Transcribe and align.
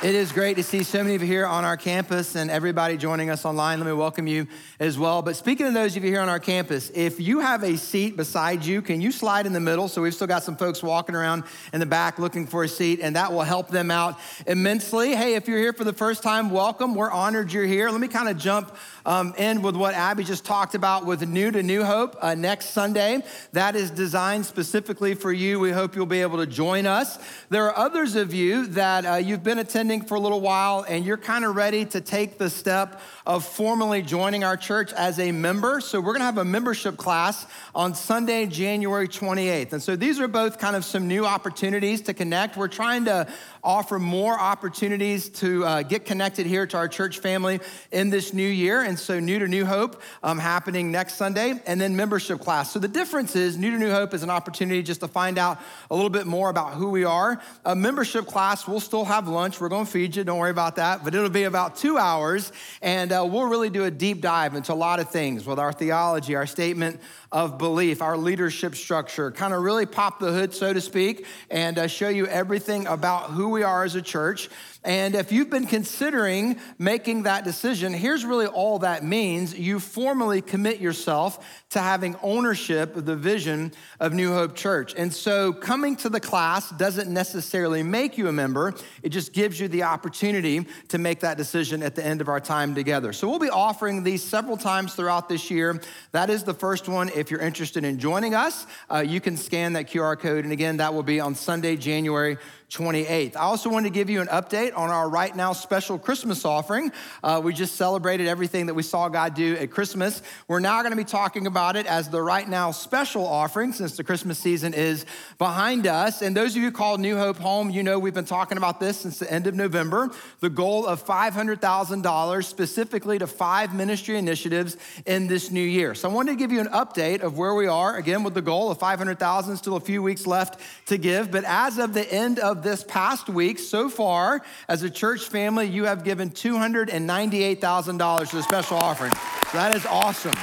It 0.00 0.14
is 0.14 0.30
great 0.30 0.54
to 0.58 0.62
see 0.62 0.84
so 0.84 1.02
many 1.02 1.16
of 1.16 1.22
you 1.22 1.26
here 1.26 1.44
on 1.44 1.64
our 1.64 1.76
campus 1.76 2.36
and 2.36 2.52
everybody 2.52 2.96
joining 2.96 3.30
us 3.30 3.44
online. 3.44 3.80
Let 3.80 3.86
me 3.86 3.92
welcome 3.92 4.28
you 4.28 4.46
as 4.78 4.96
well. 4.96 5.22
But 5.22 5.34
speaking 5.34 5.66
of 5.66 5.74
those 5.74 5.96
of 5.96 6.04
you 6.04 6.10
here 6.12 6.20
on 6.20 6.28
our 6.28 6.38
campus, 6.38 6.92
if 6.94 7.18
you 7.18 7.40
have 7.40 7.64
a 7.64 7.76
seat 7.76 8.16
beside 8.16 8.64
you, 8.64 8.80
can 8.80 9.00
you 9.00 9.10
slide 9.10 9.44
in 9.44 9.52
the 9.52 9.58
middle? 9.58 9.88
So 9.88 10.00
we've 10.00 10.14
still 10.14 10.28
got 10.28 10.44
some 10.44 10.56
folks 10.56 10.84
walking 10.84 11.16
around 11.16 11.42
in 11.72 11.80
the 11.80 11.86
back 11.86 12.20
looking 12.20 12.46
for 12.46 12.62
a 12.62 12.68
seat, 12.68 13.00
and 13.02 13.16
that 13.16 13.32
will 13.32 13.42
help 13.42 13.70
them 13.70 13.90
out 13.90 14.20
immensely. 14.46 15.16
Hey, 15.16 15.34
if 15.34 15.48
you're 15.48 15.58
here 15.58 15.72
for 15.72 15.82
the 15.82 15.92
first 15.92 16.22
time, 16.22 16.50
welcome. 16.50 16.94
We're 16.94 17.10
honored 17.10 17.52
you're 17.52 17.64
here. 17.64 17.90
Let 17.90 18.00
me 18.00 18.06
kind 18.06 18.28
of 18.28 18.38
jump 18.38 18.76
um, 19.04 19.34
in 19.36 19.62
with 19.62 19.74
what 19.74 19.94
Abby 19.94 20.22
just 20.22 20.44
talked 20.44 20.76
about 20.76 21.06
with 21.06 21.26
New 21.26 21.50
to 21.50 21.60
New 21.60 21.82
Hope 21.82 22.16
uh, 22.20 22.36
next 22.36 22.66
Sunday. 22.66 23.24
That 23.52 23.74
is 23.74 23.90
designed 23.90 24.46
specifically 24.46 25.16
for 25.16 25.32
you. 25.32 25.58
We 25.58 25.72
hope 25.72 25.96
you'll 25.96 26.06
be 26.06 26.22
able 26.22 26.38
to 26.38 26.46
join 26.46 26.86
us. 26.86 27.18
There 27.48 27.64
are 27.66 27.76
others 27.76 28.14
of 28.14 28.32
you 28.32 28.66
that 28.66 29.04
uh, 29.04 29.14
you've 29.16 29.42
been 29.42 29.58
attending 29.58 29.87
for 29.88 30.16
a 30.16 30.20
little 30.20 30.42
while 30.42 30.84
and 30.86 31.04
you're 31.04 31.16
kind 31.16 31.44
of 31.44 31.56
ready 31.56 31.86
to 31.86 32.00
take 32.02 32.36
the 32.36 32.50
step 32.50 33.00
of 33.26 33.44
formally 33.44 34.02
joining 34.02 34.44
our 34.44 34.56
church 34.56 34.92
as 34.92 35.18
a 35.18 35.32
member. 35.32 35.80
So 35.80 35.98
we're 35.98 36.12
going 36.12 36.20
to 36.20 36.26
have 36.26 36.38
a 36.38 36.44
membership 36.44 36.98
class 36.98 37.46
on 37.74 37.94
Sunday, 37.94 38.44
January 38.44 39.08
28th. 39.08 39.72
And 39.72 39.82
so 39.82 39.96
these 39.96 40.20
are 40.20 40.28
both 40.28 40.58
kind 40.58 40.76
of 40.76 40.84
some 40.84 41.08
new 41.08 41.24
opportunities 41.24 42.02
to 42.02 42.12
connect. 42.12 42.58
We're 42.58 42.68
trying 42.68 43.06
to 43.06 43.26
offer 43.68 43.98
more 43.98 44.40
opportunities 44.40 45.28
to 45.28 45.62
uh, 45.62 45.82
get 45.82 46.06
connected 46.06 46.46
here 46.46 46.66
to 46.66 46.74
our 46.74 46.88
church 46.88 47.18
family 47.18 47.60
in 47.92 48.08
this 48.08 48.32
new 48.32 48.48
year. 48.48 48.80
And 48.80 48.98
so, 48.98 49.20
New 49.20 49.38
to 49.38 49.46
New 49.46 49.66
Hope 49.66 50.00
um, 50.22 50.38
happening 50.38 50.90
next 50.90 51.16
Sunday, 51.16 51.52
and 51.66 51.78
then 51.78 51.94
membership 51.94 52.40
class. 52.40 52.72
So, 52.72 52.78
the 52.78 52.88
difference 52.88 53.36
is 53.36 53.58
New 53.58 53.70
to 53.70 53.78
New 53.78 53.90
Hope 53.90 54.14
is 54.14 54.22
an 54.22 54.30
opportunity 54.30 54.82
just 54.82 55.00
to 55.00 55.08
find 55.08 55.36
out 55.36 55.60
a 55.90 55.94
little 55.94 56.08
bit 56.08 56.26
more 56.26 56.48
about 56.48 56.74
who 56.74 56.88
we 56.88 57.04
are. 57.04 57.42
A 57.66 57.76
membership 57.76 58.26
class, 58.26 58.66
we'll 58.66 58.80
still 58.80 59.04
have 59.04 59.28
lunch. 59.28 59.60
We're 59.60 59.68
going 59.68 59.84
to 59.84 59.90
feed 59.90 60.16
you, 60.16 60.24
don't 60.24 60.38
worry 60.38 60.50
about 60.50 60.76
that. 60.76 61.04
But 61.04 61.14
it'll 61.14 61.28
be 61.28 61.44
about 61.44 61.76
two 61.76 61.98
hours, 61.98 62.50
and 62.80 63.12
uh, 63.12 63.28
we'll 63.30 63.50
really 63.50 63.68
do 63.68 63.84
a 63.84 63.90
deep 63.90 64.22
dive 64.22 64.54
into 64.54 64.72
a 64.72 64.74
lot 64.74 64.98
of 64.98 65.10
things 65.10 65.44
with 65.44 65.58
our 65.58 65.74
theology, 65.74 66.34
our 66.34 66.46
statement 66.46 67.02
of 67.30 67.58
belief, 67.58 68.00
our 68.00 68.16
leadership 68.16 68.74
structure, 68.74 69.30
kind 69.30 69.52
of 69.52 69.60
really 69.60 69.84
pop 69.84 70.18
the 70.18 70.32
hood, 70.32 70.54
so 70.54 70.72
to 70.72 70.80
speak, 70.80 71.26
and 71.50 71.78
uh, 71.78 71.86
show 71.86 72.08
you 72.08 72.26
everything 72.26 72.86
about 72.86 73.24
who 73.30 73.50
we 73.50 73.57
are 73.62 73.84
as 73.84 73.94
a 73.94 74.02
church. 74.02 74.48
And 74.84 75.16
if 75.16 75.32
you've 75.32 75.50
been 75.50 75.66
considering 75.66 76.58
making 76.78 77.24
that 77.24 77.44
decision, 77.44 77.92
here's 77.92 78.24
really 78.24 78.46
all 78.46 78.78
that 78.78 79.04
means. 79.04 79.58
You 79.58 79.80
formally 79.80 80.40
commit 80.40 80.80
yourself 80.80 81.44
to 81.70 81.80
having 81.80 82.16
ownership 82.22 82.96
of 82.96 83.04
the 83.04 83.16
vision 83.16 83.72
of 83.98 84.12
New 84.12 84.32
Hope 84.32 84.54
Church. 84.54 84.94
And 84.96 85.12
so 85.12 85.52
coming 85.52 85.96
to 85.96 86.08
the 86.08 86.20
class 86.20 86.70
doesn't 86.70 87.12
necessarily 87.12 87.82
make 87.82 88.16
you 88.16 88.28
a 88.28 88.32
member, 88.32 88.72
it 89.02 89.10
just 89.10 89.32
gives 89.32 89.58
you 89.58 89.66
the 89.68 89.82
opportunity 89.82 90.64
to 90.88 90.98
make 90.98 91.20
that 91.20 91.36
decision 91.36 91.82
at 91.82 91.94
the 91.96 92.06
end 92.06 92.20
of 92.20 92.28
our 92.28 92.40
time 92.40 92.74
together. 92.74 93.12
So 93.12 93.28
we'll 93.28 93.40
be 93.40 93.50
offering 93.50 94.04
these 94.04 94.22
several 94.22 94.56
times 94.56 94.94
throughout 94.94 95.28
this 95.28 95.50
year. 95.50 95.82
That 96.12 96.30
is 96.30 96.44
the 96.44 96.54
first 96.54 96.88
one. 96.88 97.10
If 97.10 97.30
you're 97.30 97.40
interested 97.40 97.84
in 97.84 97.98
joining 97.98 98.34
us, 98.34 98.66
uh, 98.90 99.04
you 99.06 99.20
can 99.20 99.36
scan 99.36 99.72
that 99.72 99.88
QR 99.90 100.18
code. 100.18 100.44
And 100.44 100.52
again, 100.52 100.76
that 100.76 100.94
will 100.94 101.02
be 101.02 101.20
on 101.20 101.34
Sunday, 101.34 101.76
January 101.76 102.38
28th. 102.70 103.34
I 103.34 103.40
also 103.40 103.70
wanted 103.70 103.88
to 103.88 103.94
give 103.94 104.10
you 104.10 104.20
an 104.20 104.26
update 104.26 104.76
on 104.76 104.90
our 104.90 105.08
right 105.08 105.34
now 105.34 105.54
special 105.54 105.98
Christmas 105.98 106.44
offering. 106.44 106.92
Uh, 107.22 107.40
we 107.42 107.54
just 107.54 107.76
celebrated 107.76 108.26
everything 108.26 108.66
that 108.66 108.74
we 108.74 108.82
saw 108.82 109.08
God 109.08 109.34
do 109.34 109.56
at 109.56 109.70
Christmas. 109.70 110.20
We're 110.48 110.60
now 110.60 110.82
going 110.82 110.92
to 110.92 110.96
be 110.96 111.04
talking 111.04 111.46
about 111.46 111.76
it 111.76 111.86
as 111.86 112.10
the 112.10 112.20
right 112.20 112.46
now 112.46 112.70
special 112.72 113.26
offering 113.26 113.72
since 113.72 113.96
the 113.96 114.04
Christmas 114.04 114.38
season 114.38 114.74
is 114.74 115.06
behind 115.38 115.86
us. 115.86 116.20
And 116.20 116.36
those 116.36 116.56
of 116.56 116.62
you 116.62 116.70
called 116.70 117.00
New 117.00 117.16
Hope 117.16 117.38
home, 117.38 117.70
you 117.70 117.82
know 117.82 117.98
we've 117.98 118.12
been 118.12 118.26
talking 118.26 118.58
about 118.58 118.80
this 118.80 118.98
since 118.98 119.18
the 119.18 119.32
end 119.32 119.46
of 119.46 119.54
November. 119.54 120.10
The 120.40 120.50
goal 120.50 120.86
of 120.86 121.02
$500,000 121.02 122.44
specifically 122.44 123.18
to 123.18 123.26
five 123.26 123.74
ministry 123.74 124.18
initiatives 124.18 124.76
in 125.06 125.26
this 125.26 125.50
new 125.50 125.62
year. 125.62 125.94
So 125.94 126.10
I 126.10 126.12
wanted 126.12 126.32
to 126.32 126.36
give 126.36 126.52
you 126.52 126.60
an 126.60 126.68
update 126.68 127.22
of 127.22 127.38
where 127.38 127.54
we 127.54 127.66
are, 127.66 127.96
again, 127.96 128.24
with 128.24 128.34
the 128.34 128.42
goal 128.42 128.70
of 128.70 128.78
500,000, 128.78 129.56
still 129.56 129.76
a 129.76 129.80
few 129.80 130.02
weeks 130.02 130.26
left 130.26 130.60
to 130.86 130.98
give. 130.98 131.30
But 131.30 131.44
as 131.44 131.78
of 131.78 131.94
the 131.94 132.12
end 132.12 132.38
of 132.38 132.57
this 132.62 132.84
past 132.84 133.28
week, 133.28 133.58
so 133.58 133.88
far, 133.88 134.42
as 134.68 134.82
a 134.82 134.90
church 134.90 135.28
family, 135.28 135.66
you 135.66 135.84
have 135.84 136.04
given 136.04 136.30
$298,000 136.30 138.30
to 138.30 138.36
the 138.36 138.42
special 138.42 138.76
offering. 138.76 139.12
So 139.12 139.58
that 139.58 139.76
is 139.76 139.86
awesome. 139.86 140.36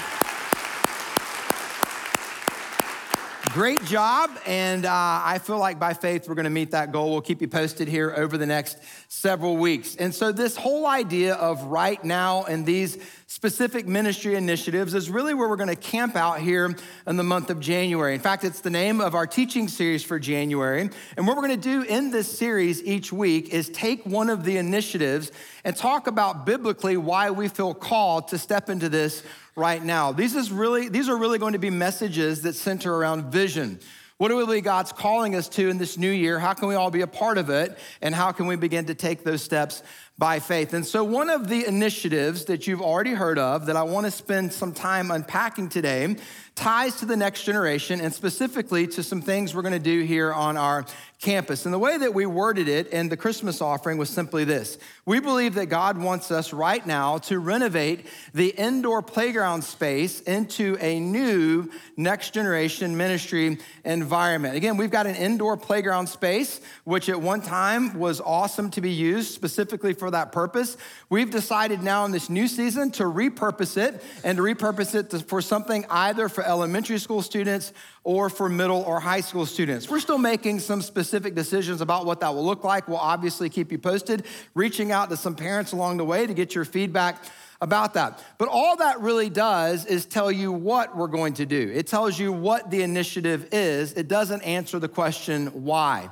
Great 3.52 3.84
job. 3.86 4.32
And 4.46 4.86
uh, 4.86 4.92
I 4.92 5.40
feel 5.40 5.60
like 5.60 5.80
by 5.80 5.94
faith, 5.94 6.28
we're 6.28 6.36
going 6.36 6.46
to 6.46 6.50
meet 6.50 6.72
that 6.72 6.92
goal. 6.92 7.12
We'll 7.12 7.22
keep 7.22 7.42
you 7.42 7.48
posted 7.48 7.88
here 7.88 8.14
over 8.16 8.38
the 8.38 8.46
next 8.46 8.78
several 9.08 9.56
weeks. 9.58 9.96
And 9.96 10.14
so, 10.14 10.32
this 10.32 10.58
whole 10.58 10.86
idea 10.86 11.36
of 11.36 11.64
right 11.64 12.04
now 12.04 12.44
and 12.44 12.66
these 12.66 12.98
specific 13.28 13.88
ministry 13.88 14.36
initiatives 14.36 14.94
is 14.94 15.10
really 15.10 15.34
where 15.34 15.50
we're 15.50 15.56
going 15.56 15.70
to 15.70 15.76
camp 15.76 16.16
out 16.16 16.40
here 16.40 16.76
in 17.08 17.16
the 17.16 17.24
month 17.24 17.50
of 17.50 17.60
January. 17.60 18.14
In 18.14 18.20
fact, 18.20 18.44
it's 18.44 18.62
the 18.62 18.70
name 18.70 19.02
of 19.02 19.16
our 19.16 19.26
teaching 19.28 19.68
series 19.68 20.04
for 20.04 20.20
January. 20.20 20.90
And 21.18 21.28
what 21.28 21.36
we're 21.36 21.48
going 21.48 21.60
to 21.60 21.70
do 21.70 21.82
in 21.84 22.12
this 22.12 22.38
series 22.38 22.84
each 22.84 23.12
week 23.12 23.50
is 23.50 23.70
take 23.70 24.06
one 24.06 24.30
of 24.30 24.44
the 24.44 24.58
initiatives 24.58 25.32
and 25.64 25.76
talk 25.76 26.08
about 26.08 26.46
biblically 26.46 26.98
why 26.98 27.32
we 27.32 27.48
feel 27.48 27.74
called 27.74 28.28
to 28.30 28.38
step 28.38 28.70
into 28.70 28.90
this 28.90 29.24
right 29.56 29.84
now. 29.84 30.12
These, 30.12 30.36
is 30.36 30.52
really, 30.52 30.90
these 30.90 31.10
are 31.10 31.18
really 31.18 31.40
going 31.40 31.54
to 31.54 31.60
be 31.60 31.70
messages 31.70 32.42
that 32.42 32.54
center 32.56 32.94
around 32.94 33.32
vision. 33.32 33.80
What 34.18 34.32
are 34.32 34.38
really 34.38 34.62
God's 34.62 34.94
calling 34.94 35.36
us 35.36 35.50
to 35.50 35.70
in 35.70 35.78
this 35.78 35.98
new 35.98 36.10
year? 36.10 36.40
How 36.40 36.54
can 36.54 36.70
we 36.70 36.76
all 36.76 36.90
be 36.90 37.02
a 37.02 37.08
part 37.08 37.38
of 37.38 37.50
it? 37.50 37.78
And 38.02 38.16
how 38.16 38.32
can 38.32 38.48
we 38.48 38.56
begin 38.56 38.86
to 38.86 38.96
take 38.96 39.26
those 39.26 39.42
steps 39.42 39.84
by 40.18 40.40
faith? 40.40 40.74
And 40.74 40.86
so, 40.86 41.04
one 41.04 41.30
of 41.30 41.50
the 41.50 41.66
initiatives 41.66 42.46
that 42.46 42.66
you've 42.66 42.82
already 42.82 43.14
heard 43.14 43.38
of 43.38 43.66
that 43.66 43.76
I 43.76 43.84
want 43.84 44.06
to 44.06 44.12
spend 44.12 44.54
some 44.54 44.72
time 44.72 45.12
unpacking 45.12 45.68
today 45.68 46.16
ties 46.56 46.96
to 46.96 47.06
the 47.06 47.18
next 47.18 47.44
generation 47.44 48.00
and 48.00 48.14
specifically 48.14 48.88
to 48.88 49.04
some 49.04 49.22
things 49.22 49.54
we're 49.54 49.62
going 49.62 49.74
to 49.74 49.80
do 49.80 50.02
here 50.02 50.34
on 50.34 50.56
our 50.56 50.86
campus. 51.20 51.66
And 51.66 51.74
the 51.74 51.80
way 51.80 51.98
that 51.98 52.14
we 52.14 52.26
worded 52.26 52.68
it 52.68 52.88
in 52.88 53.10
the 53.10 53.18
Christmas 53.18 53.62
offering 53.62 53.98
was 53.98 54.10
simply 54.10 54.44
this 54.44 54.78
We 55.06 55.20
believe 55.20 55.56
that 55.56 55.68
God 55.68 55.98
wants 55.98 56.30
us 56.30 56.54
right 56.54 56.86
now 56.86 57.18
to 57.20 57.40
renovate 57.40 58.06
the 58.34 58.50
indoor 58.50 59.02
playground 59.02 59.64
space 59.64 60.22
into 60.22 60.78
a 60.80 61.00
new 61.00 61.72
next 61.98 62.34
generation 62.34 62.96
ministry 62.96 63.58
environment. 63.84 64.56
Again, 64.56 64.78
we've 64.78 64.92
got 64.92 65.08
an 65.08 65.16
indoor 65.16 65.58
playground 65.58 66.08
space, 66.08 66.62
which 66.84 67.10
at 67.10 67.20
one 67.20 67.42
time 67.42 67.98
was 67.98 68.22
awesome 68.22 68.70
to 68.72 68.82
be 68.82 68.92
used 68.92 69.34
specifically 69.34 69.94
for 69.94 70.12
that 70.12 70.32
purpose. 70.32 70.78
We've 71.10 71.32
decided 71.32 71.82
now 71.82 72.06
in 72.06 72.12
this 72.12 72.30
new 72.30 72.48
season 72.48 72.92
to 72.92 73.04
repurpose 73.04 73.78
it 73.78 74.04
and 74.24 74.38
to 74.38 74.44
repurpose 74.44 74.96
it 74.96 75.28
for 75.28 75.42
something 75.42 75.86
either 75.90 76.30
for 76.30 76.45
elementary 76.46 76.98
school 77.00 77.22
students 77.22 77.74
or 78.04 78.30
for 78.30 78.50
middle 78.50 78.82
or 78.82 79.00
high 79.00 79.22
school 79.22 79.46
students. 79.46 79.90
We're 79.90 80.00
still 80.00 80.18
making 80.18 80.60
some 80.60 80.82
specific 80.82 81.36
decisions 81.36 81.82
about 81.82 82.06
what 82.06 82.20
that 82.22 82.34
will 82.34 82.46
look 82.46 82.64
like. 82.64 82.88
We'll 82.88 82.98
obviously 82.98 83.50
keep 83.50 83.72
you 83.72 83.78
posted, 83.78 84.26
reaching 84.54 84.92
out 84.92 85.10
to 85.10 85.18
some 85.18 85.36
parents 85.36 85.72
along 85.72 85.98
the 85.98 86.06
way 86.06 86.26
to 86.26 86.34
get 86.34 86.56
your 86.56 86.66
feedback 86.66 87.24
about 87.62 87.94
that. 87.96 88.24
But 88.38 88.50
all 88.50 88.78
that 88.78 89.00
really 89.02 89.30
does 89.30 89.86
is 89.86 90.06
tell 90.06 90.32
you 90.32 90.52
what 90.52 90.96
we're 90.96 91.08
going 91.08 91.34
to 91.36 91.46
do. 91.46 91.72
It 91.74 91.88
tells 91.88 92.20
you 92.20 92.32
what 92.32 92.70
the 92.70 92.82
initiative 92.82 93.50
is. 93.52 93.94
It 93.94 94.08
doesn't 94.08 94.42
answer 94.42 94.80
the 94.80 94.90
question 94.90 95.48
why. 95.48 96.10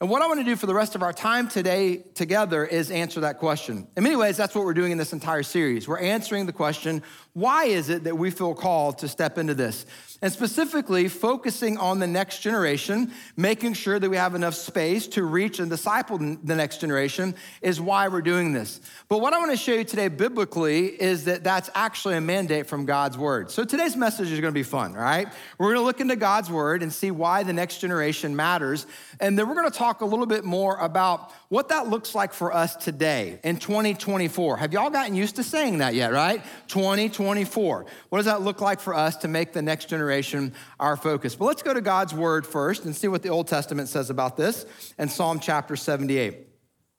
And 0.00 0.10
what 0.10 0.22
I 0.22 0.26
want 0.26 0.40
to 0.40 0.44
do 0.44 0.56
for 0.56 0.66
the 0.66 0.74
rest 0.74 0.96
of 0.96 1.02
our 1.02 1.12
time 1.12 1.48
today 1.48 1.98
together 2.14 2.64
is 2.64 2.90
answer 2.90 3.20
that 3.20 3.38
question. 3.38 3.86
In 3.96 4.02
many 4.02 4.16
ways, 4.16 4.36
that's 4.36 4.54
what 4.54 4.64
we're 4.64 4.74
doing 4.74 4.90
in 4.90 4.98
this 4.98 5.12
entire 5.12 5.44
series. 5.44 5.86
We're 5.86 6.00
answering 6.00 6.46
the 6.46 6.52
question 6.52 7.02
why 7.32 7.64
is 7.66 7.88
it 7.88 8.04
that 8.04 8.16
we 8.16 8.30
feel 8.30 8.54
called 8.54 8.98
to 8.98 9.08
step 9.08 9.38
into 9.38 9.54
this? 9.54 9.86
And 10.22 10.32
specifically 10.32 11.08
focusing 11.08 11.76
on 11.78 11.98
the 11.98 12.06
next 12.06 12.40
generation, 12.40 13.12
making 13.36 13.74
sure 13.74 13.98
that 13.98 14.08
we 14.08 14.16
have 14.16 14.34
enough 14.34 14.54
space 14.54 15.06
to 15.08 15.24
reach 15.24 15.58
and 15.58 15.70
disciple 15.70 16.18
the 16.18 16.54
next 16.54 16.80
generation 16.80 17.34
is 17.62 17.80
why 17.80 18.08
we're 18.08 18.22
doing 18.22 18.52
this. 18.52 18.80
But 19.08 19.20
what 19.20 19.32
I 19.32 19.38
want 19.38 19.50
to 19.50 19.56
show 19.56 19.72
you 19.72 19.84
today 19.84 20.08
biblically 20.08 20.86
is 20.86 21.24
that 21.24 21.44
that's 21.44 21.70
actually 21.74 22.16
a 22.16 22.20
mandate 22.20 22.66
from 22.66 22.84
God's 22.84 23.18
word. 23.18 23.50
So 23.50 23.64
today's 23.64 23.96
message 23.96 24.30
is 24.30 24.40
going 24.40 24.52
to 24.52 24.58
be 24.58 24.62
fun, 24.62 24.94
right? 24.94 25.28
We're 25.58 25.74
going 25.74 25.82
to 25.82 25.86
look 25.86 26.00
into 26.00 26.16
God's 26.16 26.50
word 26.50 26.82
and 26.82 26.92
see 26.92 27.10
why 27.10 27.42
the 27.42 27.52
next 27.52 27.78
generation 27.78 28.36
matters. 28.36 28.86
And 29.20 29.38
then 29.38 29.48
we're 29.48 29.54
going 29.54 29.70
to 29.70 29.78
talk 29.78 30.00
a 30.00 30.06
little 30.06 30.26
bit 30.26 30.44
more 30.44 30.76
about 30.78 31.32
what 31.54 31.68
that 31.68 31.88
looks 31.88 32.16
like 32.16 32.32
for 32.32 32.52
us 32.52 32.74
today 32.74 33.38
in 33.44 33.56
2024. 33.56 34.56
Have 34.56 34.72
y'all 34.72 34.90
gotten 34.90 35.14
used 35.14 35.36
to 35.36 35.44
saying 35.44 35.78
that 35.78 35.94
yet, 35.94 36.12
right? 36.12 36.42
2024. 36.66 37.86
What 38.08 38.18
does 38.18 38.26
that 38.26 38.42
look 38.42 38.60
like 38.60 38.80
for 38.80 38.92
us 38.92 39.14
to 39.18 39.28
make 39.28 39.52
the 39.52 39.62
next 39.62 39.88
generation? 39.88 40.52
our 40.80 40.96
focus. 40.96 41.36
But 41.36 41.44
let's 41.46 41.62
go 41.62 41.72
to 41.72 41.80
God's 41.80 42.12
word 42.12 42.46
first 42.46 42.84
and 42.84 42.94
see 42.94 43.08
what 43.08 43.22
the 43.22 43.28
Old 43.28 43.46
Testament 43.46 43.88
says 43.88 44.10
about 44.10 44.36
this 44.36 44.66
in 44.98 45.08
Psalm 45.08 45.38
chapter 45.38 45.76
78, 45.76 46.38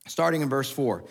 starting 0.07 0.41
in 0.41 0.49
verse 0.49 0.71
4. 0.71 1.03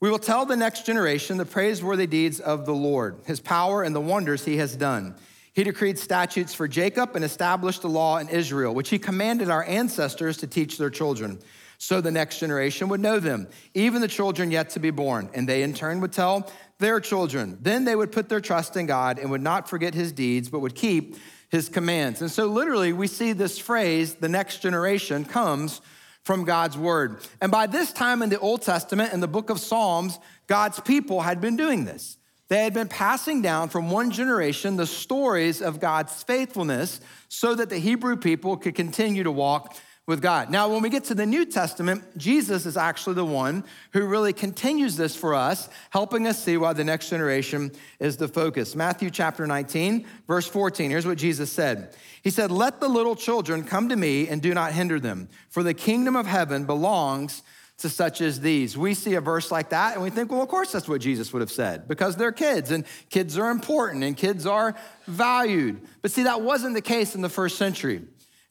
We 0.00 0.10
will 0.10 0.18
tell 0.18 0.46
the 0.46 0.56
next 0.56 0.86
generation 0.86 1.36
the 1.36 1.44
praiseworthy 1.44 2.06
deeds 2.06 2.38
of 2.38 2.64
the 2.64 2.74
Lord, 2.74 3.18
his 3.26 3.40
power 3.40 3.82
and 3.82 3.94
the 3.94 4.00
wonders 4.00 4.44
he 4.44 4.58
has 4.58 4.76
done. 4.76 5.16
He 5.52 5.64
decreed 5.64 5.98
statutes 5.98 6.54
for 6.54 6.68
Jacob 6.68 7.14
and 7.16 7.24
established 7.24 7.84
a 7.84 7.88
law 7.88 8.18
in 8.18 8.28
Israel, 8.28 8.74
which 8.74 8.90
he 8.90 8.98
commanded 8.98 9.50
our 9.50 9.64
ancestors 9.64 10.36
to 10.38 10.46
teach 10.46 10.78
their 10.78 10.90
children 10.90 11.40
so 11.78 12.00
the 12.00 12.10
next 12.10 12.38
generation 12.38 12.88
would 12.88 13.00
know 13.00 13.20
them, 13.20 13.48
even 13.74 14.00
the 14.00 14.08
children 14.08 14.50
yet 14.50 14.70
to 14.70 14.80
be 14.80 14.90
born. 14.90 15.30
And 15.34 15.48
they 15.48 15.62
in 15.62 15.74
turn 15.74 16.00
would 16.00 16.12
tell 16.12 16.50
their 16.78 17.00
children. 17.00 17.58
Then 17.60 17.84
they 17.84 17.96
would 17.96 18.12
put 18.12 18.28
their 18.28 18.40
trust 18.40 18.76
in 18.76 18.86
God 18.86 19.18
and 19.18 19.30
would 19.30 19.42
not 19.42 19.68
forget 19.68 19.94
his 19.94 20.12
deeds, 20.12 20.48
but 20.48 20.60
would 20.60 20.74
keep 20.74 21.16
his 21.50 21.68
commands. 21.68 22.20
And 22.20 22.30
so, 22.30 22.46
literally, 22.46 22.92
we 22.92 23.06
see 23.06 23.32
this 23.32 23.58
phrase, 23.58 24.14
the 24.14 24.28
next 24.28 24.58
generation, 24.58 25.24
comes 25.24 25.80
from 26.24 26.44
God's 26.44 26.76
word. 26.76 27.18
And 27.40 27.52
by 27.52 27.66
this 27.66 27.92
time 27.92 28.22
in 28.22 28.30
the 28.30 28.38
Old 28.38 28.62
Testament, 28.62 29.12
in 29.12 29.20
the 29.20 29.28
book 29.28 29.50
of 29.50 29.60
Psalms, 29.60 30.18
God's 30.46 30.80
people 30.80 31.20
had 31.20 31.40
been 31.40 31.56
doing 31.56 31.84
this. 31.84 32.16
They 32.48 32.64
had 32.64 32.74
been 32.74 32.88
passing 32.88 33.40
down 33.40 33.68
from 33.68 33.90
one 33.90 34.10
generation 34.10 34.76
the 34.76 34.86
stories 34.86 35.62
of 35.62 35.80
God's 35.80 36.22
faithfulness 36.22 37.00
so 37.28 37.54
that 37.54 37.70
the 37.70 37.78
Hebrew 37.78 38.16
people 38.16 38.56
could 38.56 38.74
continue 38.74 39.22
to 39.22 39.30
walk 39.30 39.76
with 40.06 40.20
God. 40.20 40.50
Now, 40.50 40.68
when 40.68 40.82
we 40.82 40.90
get 40.90 41.04
to 41.04 41.14
the 41.14 41.24
New 41.24 41.46
Testament, 41.46 42.18
Jesus 42.18 42.66
is 42.66 42.76
actually 42.76 43.14
the 43.14 43.24
one 43.24 43.64
who 43.92 44.06
really 44.06 44.34
continues 44.34 44.96
this 44.96 45.16
for 45.16 45.34
us, 45.34 45.68
helping 45.90 46.26
us 46.26 46.42
see 46.42 46.56
why 46.58 46.74
the 46.74 46.84
next 46.84 47.08
generation 47.08 47.72
is 47.98 48.18
the 48.18 48.28
focus. 48.28 48.76
Matthew 48.76 49.10
chapter 49.10 49.46
19, 49.46 50.06
verse 50.26 50.46
14. 50.46 50.90
Here's 50.90 51.06
what 51.06 51.16
Jesus 51.18 51.50
said 51.50 51.94
He 52.22 52.30
said, 52.30 52.50
Let 52.50 52.80
the 52.80 52.88
little 52.88 53.16
children 53.16 53.64
come 53.64 53.88
to 53.88 53.96
me 53.96 54.28
and 54.28 54.42
do 54.42 54.52
not 54.52 54.72
hinder 54.72 55.00
them, 55.00 55.28
for 55.48 55.62
the 55.62 55.74
kingdom 55.74 56.16
of 56.16 56.26
heaven 56.26 56.64
belongs 56.64 57.42
to 57.78 57.88
such 57.88 58.20
as 58.20 58.40
these. 58.40 58.78
We 58.78 58.94
see 58.94 59.14
a 59.14 59.20
verse 59.20 59.50
like 59.50 59.70
that 59.70 59.94
and 59.94 60.02
we 60.02 60.10
think, 60.10 60.30
well, 60.30 60.42
of 60.42 60.48
course 60.48 60.70
that's 60.70 60.88
what 60.88 61.00
Jesus 61.00 61.32
would 61.32 61.40
have 61.40 61.50
said 61.50 61.88
because 61.88 62.14
they're 62.14 62.32
kids 62.32 62.70
and 62.70 62.84
kids 63.10 63.36
are 63.36 63.50
important 63.50 64.04
and 64.04 64.16
kids 64.16 64.46
are 64.46 64.76
valued. 65.06 65.80
But 66.00 66.12
see, 66.12 66.22
that 66.22 66.40
wasn't 66.40 66.74
the 66.74 66.80
case 66.80 67.16
in 67.16 67.20
the 67.20 67.28
first 67.28 67.58
century. 67.58 68.02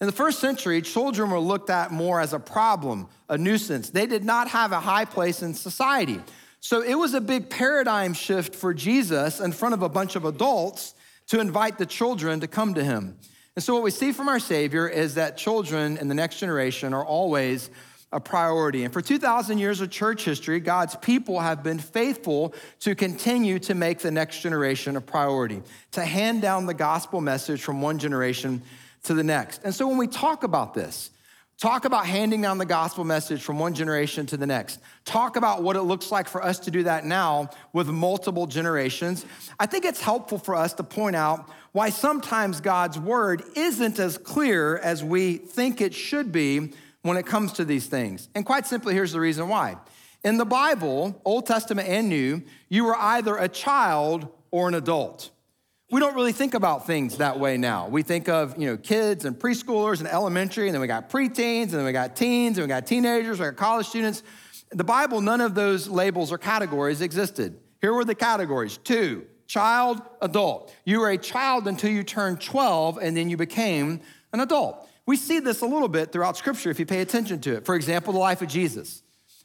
In 0.03 0.07
the 0.07 0.11
first 0.11 0.39
century, 0.39 0.81
children 0.81 1.29
were 1.29 1.39
looked 1.39 1.69
at 1.69 1.89
more 1.89 2.19
as 2.19 2.33
a 2.33 2.39
problem, 2.39 3.07
a 3.29 3.37
nuisance. 3.37 3.89
They 3.89 4.05
did 4.05 4.25
not 4.25 4.49
have 4.49 4.73
a 4.73 4.79
high 4.81 5.05
place 5.05 5.41
in 5.41 5.53
society. 5.53 6.19
So 6.59 6.81
it 6.81 6.95
was 6.95 7.13
a 7.13 7.21
big 7.21 7.49
paradigm 7.49 8.13
shift 8.13 8.53
for 8.53 8.73
Jesus 8.73 9.39
in 9.39 9.53
front 9.53 9.75
of 9.75 9.81
a 9.81 9.87
bunch 9.87 10.17
of 10.17 10.25
adults 10.25 10.93
to 11.27 11.39
invite 11.39 11.77
the 11.77 11.85
children 11.85 12.41
to 12.41 12.49
come 12.49 12.73
to 12.73 12.83
him. 12.83 13.17
And 13.55 13.63
so 13.63 13.75
what 13.75 13.81
we 13.81 13.91
see 13.91 14.11
from 14.11 14.27
our 14.27 14.41
Savior 14.41 14.89
is 14.89 15.15
that 15.15 15.37
children 15.37 15.95
in 15.95 16.09
the 16.09 16.15
next 16.15 16.37
generation 16.37 16.93
are 16.93 17.05
always 17.05 17.69
a 18.11 18.19
priority. 18.19 18.83
And 18.83 18.91
for 18.91 19.01
2,000 19.01 19.57
years 19.57 19.79
of 19.79 19.89
church 19.89 20.25
history, 20.25 20.59
God's 20.59 20.97
people 20.97 21.39
have 21.39 21.63
been 21.63 21.79
faithful 21.79 22.53
to 22.81 22.93
continue 22.93 23.57
to 23.59 23.73
make 23.73 23.99
the 23.99 24.11
next 24.11 24.41
generation 24.41 24.97
a 24.97 25.01
priority, 25.01 25.61
to 25.91 26.03
hand 26.03 26.41
down 26.41 26.65
the 26.65 26.73
gospel 26.73 27.21
message 27.21 27.61
from 27.63 27.81
one 27.81 27.99
generation 27.99 28.61
to 29.03 29.13
the 29.13 29.23
next. 29.23 29.61
And 29.63 29.73
so 29.73 29.87
when 29.87 29.97
we 29.97 30.07
talk 30.07 30.43
about 30.43 30.73
this, 30.73 31.11
talk 31.57 31.85
about 31.85 32.05
handing 32.05 32.41
down 32.41 32.57
the 32.57 32.65
gospel 32.65 33.03
message 33.03 33.41
from 33.41 33.59
one 33.59 33.73
generation 33.73 34.25
to 34.27 34.37
the 34.37 34.47
next, 34.47 34.79
talk 35.05 35.35
about 35.35 35.63
what 35.63 35.75
it 35.75 35.83
looks 35.83 36.11
like 36.11 36.27
for 36.27 36.43
us 36.43 36.59
to 36.59 36.71
do 36.71 36.83
that 36.83 37.05
now 37.05 37.49
with 37.71 37.87
multiple 37.87 38.47
generations, 38.47 39.25
I 39.59 39.65
think 39.65 39.85
it's 39.85 40.01
helpful 40.01 40.37
for 40.37 40.55
us 40.55 40.73
to 40.73 40.83
point 40.83 41.15
out 41.15 41.49
why 41.71 41.89
sometimes 41.89 42.61
God's 42.61 42.99
word 42.99 43.43
isn't 43.55 43.99
as 43.99 44.17
clear 44.17 44.77
as 44.77 45.03
we 45.03 45.37
think 45.37 45.81
it 45.81 45.93
should 45.93 46.31
be 46.31 46.73
when 47.01 47.17
it 47.17 47.25
comes 47.25 47.53
to 47.53 47.65
these 47.65 47.87
things. 47.87 48.29
And 48.35 48.45
quite 48.45 48.65
simply, 48.65 48.93
here's 48.93 49.11
the 49.11 49.19
reason 49.19 49.49
why. 49.49 49.77
In 50.23 50.37
the 50.37 50.45
Bible, 50.45 51.19
Old 51.25 51.45
Testament 51.45 51.89
and 51.89 52.07
New, 52.07 52.43
you 52.69 52.85
were 52.85 52.95
either 52.95 53.35
a 53.35 53.49
child 53.49 54.27
or 54.51 54.69
an 54.69 54.73
adult 54.73 55.31
we 55.93 55.99
don't 55.99 56.15
really 56.15 56.31
think 56.31 56.55
about 56.55 56.87
things 56.87 57.17
that 57.17 57.39
way 57.39 57.55
now. 57.55 57.87
We 57.87 58.01
think 58.01 58.27
of, 58.27 58.57
you 58.57 58.65
know, 58.65 58.77
kids 58.77 59.25
and 59.25 59.37
preschoolers 59.37 59.99
and 59.99 60.07
elementary, 60.07 60.67
and 60.67 60.73
then 60.73 60.81
we 60.81 60.87
got 60.87 61.07
preteens, 61.07 61.65
and 61.65 61.73
then 61.73 61.85
we 61.85 61.91
got 61.91 62.15
teens, 62.15 62.57
and 62.57 62.65
we 62.65 62.67
got 62.67 62.87
teenagers, 62.87 63.39
we 63.39 63.45
got 63.45 63.57
college 63.57 63.85
students. 63.85 64.23
In 64.71 64.79
the 64.79 64.83
Bible, 64.83 65.21
none 65.21 65.39
of 65.39 65.53
those 65.53 65.87
labels 65.87 66.31
or 66.31 66.39
categories 66.39 67.01
existed. 67.01 67.59
Here 67.79 67.93
were 67.93 68.05
the 68.05 68.15
categories 68.15 68.77
two, 68.77 69.27
child, 69.45 70.01
adult. 70.19 70.73
You 70.83 70.99
were 70.99 71.11
a 71.11 71.17
child 71.17 71.67
until 71.67 71.91
you 71.91 72.01
turned 72.01 72.41
12, 72.41 72.97
and 72.97 73.15
then 73.15 73.29
you 73.29 73.37
became 73.37 74.01
an 74.33 74.39
adult. 74.39 74.89
We 75.05 75.15
see 75.15 75.37
this 75.41 75.61
a 75.61 75.67
little 75.67 75.89
bit 75.89 76.11
throughout 76.11 76.37
Scripture 76.37 76.71
if 76.71 76.79
you 76.79 76.87
pay 76.87 77.01
attention 77.01 77.39
to 77.41 77.57
it. 77.57 77.67
For 77.67 77.75
example, 77.75 78.13
the 78.13 78.19
life 78.19 78.41
of 78.41 78.47
Jesus. 78.47 79.03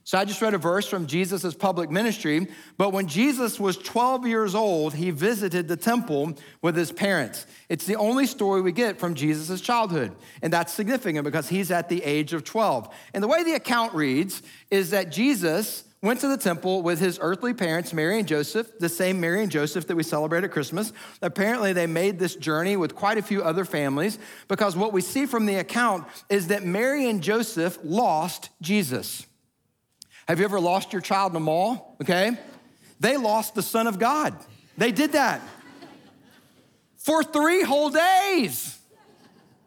So 0.08 0.16
I 0.16 0.24
just 0.24 0.40
read 0.40 0.54
a 0.54 0.58
verse 0.58 0.88
from 0.88 1.06
Jesus' 1.06 1.52
public 1.52 1.90
ministry. 1.90 2.46
But 2.78 2.94
when 2.94 3.08
Jesus 3.08 3.60
was 3.60 3.76
12 3.76 4.26
years 4.26 4.54
old, 4.54 4.94
he 4.94 5.10
visited 5.10 5.68
the 5.68 5.76
temple 5.76 6.32
with 6.62 6.76
his 6.76 6.90
parents. 6.90 7.44
It's 7.68 7.84
the 7.84 7.96
only 7.96 8.24
story 8.24 8.62
we 8.62 8.72
get 8.72 8.98
from 8.98 9.14
Jesus' 9.14 9.60
childhood. 9.60 10.16
And 10.40 10.50
that's 10.50 10.72
significant 10.72 11.24
because 11.24 11.50
he's 11.50 11.70
at 11.70 11.90
the 11.90 12.02
age 12.04 12.32
of 12.32 12.42
12. 12.42 12.88
And 13.12 13.22
the 13.22 13.28
way 13.28 13.44
the 13.44 13.52
account 13.52 13.92
reads 13.92 14.42
is 14.70 14.92
that 14.92 15.12
Jesus 15.12 15.84
went 16.00 16.20
to 16.20 16.28
the 16.28 16.38
temple 16.38 16.80
with 16.80 17.00
his 17.00 17.18
earthly 17.20 17.52
parents, 17.52 17.92
Mary 17.92 18.18
and 18.18 18.26
Joseph, 18.26 18.78
the 18.78 18.88
same 18.88 19.20
Mary 19.20 19.42
and 19.42 19.52
Joseph 19.52 19.88
that 19.88 19.96
we 19.96 20.02
celebrate 20.02 20.42
at 20.42 20.50
Christmas. 20.50 20.90
Apparently, 21.20 21.74
they 21.74 21.86
made 21.86 22.18
this 22.18 22.34
journey 22.34 22.78
with 22.78 22.94
quite 22.94 23.18
a 23.18 23.22
few 23.22 23.42
other 23.42 23.66
families 23.66 24.18
because 24.48 24.74
what 24.74 24.94
we 24.94 25.02
see 25.02 25.26
from 25.26 25.44
the 25.44 25.56
account 25.56 26.06
is 26.30 26.46
that 26.46 26.64
Mary 26.64 27.10
and 27.10 27.22
Joseph 27.22 27.78
lost 27.84 28.48
Jesus. 28.62 29.26
Have 30.28 30.38
you 30.38 30.44
ever 30.44 30.60
lost 30.60 30.92
your 30.92 31.00
child 31.00 31.32
in 31.32 31.36
a 31.36 31.40
mall? 31.40 31.96
Okay. 32.02 32.36
They 33.00 33.16
lost 33.16 33.54
the 33.54 33.62
Son 33.62 33.86
of 33.86 33.98
God. 33.98 34.36
They 34.76 34.92
did 34.92 35.12
that. 35.12 35.40
For 36.98 37.24
three 37.24 37.62
whole 37.62 37.88
days, 37.88 38.78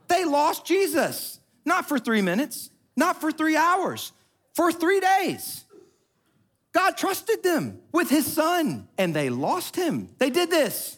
they 0.08 0.24
lost 0.24 0.66
Jesus. 0.66 1.40
Not 1.66 1.88
for 1.88 1.98
three 1.98 2.22
minutes, 2.22 2.70
not 2.96 3.20
for 3.20 3.32
three 3.32 3.56
hours, 3.56 4.12
for 4.54 4.72
three 4.72 5.00
days. 5.00 5.66
God 6.74 6.98
trusted 6.98 7.44
them 7.44 7.80
with 7.92 8.10
his 8.10 8.32
son 8.32 8.88
and 8.98 9.16
they 9.16 9.30
lost 9.30 9.76
him. 9.76 10.10
They 10.18 10.30
did 10.30 10.50
this. 10.50 10.98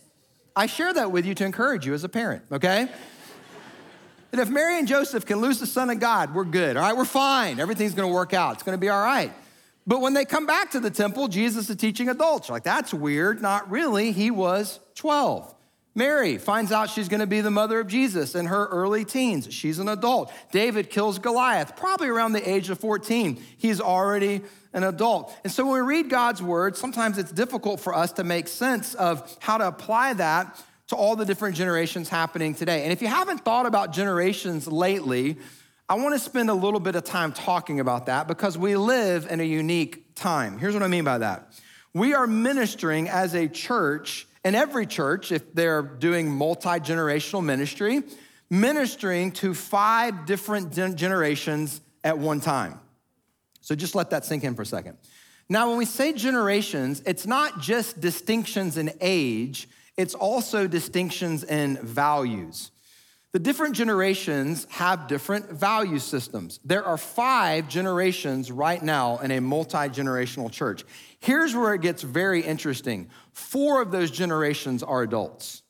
I 0.55 0.67
share 0.67 0.93
that 0.93 1.11
with 1.11 1.25
you 1.25 1.33
to 1.35 1.45
encourage 1.45 1.85
you 1.85 1.93
as 1.93 2.03
a 2.03 2.09
parent, 2.09 2.43
okay? 2.51 2.87
that 4.31 4.39
if 4.39 4.49
Mary 4.49 4.79
and 4.79 4.87
Joseph 4.87 5.25
can 5.25 5.37
lose 5.37 5.59
the 5.59 5.65
son 5.65 5.89
of 5.89 5.99
God, 5.99 6.33
we're 6.33 6.43
good, 6.43 6.77
all 6.77 6.83
right? 6.83 6.95
We're 6.95 7.05
fine. 7.05 7.59
Everything's 7.59 7.93
gonna 7.93 8.13
work 8.13 8.33
out. 8.33 8.55
It's 8.55 8.63
gonna 8.63 8.77
be 8.77 8.89
all 8.89 9.03
right. 9.03 9.31
But 9.85 10.01
when 10.01 10.13
they 10.13 10.25
come 10.25 10.45
back 10.45 10.71
to 10.71 10.79
the 10.79 10.89
temple, 10.89 11.27
Jesus 11.27 11.69
is 11.69 11.75
teaching 11.75 12.09
adults. 12.09 12.49
Like, 12.49 12.63
that's 12.63 12.93
weird. 12.93 13.41
Not 13.41 13.69
really. 13.69 14.11
He 14.11 14.31
was 14.31 14.79
12. 14.95 15.53
Mary 15.95 16.37
finds 16.37 16.71
out 16.71 16.89
she's 16.89 17.07
going 17.07 17.19
to 17.19 17.27
be 17.27 17.41
the 17.41 17.51
mother 17.51 17.79
of 17.79 17.87
Jesus 17.87 18.33
in 18.33 18.47
her 18.47 18.65
early 18.67 19.05
teens. 19.05 19.53
She's 19.53 19.77
an 19.77 19.87
adult. 19.87 20.33
David 20.51 20.89
kills 20.89 21.19
Goliath, 21.19 21.75
probably 21.75 22.07
around 22.07 22.33
the 22.33 22.49
age 22.49 22.69
of 22.69 22.79
14. 22.79 23.43
He's 23.57 23.79
already 23.79 24.41
an 24.73 24.83
adult. 24.83 25.35
And 25.43 25.53
so 25.53 25.65
when 25.65 25.73
we 25.73 25.81
read 25.81 26.09
God's 26.09 26.41
word, 26.41 26.75
sometimes 26.75 27.19
it's 27.19 27.31
difficult 27.31 27.79
for 27.79 27.93
us 27.93 28.13
to 28.13 28.23
make 28.23 28.47
sense 28.47 28.95
of 28.95 29.37
how 29.39 29.59
to 29.59 29.67
apply 29.67 30.13
that 30.13 30.59
to 30.87 30.95
all 30.95 31.15
the 31.15 31.25
different 31.25 31.55
generations 31.55 32.09
happening 32.09 32.55
today. 32.55 32.83
And 32.83 32.91
if 32.91 33.01
you 33.01 33.07
haven't 33.07 33.45
thought 33.45 33.67
about 33.67 33.93
generations 33.93 34.67
lately, 34.67 35.37
I 35.89 35.95
want 35.95 36.15
to 36.15 36.19
spend 36.19 36.49
a 36.49 36.53
little 36.53 36.79
bit 36.79 36.95
of 36.95 37.03
time 37.03 37.33
talking 37.33 37.79
about 37.79 38.05
that 38.05 38.27
because 38.27 38.57
we 38.57 38.75
live 38.75 39.27
in 39.29 39.41
a 39.41 39.43
unique 39.43 40.15
time. 40.15 40.57
Here's 40.57 40.73
what 40.73 40.83
I 40.83 40.87
mean 40.87 41.03
by 41.03 41.17
that. 41.17 41.53
We 41.93 42.13
are 42.13 42.25
ministering 42.25 43.09
as 43.09 43.35
a 43.35 43.47
church, 43.47 44.25
and 44.43 44.55
every 44.55 44.85
church, 44.85 45.31
if 45.31 45.53
they're 45.53 45.81
doing 45.81 46.31
multi 46.31 46.79
generational 46.79 47.43
ministry, 47.43 48.01
ministering 48.49 49.31
to 49.33 49.53
five 49.53 50.25
different 50.25 50.73
generations 50.73 51.81
at 52.03 52.17
one 52.17 52.39
time. 52.39 52.79
So 53.61 53.75
just 53.75 53.93
let 53.93 54.09
that 54.11 54.25
sink 54.25 54.43
in 54.43 54.55
for 54.55 54.61
a 54.61 54.65
second. 54.65 54.97
Now, 55.49 55.69
when 55.69 55.77
we 55.77 55.85
say 55.85 56.13
generations, 56.13 57.01
it's 57.05 57.25
not 57.25 57.59
just 57.59 57.99
distinctions 57.99 58.77
in 58.77 58.91
age, 59.01 59.67
it's 59.97 60.13
also 60.13 60.65
distinctions 60.67 61.43
in 61.43 61.77
values. 61.77 62.71
The 63.33 63.39
different 63.39 63.75
generations 63.75 64.67
have 64.69 65.07
different 65.07 65.49
value 65.49 65.97
systems. 65.97 66.59
There 66.63 66.85
are 66.85 66.99
five 66.99 67.67
generations 67.67 68.51
right 68.51 68.81
now 68.81 69.17
in 69.17 69.31
a 69.31 69.41
multi 69.41 69.89
generational 69.89 70.51
church. 70.51 70.85
Here's 71.19 71.55
where 71.55 71.73
it 71.73 71.81
gets 71.81 72.03
very 72.03 72.41
interesting 72.41 73.09
four 73.33 73.81
of 73.81 73.89
those 73.89 74.11
generations 74.11 74.83
are 74.83 75.01
adults. 75.01 75.63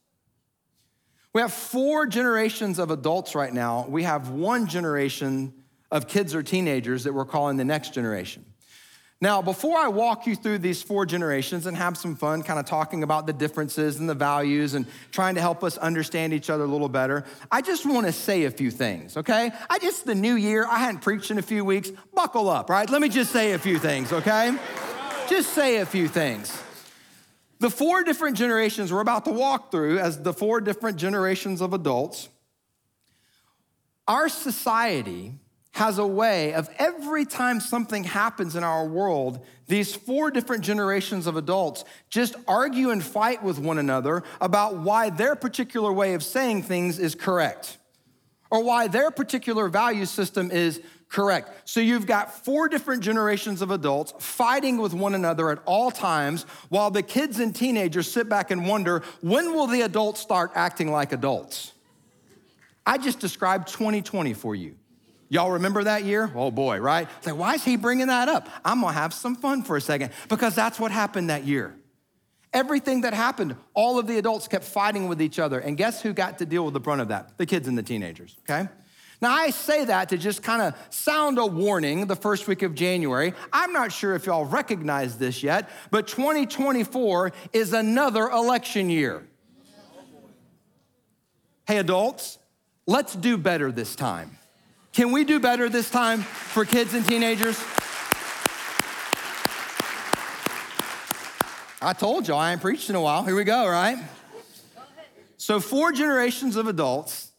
We 1.31 1.39
have 1.39 1.53
four 1.53 2.05
generations 2.05 2.79
of 2.79 2.91
adults 2.91 3.33
right 3.33 3.53
now. 3.53 3.85
We 3.87 4.03
have 4.03 4.29
one 4.29 4.67
generation 4.67 5.53
of 5.89 6.07
kids 6.07 6.35
or 6.35 6.43
teenagers 6.43 7.05
that 7.05 7.13
we're 7.13 7.25
calling 7.25 7.55
the 7.55 7.65
next 7.65 7.93
generation. 7.93 8.45
Now, 9.23 9.41
before 9.41 9.77
I 9.77 9.87
walk 9.87 10.27
you 10.27 10.35
through 10.35 10.57
these 10.57 10.83
four 10.83 11.05
generations 11.05 11.65
and 11.65 11.77
have 11.77 11.95
some 11.95 12.17
fun 12.17 12.43
kind 12.43 12.59
of 12.59 12.65
talking 12.65 13.03
about 13.03 13.25
the 13.25 13.31
differences 13.31 13.97
and 13.97 14.09
the 14.09 14.13
values 14.13 14.73
and 14.73 14.85
trying 15.13 15.35
to 15.35 15.41
help 15.41 15.63
us 15.63 15.77
understand 15.77 16.33
each 16.33 16.49
other 16.49 16.65
a 16.65 16.67
little 16.67 16.89
better, 16.89 17.23
I 17.49 17.61
just 17.61 17.85
want 17.85 18.05
to 18.05 18.11
say 18.11 18.43
a 18.43 18.51
few 18.51 18.69
things, 18.69 19.15
okay? 19.15 19.49
I 19.69 19.79
just, 19.79 20.05
the 20.05 20.13
new 20.13 20.35
year, 20.35 20.67
I 20.69 20.79
hadn't 20.79 21.03
preached 21.03 21.31
in 21.31 21.37
a 21.37 21.41
few 21.41 21.63
weeks. 21.63 21.89
Buckle 22.13 22.49
up, 22.49 22.69
right? 22.69 22.89
Let 22.89 23.01
me 23.01 23.07
just 23.07 23.31
say 23.31 23.53
a 23.53 23.59
few 23.59 23.79
things, 23.79 24.11
okay? 24.11 24.57
Just 25.29 25.53
say 25.53 25.77
a 25.77 25.85
few 25.85 26.09
things. 26.09 26.61
The 27.59 27.69
four 27.69 28.03
different 28.03 28.35
generations 28.35 28.91
we're 28.91 28.99
about 28.99 29.23
to 29.23 29.31
walk 29.31 29.71
through 29.71 29.99
as 29.99 30.21
the 30.21 30.33
four 30.33 30.59
different 30.59 30.97
generations 30.97 31.61
of 31.61 31.71
adults, 31.71 32.27
our 34.05 34.27
society 34.27 35.35
has 35.73 35.97
a 35.97 36.05
way 36.05 36.53
of 36.53 36.69
every 36.77 37.25
time 37.25 37.59
something 37.59 38.03
happens 38.03 38.55
in 38.55 38.63
our 38.63 38.85
world, 38.85 39.43
these 39.67 39.95
four 39.95 40.29
different 40.29 40.63
generations 40.63 41.25
of 41.25 41.35
adults 41.35 41.83
just 42.09 42.35
argue 42.47 42.91
and 42.91 43.03
fight 43.03 43.43
with 43.43 43.57
one 43.57 43.79
another 43.79 44.23
about 44.39 44.77
why 44.77 45.09
their 45.09 45.35
particular 45.35 45.91
way 45.91 46.13
of 46.13 46.23
saying 46.23 46.61
things 46.61 46.99
is 46.99 47.15
correct 47.15 47.77
or 48.51 48.63
why 48.63 48.87
their 48.87 49.09
particular 49.09 49.67
value 49.67 50.05
system 50.05 50.51
is 50.51 50.79
correct. 51.09 51.49
So 51.67 51.79
you've 51.79 52.05
got 52.05 52.45
four 52.45 52.69
different 52.69 53.01
generations 53.01 53.63
of 53.63 53.71
adults 53.71 54.13
fighting 54.19 54.77
with 54.77 54.93
one 54.93 55.15
another 55.15 55.49
at 55.49 55.57
all 55.65 55.89
times 55.89 56.43
while 56.69 56.91
the 56.91 57.01
kids 57.01 57.39
and 57.39 57.55
teenagers 57.55 58.11
sit 58.11 58.29
back 58.29 58.51
and 58.51 58.67
wonder 58.67 59.01
when 59.21 59.55
will 59.55 59.65
the 59.65 59.81
adults 59.81 60.19
start 60.19 60.51
acting 60.53 60.91
like 60.91 61.13
adults? 61.13 61.73
I 62.85 62.99
just 62.99 63.19
described 63.19 63.69
2020 63.69 64.33
for 64.33 64.53
you. 64.53 64.75
Y'all 65.33 65.49
remember 65.49 65.83
that 65.83 66.03
year? 66.03 66.31
Oh 66.35 66.51
boy, 66.51 66.77
right? 66.77 67.07
It's 67.17 67.25
like, 67.25 67.35
why 67.35 67.55
is 67.55 67.63
he 67.63 67.75
bringing 67.75 68.05
that 68.05 68.29
up? 68.29 68.47
I'm 68.63 68.81
gonna 68.81 68.93
have 68.93 69.15
some 69.15 69.35
fun 69.35 69.63
for 69.63 69.75
a 69.75 69.81
second 69.81 70.11
because 70.29 70.53
that's 70.53 70.79
what 70.79 70.91
happened 70.91 71.31
that 71.31 71.43
year. 71.43 71.73
Everything 72.53 73.01
that 73.01 73.15
happened, 73.15 73.55
all 73.73 73.97
of 73.97 74.05
the 74.05 74.19
adults 74.19 74.47
kept 74.47 74.63
fighting 74.63 75.07
with 75.07 75.19
each 75.19 75.39
other. 75.39 75.57
And 75.57 75.75
guess 75.75 76.03
who 76.03 76.13
got 76.13 76.37
to 76.37 76.45
deal 76.45 76.63
with 76.63 76.75
the 76.75 76.79
brunt 76.79 77.01
of 77.01 77.07
that? 77.07 77.35
The 77.39 77.47
kids 77.47 77.67
and 77.67 77.75
the 77.75 77.81
teenagers, 77.81 78.37
okay? 78.41 78.69
Now, 79.21 79.33
I 79.33 79.49
say 79.49 79.85
that 79.85 80.09
to 80.09 80.19
just 80.19 80.43
kind 80.43 80.61
of 80.61 80.75
sound 80.91 81.39
a 81.39 81.47
warning 81.47 82.05
the 82.05 82.15
first 82.15 82.47
week 82.47 82.61
of 82.61 82.75
January. 82.75 83.33
I'm 83.51 83.73
not 83.73 83.91
sure 83.91 84.13
if 84.13 84.27
y'all 84.27 84.45
recognize 84.45 85.17
this 85.17 85.41
yet, 85.41 85.67
but 85.89 86.05
2024 86.05 87.31
is 87.53 87.73
another 87.73 88.29
election 88.29 88.87
year. 88.91 89.27
Hey, 91.65 91.79
adults, 91.79 92.37
let's 92.85 93.15
do 93.15 93.35
better 93.35 93.71
this 93.71 93.95
time. 93.95 94.37
Can 94.93 95.11
we 95.11 95.23
do 95.23 95.39
better 95.39 95.69
this 95.69 95.89
time 95.89 96.21
for 96.21 96.65
kids 96.65 96.93
and 96.93 97.03
teenagers? 97.03 97.59
I 101.81 101.93
told 101.93 102.27
you 102.27 102.35
I 102.35 102.51
ain't 102.51 102.61
preached 102.61 102.91
in 102.91 102.95
a 102.95 103.01
while. 103.01 103.23
Here 103.23 103.35
we 103.35 103.43
go, 103.43 103.67
right? 103.67 103.97
So, 105.37 105.59
four 105.59 105.91
generations 105.91 106.55
of 106.55 106.67
adults. 106.67 107.32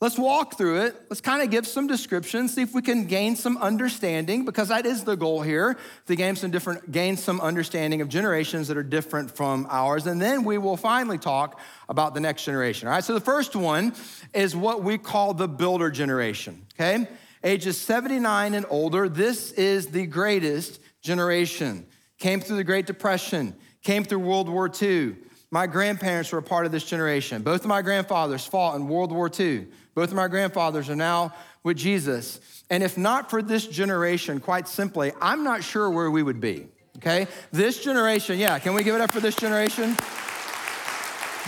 Let's 0.00 0.16
walk 0.16 0.56
through 0.56 0.82
it. 0.82 0.94
Let's 1.10 1.20
kind 1.20 1.42
of 1.42 1.50
give 1.50 1.66
some 1.66 1.88
descriptions, 1.88 2.54
see 2.54 2.62
if 2.62 2.72
we 2.72 2.82
can 2.82 3.06
gain 3.06 3.34
some 3.34 3.58
understanding, 3.58 4.44
because 4.44 4.68
that 4.68 4.86
is 4.86 5.02
the 5.02 5.16
goal 5.16 5.42
here 5.42 5.76
to 6.06 6.14
gain 6.14 6.36
some 6.36 6.52
different, 6.52 6.92
gain 6.92 7.16
some 7.16 7.40
understanding 7.40 8.00
of 8.00 8.08
generations 8.08 8.68
that 8.68 8.76
are 8.76 8.84
different 8.84 9.30
from 9.30 9.66
ours. 9.68 10.06
And 10.06 10.22
then 10.22 10.44
we 10.44 10.56
will 10.56 10.76
finally 10.76 11.18
talk 11.18 11.60
about 11.88 12.14
the 12.14 12.20
next 12.20 12.44
generation. 12.44 12.86
All 12.86 12.94
right. 12.94 13.02
So 13.02 13.12
the 13.12 13.20
first 13.20 13.56
one 13.56 13.92
is 14.32 14.54
what 14.54 14.84
we 14.84 14.98
call 14.98 15.34
the 15.34 15.48
builder 15.48 15.90
generation. 15.90 16.64
Okay. 16.74 17.08
Ages 17.42 17.76
79 17.78 18.54
and 18.54 18.66
older. 18.70 19.08
This 19.08 19.50
is 19.52 19.88
the 19.88 20.06
greatest 20.06 20.80
generation. 21.02 21.86
Came 22.18 22.40
through 22.40 22.56
the 22.56 22.64
Great 22.64 22.86
Depression 22.86 23.54
came 23.82 24.04
through 24.04 24.18
World 24.18 24.48
War 24.48 24.70
II. 24.70 25.16
My 25.50 25.66
grandparents 25.66 26.30
were 26.30 26.38
a 26.38 26.42
part 26.42 26.66
of 26.66 26.72
this 26.72 26.84
generation. 26.84 27.42
Both 27.42 27.62
of 27.62 27.68
my 27.68 27.80
grandfathers 27.80 28.44
fought 28.44 28.76
in 28.76 28.86
World 28.86 29.12
War 29.12 29.30
II. 29.32 29.66
Both 29.98 30.10
of 30.10 30.14
my 30.14 30.28
grandfathers 30.28 30.88
are 30.88 30.94
now 30.94 31.34
with 31.64 31.76
Jesus. 31.76 32.38
And 32.70 32.84
if 32.84 32.96
not 32.96 33.30
for 33.30 33.42
this 33.42 33.66
generation, 33.66 34.38
quite 34.38 34.68
simply, 34.68 35.10
I'm 35.20 35.42
not 35.42 35.64
sure 35.64 35.90
where 35.90 36.08
we 36.08 36.22
would 36.22 36.40
be. 36.40 36.68
Okay? 36.98 37.26
This 37.50 37.82
generation, 37.82 38.38
yeah, 38.38 38.60
can 38.60 38.74
we 38.74 38.84
give 38.84 38.94
it 38.94 39.00
up 39.00 39.10
for 39.10 39.18
this 39.18 39.34
generation? 39.34 39.96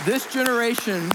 This 0.03 0.25
generation 0.33 1.09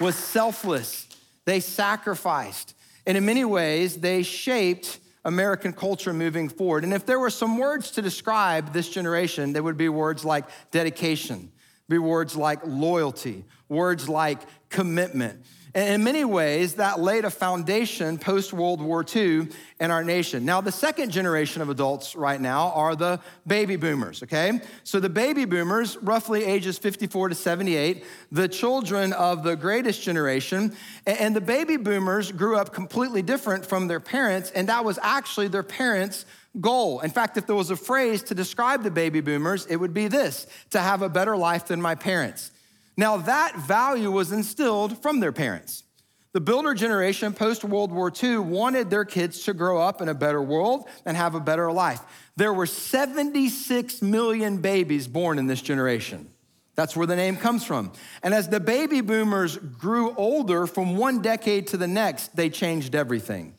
was 0.00 0.14
selfless, 0.14 1.08
they 1.46 1.58
sacrificed. 1.58 2.76
And 3.06 3.16
in 3.16 3.26
many 3.26 3.44
ways, 3.44 3.96
they 3.96 4.22
shaped 4.22 5.00
American 5.24 5.72
culture 5.72 6.12
moving 6.12 6.48
forward. 6.48 6.84
And 6.84 6.94
if 6.94 7.04
there 7.06 7.18
were 7.18 7.28
some 7.28 7.58
words 7.58 7.90
to 7.90 8.02
describe 8.02 8.72
this 8.72 8.88
generation, 8.88 9.52
they 9.52 9.60
would 9.60 9.76
be 9.76 9.88
words 9.88 10.24
like 10.24 10.44
dedication, 10.70 11.50
be 11.88 11.98
words 11.98 12.36
like 12.36 12.60
loyalty, 12.64 13.44
words 13.68 14.08
like 14.08 14.38
commitment. 14.68 15.44
And 15.74 15.94
in 15.94 16.04
many 16.04 16.24
ways, 16.24 16.74
that 16.74 17.00
laid 17.00 17.24
a 17.24 17.30
foundation 17.30 18.16
post 18.16 18.52
World 18.52 18.80
War 18.80 19.04
II 19.04 19.48
in 19.80 19.90
our 19.90 20.04
nation. 20.04 20.44
Now, 20.44 20.60
the 20.60 20.70
second 20.70 21.10
generation 21.10 21.62
of 21.62 21.68
adults 21.68 22.14
right 22.14 22.40
now 22.40 22.70
are 22.70 22.94
the 22.94 23.18
baby 23.44 23.74
boomers, 23.74 24.22
okay? 24.22 24.60
So 24.84 25.00
the 25.00 25.08
baby 25.08 25.46
boomers, 25.46 25.96
roughly 25.96 26.44
ages 26.44 26.78
54 26.78 27.30
to 27.30 27.34
78, 27.34 28.04
the 28.30 28.46
children 28.46 29.12
of 29.14 29.42
the 29.42 29.56
greatest 29.56 30.02
generation. 30.02 30.76
And 31.06 31.34
the 31.34 31.40
baby 31.40 31.76
boomers 31.76 32.30
grew 32.30 32.56
up 32.56 32.72
completely 32.72 33.22
different 33.22 33.66
from 33.66 33.88
their 33.88 34.00
parents, 34.00 34.52
and 34.52 34.68
that 34.68 34.84
was 34.84 35.00
actually 35.02 35.48
their 35.48 35.64
parents' 35.64 36.24
goal. 36.60 37.00
In 37.00 37.10
fact, 37.10 37.36
if 37.36 37.48
there 37.48 37.56
was 37.56 37.70
a 37.70 37.76
phrase 37.76 38.22
to 38.24 38.34
describe 38.34 38.84
the 38.84 38.92
baby 38.92 39.20
boomers, 39.20 39.66
it 39.66 39.76
would 39.76 39.92
be 39.92 40.06
this 40.06 40.46
to 40.70 40.78
have 40.78 41.02
a 41.02 41.08
better 41.08 41.36
life 41.36 41.66
than 41.66 41.82
my 41.82 41.96
parents. 41.96 42.52
Now, 42.96 43.16
that 43.16 43.56
value 43.56 44.10
was 44.10 44.32
instilled 44.32 45.02
from 45.02 45.20
their 45.20 45.32
parents. 45.32 45.84
The 46.32 46.40
builder 46.40 46.74
generation 46.74 47.32
post 47.32 47.62
World 47.62 47.92
War 47.92 48.12
II 48.22 48.38
wanted 48.38 48.90
their 48.90 49.04
kids 49.04 49.44
to 49.44 49.54
grow 49.54 49.80
up 49.80 50.02
in 50.02 50.08
a 50.08 50.14
better 50.14 50.42
world 50.42 50.88
and 51.04 51.16
have 51.16 51.36
a 51.36 51.40
better 51.40 51.70
life. 51.70 52.00
There 52.36 52.52
were 52.52 52.66
76 52.66 54.02
million 54.02 54.58
babies 54.58 55.06
born 55.06 55.38
in 55.38 55.46
this 55.46 55.62
generation. 55.62 56.28
That's 56.74 56.96
where 56.96 57.06
the 57.06 57.14
name 57.14 57.36
comes 57.36 57.64
from. 57.64 57.92
And 58.22 58.34
as 58.34 58.48
the 58.48 58.58
baby 58.58 59.00
boomers 59.00 59.56
grew 59.56 60.12
older 60.16 60.66
from 60.66 60.96
one 60.96 61.22
decade 61.22 61.68
to 61.68 61.76
the 61.76 61.86
next, 61.86 62.34
they 62.34 62.50
changed 62.50 62.96
everything. 62.96 63.54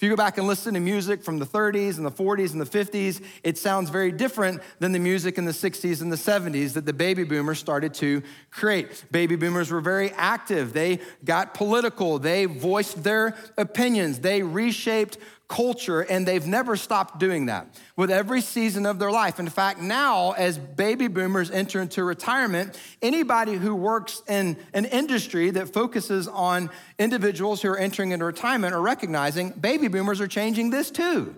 If 0.00 0.04
you 0.04 0.08
go 0.08 0.16
back 0.16 0.38
and 0.38 0.46
listen 0.46 0.72
to 0.72 0.80
music 0.80 1.22
from 1.22 1.38
the 1.38 1.44
30s 1.44 1.98
and 1.98 2.06
the 2.06 2.10
40s 2.10 2.52
and 2.52 2.60
the 2.62 2.64
50s, 2.64 3.22
it 3.44 3.58
sounds 3.58 3.90
very 3.90 4.10
different 4.10 4.62
than 4.78 4.92
the 4.92 4.98
music 4.98 5.36
in 5.36 5.44
the 5.44 5.52
60s 5.52 6.00
and 6.00 6.10
the 6.10 6.16
70s 6.16 6.72
that 6.72 6.86
the 6.86 6.94
baby 6.94 7.22
boomers 7.22 7.58
started 7.58 7.92
to 7.92 8.22
create. 8.50 9.04
Baby 9.12 9.36
boomers 9.36 9.70
were 9.70 9.82
very 9.82 10.10
active. 10.12 10.72
They 10.72 11.00
got 11.22 11.52
political. 11.52 12.18
They 12.18 12.46
voiced 12.46 13.04
their 13.04 13.36
opinions. 13.58 14.20
They 14.20 14.42
reshaped 14.42 15.18
culture, 15.50 16.00
and 16.00 16.26
they've 16.26 16.46
never 16.46 16.76
stopped 16.76 17.18
doing 17.18 17.46
that 17.46 17.66
with 17.96 18.10
every 18.10 18.40
season 18.40 18.86
of 18.86 19.00
their 19.00 19.10
life. 19.10 19.40
In 19.40 19.48
fact, 19.48 19.80
now, 19.80 20.30
as 20.32 20.56
baby 20.56 21.08
boomers 21.08 21.50
enter 21.50 21.82
into 21.82 22.04
retirement, 22.04 22.80
anybody 23.02 23.54
who 23.54 23.74
works 23.74 24.22
in 24.28 24.56
an 24.72 24.84
industry 24.86 25.50
that 25.50 25.68
focuses 25.68 26.28
on 26.28 26.70
individuals 26.98 27.60
who 27.60 27.68
are 27.68 27.76
entering 27.76 28.12
into 28.12 28.24
retirement 28.24 28.72
are 28.72 28.80
recognizing 28.80 29.50
baby 29.50 29.88
boomers 29.88 30.20
are 30.20 30.28
changing 30.28 30.70
this 30.70 30.90
too. 30.90 31.34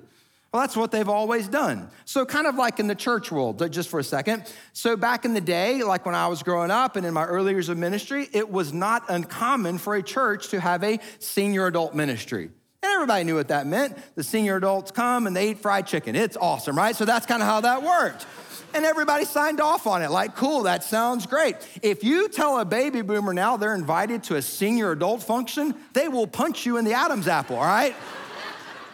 Well, 0.52 0.60
that's 0.60 0.76
what 0.76 0.90
they've 0.90 1.08
always 1.08 1.48
done. 1.48 1.88
So, 2.04 2.26
kind 2.26 2.46
of 2.46 2.56
like 2.56 2.78
in 2.78 2.88
the 2.88 2.94
church 2.94 3.32
world, 3.32 3.66
just 3.72 3.88
for 3.88 3.98
a 3.98 4.04
second. 4.04 4.44
So, 4.74 4.94
back 4.94 5.24
in 5.24 5.32
the 5.32 5.40
day, 5.40 5.82
like 5.82 6.04
when 6.04 6.14
I 6.14 6.26
was 6.26 6.42
growing 6.42 6.70
up 6.70 6.96
and 6.96 7.06
in 7.06 7.14
my 7.14 7.24
early 7.24 7.52
years 7.52 7.70
of 7.70 7.78
ministry, 7.78 8.28
it 8.34 8.50
was 8.50 8.74
not 8.74 9.04
uncommon 9.08 9.78
for 9.78 9.94
a 9.94 10.02
church 10.02 10.48
to 10.48 10.60
have 10.60 10.84
a 10.84 10.98
senior 11.18 11.66
adult 11.66 11.94
ministry. 11.94 12.50
And 12.82 12.92
everybody 12.92 13.24
knew 13.24 13.36
what 13.36 13.48
that 13.48 13.66
meant. 13.66 13.96
The 14.16 14.24
senior 14.24 14.56
adults 14.56 14.90
come 14.90 15.26
and 15.26 15.36
they 15.36 15.50
eat 15.50 15.58
fried 15.60 15.86
chicken. 15.86 16.16
It's 16.16 16.36
awesome, 16.36 16.76
right? 16.76 16.96
So 16.96 17.04
that's 17.04 17.26
kind 17.26 17.42
of 17.42 17.48
how 17.48 17.60
that 17.60 17.82
worked. 17.82 18.26
And 18.74 18.84
everybody 18.84 19.26
signed 19.26 19.60
off 19.60 19.86
on 19.86 20.02
it, 20.02 20.10
like, 20.10 20.34
cool, 20.34 20.62
that 20.62 20.82
sounds 20.82 21.26
great. 21.26 21.56
If 21.82 22.02
you 22.02 22.28
tell 22.28 22.58
a 22.58 22.64
baby 22.64 23.02
boomer 23.02 23.34
now 23.34 23.58
they're 23.58 23.74
invited 23.74 24.24
to 24.24 24.36
a 24.36 24.42
senior 24.42 24.92
adult 24.92 25.22
function, 25.22 25.74
they 25.92 26.08
will 26.08 26.26
punch 26.26 26.64
you 26.64 26.78
in 26.78 26.84
the 26.84 26.94
Adam's 26.94 27.28
apple, 27.28 27.56
all 27.56 27.64
right? 27.64 27.94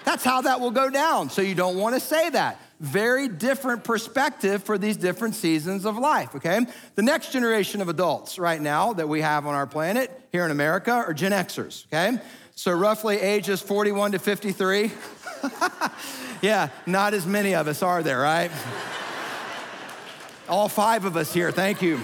That's 0.05 0.25
how 0.25 0.41
that 0.43 0.61
will 0.61 0.73
go 0.73 0.91
down. 0.91 1.31
So 1.31 1.43
you 1.43 1.55
don't 1.55 1.77
want 1.77 1.95
to 1.95 2.01
say 2.01 2.29
that. 2.31 2.61
Very 2.81 3.29
different 3.29 3.85
perspective 3.85 4.63
for 4.65 4.79
these 4.79 4.97
different 4.97 5.35
seasons 5.35 5.85
of 5.85 5.97
life, 5.97 6.35
okay? 6.35 6.61
The 6.95 7.03
next 7.03 7.33
generation 7.33 7.81
of 7.81 7.89
adults 7.89 8.39
right 8.39 8.61
now 8.61 8.93
that 8.95 9.09
we 9.09 9.21
have 9.21 9.47
on 9.47 9.55
our 9.55 9.67
planet 9.67 10.11
here 10.33 10.45
in 10.45 10.51
America 10.51 10.93
are 10.93 11.13
Gen 11.13 11.33
Xers, 11.33 11.87
okay? 11.87 12.21
So, 12.59 12.73
roughly 12.73 13.21
ages 13.21 13.63
41 13.63 14.11
to 14.11 14.19
53. 14.19 14.91
yeah, 16.43 16.71
not 16.87 17.15
as 17.15 17.25
many 17.25 17.55
of 17.55 17.69
us 17.69 17.85
are 17.85 18.03
there, 18.03 18.19
right? 18.19 18.51
All 20.49 20.69
five 20.69 21.05
of 21.05 21.17
us 21.17 21.33
here, 21.33 21.53
thank 21.53 21.83
you. 21.83 22.01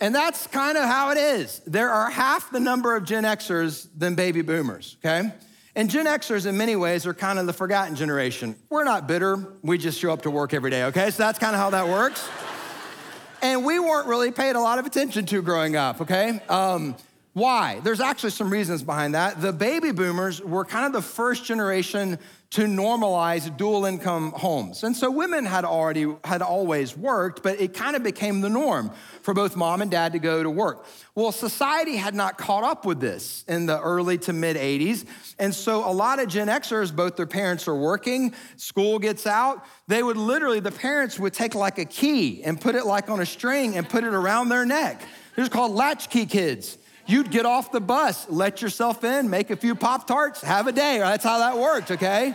And 0.00 0.14
that's 0.14 0.46
kind 0.46 0.78
of 0.78 0.84
how 0.84 1.10
it 1.10 1.18
is. 1.18 1.60
There 1.66 1.90
are 1.90 2.08
half 2.08 2.50
the 2.50 2.60
number 2.60 2.96
of 2.96 3.04
Gen 3.04 3.24
Xers 3.24 3.86
than 3.94 4.14
baby 4.14 4.40
boomers, 4.40 4.96
okay? 5.04 5.30
And 5.76 5.90
Gen 5.90 6.06
Xers, 6.06 6.46
in 6.46 6.56
many 6.56 6.76
ways, 6.76 7.04
are 7.06 7.12
kind 7.12 7.38
of 7.38 7.44
the 7.44 7.52
forgotten 7.52 7.94
generation. 7.94 8.56
We're 8.70 8.84
not 8.84 9.06
bitter, 9.06 9.52
we 9.60 9.76
just 9.76 10.00
show 10.00 10.14
up 10.14 10.22
to 10.22 10.30
work 10.30 10.54
every 10.54 10.70
day, 10.70 10.84
okay? 10.84 11.10
So 11.10 11.24
that's 11.24 11.38
kind 11.38 11.54
of 11.54 11.60
how 11.60 11.68
that 11.68 11.86
works. 11.86 12.26
and 13.42 13.66
we 13.66 13.78
weren't 13.78 14.06
really 14.06 14.32
paid 14.32 14.56
a 14.56 14.60
lot 14.60 14.78
of 14.78 14.86
attention 14.86 15.26
to 15.26 15.42
growing 15.42 15.76
up, 15.76 16.00
okay? 16.00 16.40
Um, 16.48 16.96
Why? 17.38 17.78
There's 17.84 18.00
actually 18.00 18.30
some 18.30 18.50
reasons 18.50 18.82
behind 18.82 19.14
that. 19.14 19.40
The 19.40 19.52
baby 19.52 19.92
boomers 19.92 20.42
were 20.42 20.64
kind 20.64 20.86
of 20.86 20.92
the 20.92 21.02
first 21.02 21.44
generation 21.44 22.18
to 22.50 22.62
normalize 22.62 23.54
dual 23.56 23.84
income 23.84 24.32
homes. 24.32 24.82
And 24.82 24.96
so 24.96 25.08
women 25.08 25.44
had 25.44 25.64
already 25.64 26.12
had 26.24 26.42
always 26.42 26.96
worked, 26.96 27.44
but 27.44 27.60
it 27.60 27.74
kind 27.74 27.94
of 27.94 28.02
became 28.02 28.40
the 28.40 28.48
norm 28.48 28.90
for 29.22 29.34
both 29.34 29.54
mom 29.54 29.82
and 29.82 29.90
dad 29.90 30.12
to 30.12 30.18
go 30.18 30.42
to 30.42 30.50
work. 30.50 30.86
Well, 31.14 31.30
society 31.30 31.94
had 31.94 32.14
not 32.14 32.38
caught 32.38 32.64
up 32.64 32.84
with 32.84 32.98
this 32.98 33.44
in 33.46 33.66
the 33.66 33.80
early 33.80 34.18
to 34.18 34.32
mid 34.32 34.56
80s. 34.56 35.04
And 35.38 35.54
so 35.54 35.88
a 35.88 35.92
lot 35.92 36.18
of 36.18 36.26
Gen 36.28 36.48
Xers, 36.48 36.94
both 36.94 37.14
their 37.14 37.26
parents 37.26 37.68
are 37.68 37.76
working, 37.76 38.34
school 38.56 38.98
gets 38.98 39.28
out, 39.28 39.64
they 39.86 40.02
would 40.02 40.16
literally, 40.16 40.58
the 40.58 40.72
parents 40.72 41.20
would 41.20 41.34
take 41.34 41.54
like 41.54 41.78
a 41.78 41.84
key 41.84 42.42
and 42.42 42.60
put 42.60 42.74
it 42.74 42.84
like 42.84 43.08
on 43.08 43.20
a 43.20 43.26
string 43.26 43.76
and 43.76 43.88
put 43.88 44.02
it 44.02 44.12
around 44.12 44.48
their 44.48 44.66
neck. 44.66 45.02
They're 45.36 45.48
called 45.48 45.70
latchkey 45.72 46.26
kids. 46.26 46.78
You'd 47.08 47.30
get 47.30 47.46
off 47.46 47.72
the 47.72 47.80
bus, 47.80 48.28
let 48.28 48.60
yourself 48.60 49.02
in, 49.02 49.30
make 49.30 49.48
a 49.48 49.56
few 49.56 49.74
Pop 49.74 50.06
Tarts, 50.06 50.42
have 50.42 50.66
a 50.66 50.72
day. 50.72 50.98
That's 50.98 51.24
how 51.24 51.38
that 51.38 51.56
worked, 51.56 51.90
okay? 51.90 52.34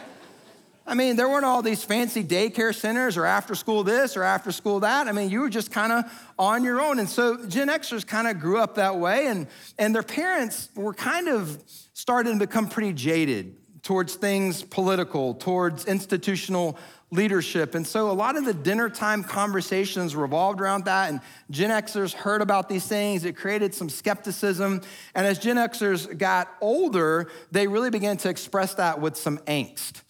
I 0.88 0.96
mean, 0.96 1.16
there 1.16 1.30
weren't 1.30 1.46
all 1.46 1.62
these 1.62 1.84
fancy 1.84 2.24
daycare 2.24 2.74
centers 2.74 3.16
or 3.16 3.28
after 3.28 3.54
school 3.54 3.84
this 3.84 4.18
or 4.18 4.24
after 4.24 4.52
school 4.52 4.80
that. 4.80 5.08
I 5.08 5.12
mean, 5.12 5.30
you 5.30 5.42
were 5.42 5.50
just 5.50 5.72
kind 5.72 5.94
of 5.94 6.06
on 6.40 6.64
your 6.64 6.82
own. 6.82 6.98
And 6.98 7.08
so 7.08 7.46
Gen 7.46 7.68
Xers 7.68 8.06
kind 8.06 8.28
of 8.28 8.40
grew 8.40 8.58
up 8.58 8.74
that 8.76 8.98
way, 8.98 9.28
and, 9.28 9.46
and 9.78 9.94
their 9.94 10.02
parents 10.02 10.70
were 10.74 10.96
kind 10.96 11.28
of 11.28 11.64
starting 11.94 12.40
to 12.40 12.48
become 12.48 12.68
pretty 12.68 12.94
jaded 12.94 13.56
towards 13.84 14.16
things 14.16 14.64
political, 14.64 15.36
towards 15.36 15.86
institutional 15.86 16.80
leadership. 17.14 17.76
And 17.76 17.86
so 17.86 18.10
a 18.10 18.14
lot 18.14 18.36
of 18.36 18.46
the 18.46 18.54
dinner 18.54 18.90
time 18.90 19.24
conversations 19.24 20.16
revolved 20.16 20.60
around 20.60 20.86
that. 20.86 21.10
And 21.10 21.22
Gen 21.52 21.70
Xers 21.70 22.14
heard 22.14 22.42
about 22.42 22.70
these 22.70 22.86
things. 22.86 23.24
It 23.24 23.34
created 23.38 23.74
some 23.74 23.90
skepticism. 23.90 24.82
And 25.16 25.28
as 25.28 25.40
Gen 25.40 25.58
Xers 25.58 26.18
got 26.18 26.50
older, 26.60 27.30
they 27.52 27.68
really 27.68 27.90
began 27.90 28.18
to 28.18 28.30
express 28.30 28.74
that 28.76 29.00
with 29.00 29.16
some 29.16 29.38
angst. 29.40 30.02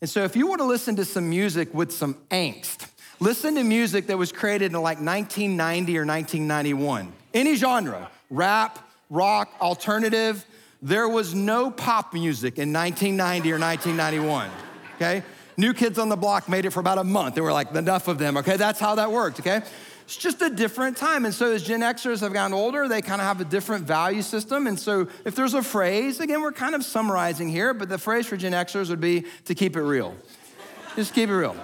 And 0.00 0.10
so 0.10 0.24
if 0.24 0.36
you 0.36 0.46
want 0.46 0.60
to 0.60 0.66
listen 0.66 0.96
to 0.96 1.04
some 1.04 1.28
music 1.28 1.72
with 1.72 1.92
some 1.92 2.14
angst, 2.30 2.88
listen 3.20 3.54
to 3.54 3.64
music 3.64 4.08
that 4.08 4.18
was 4.18 4.32
created 4.32 4.72
in 4.72 4.80
like 4.80 4.98
1990 4.98 5.98
or 5.98 6.04
1991. 6.04 7.12
Any 7.32 7.54
genre, 7.54 8.10
rap, 8.30 8.78
rock, 9.10 9.52
alternative. 9.60 10.44
There 10.82 11.08
was 11.08 11.34
no 11.34 11.70
pop 11.70 12.12
music 12.12 12.58
in 12.58 12.72
1990 12.72 13.52
or 13.52 13.58
1991, 13.58 14.50
okay? 14.96 15.22
New 15.56 15.72
Kids 15.72 15.98
on 15.98 16.08
the 16.08 16.16
Block 16.16 16.48
made 16.48 16.64
it 16.64 16.70
for 16.70 16.80
about 16.80 16.98
a 16.98 17.04
month. 17.04 17.34
They 17.34 17.40
were 17.40 17.52
like, 17.52 17.74
enough 17.74 18.08
of 18.08 18.18
them, 18.18 18.36
okay? 18.38 18.56
That's 18.56 18.78
how 18.78 18.96
that 18.96 19.10
worked, 19.10 19.40
okay? 19.40 19.62
It's 20.04 20.16
just 20.16 20.40
a 20.40 20.50
different 20.50 20.96
time. 20.96 21.24
And 21.24 21.34
so 21.34 21.52
as 21.52 21.64
Gen 21.64 21.80
Xers 21.80 22.20
have 22.20 22.32
gotten 22.32 22.54
older, 22.54 22.86
they 22.86 23.02
kind 23.02 23.20
of 23.20 23.26
have 23.26 23.40
a 23.40 23.44
different 23.44 23.86
value 23.86 24.22
system. 24.22 24.68
And 24.68 24.78
so 24.78 25.08
if 25.24 25.34
there's 25.34 25.54
a 25.54 25.62
phrase, 25.62 26.20
again, 26.20 26.42
we're 26.42 26.52
kind 26.52 26.74
of 26.74 26.84
summarizing 26.84 27.48
here, 27.48 27.74
but 27.74 27.88
the 27.88 27.98
phrase 27.98 28.26
for 28.26 28.36
Gen 28.36 28.52
Xers 28.52 28.88
would 28.88 29.00
be 29.00 29.24
to 29.46 29.54
keep 29.54 29.76
it 29.76 29.82
real. 29.82 30.14
just 30.94 31.12
keep 31.12 31.28
it 31.28 31.34
real. 31.34 31.56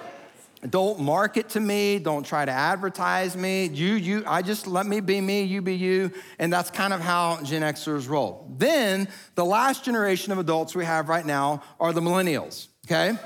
Don't 0.69 1.01
market 1.01 1.51
to 1.51 1.61
me. 1.61 1.99
Don't 1.99 2.25
try 2.25 2.45
to 2.45 2.53
advertise 2.53 3.37
me. 3.37 3.67
You, 3.67 3.95
you, 3.95 4.25
I 4.27 4.43
just 4.43 4.67
let 4.67 4.87
me 4.87 5.01
be 5.01 5.21
me, 5.21 5.43
you 5.43 5.61
be 5.61 5.77
you. 5.77 6.11
And 6.39 6.53
that's 6.53 6.71
kind 6.71 6.93
of 6.93 7.01
how 7.01 7.41
Gen 7.43 7.63
Xers 7.63 8.09
roll. 8.09 8.53
Then 8.59 9.09
the 9.35 9.45
last 9.45 9.85
generation 9.85 10.33
of 10.33 10.39
adults 10.39 10.75
we 10.75 10.85
have 10.85 11.09
right 11.09 11.27
now 11.27 11.63
are 11.79 11.93
the 11.93 12.01
millennials, 12.01 12.69
okay? 12.87 13.19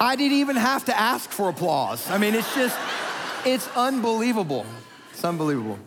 I 0.00 0.14
didn't 0.14 0.38
even 0.38 0.56
have 0.56 0.84
to 0.84 0.98
ask 0.98 1.30
for 1.30 1.48
applause. 1.48 2.08
I 2.10 2.18
mean, 2.18 2.34
it's 2.34 2.54
just, 2.54 2.78
it's 3.44 3.68
unbelievable. 3.76 4.64
It's 5.10 5.24
unbelievable. 5.24 5.78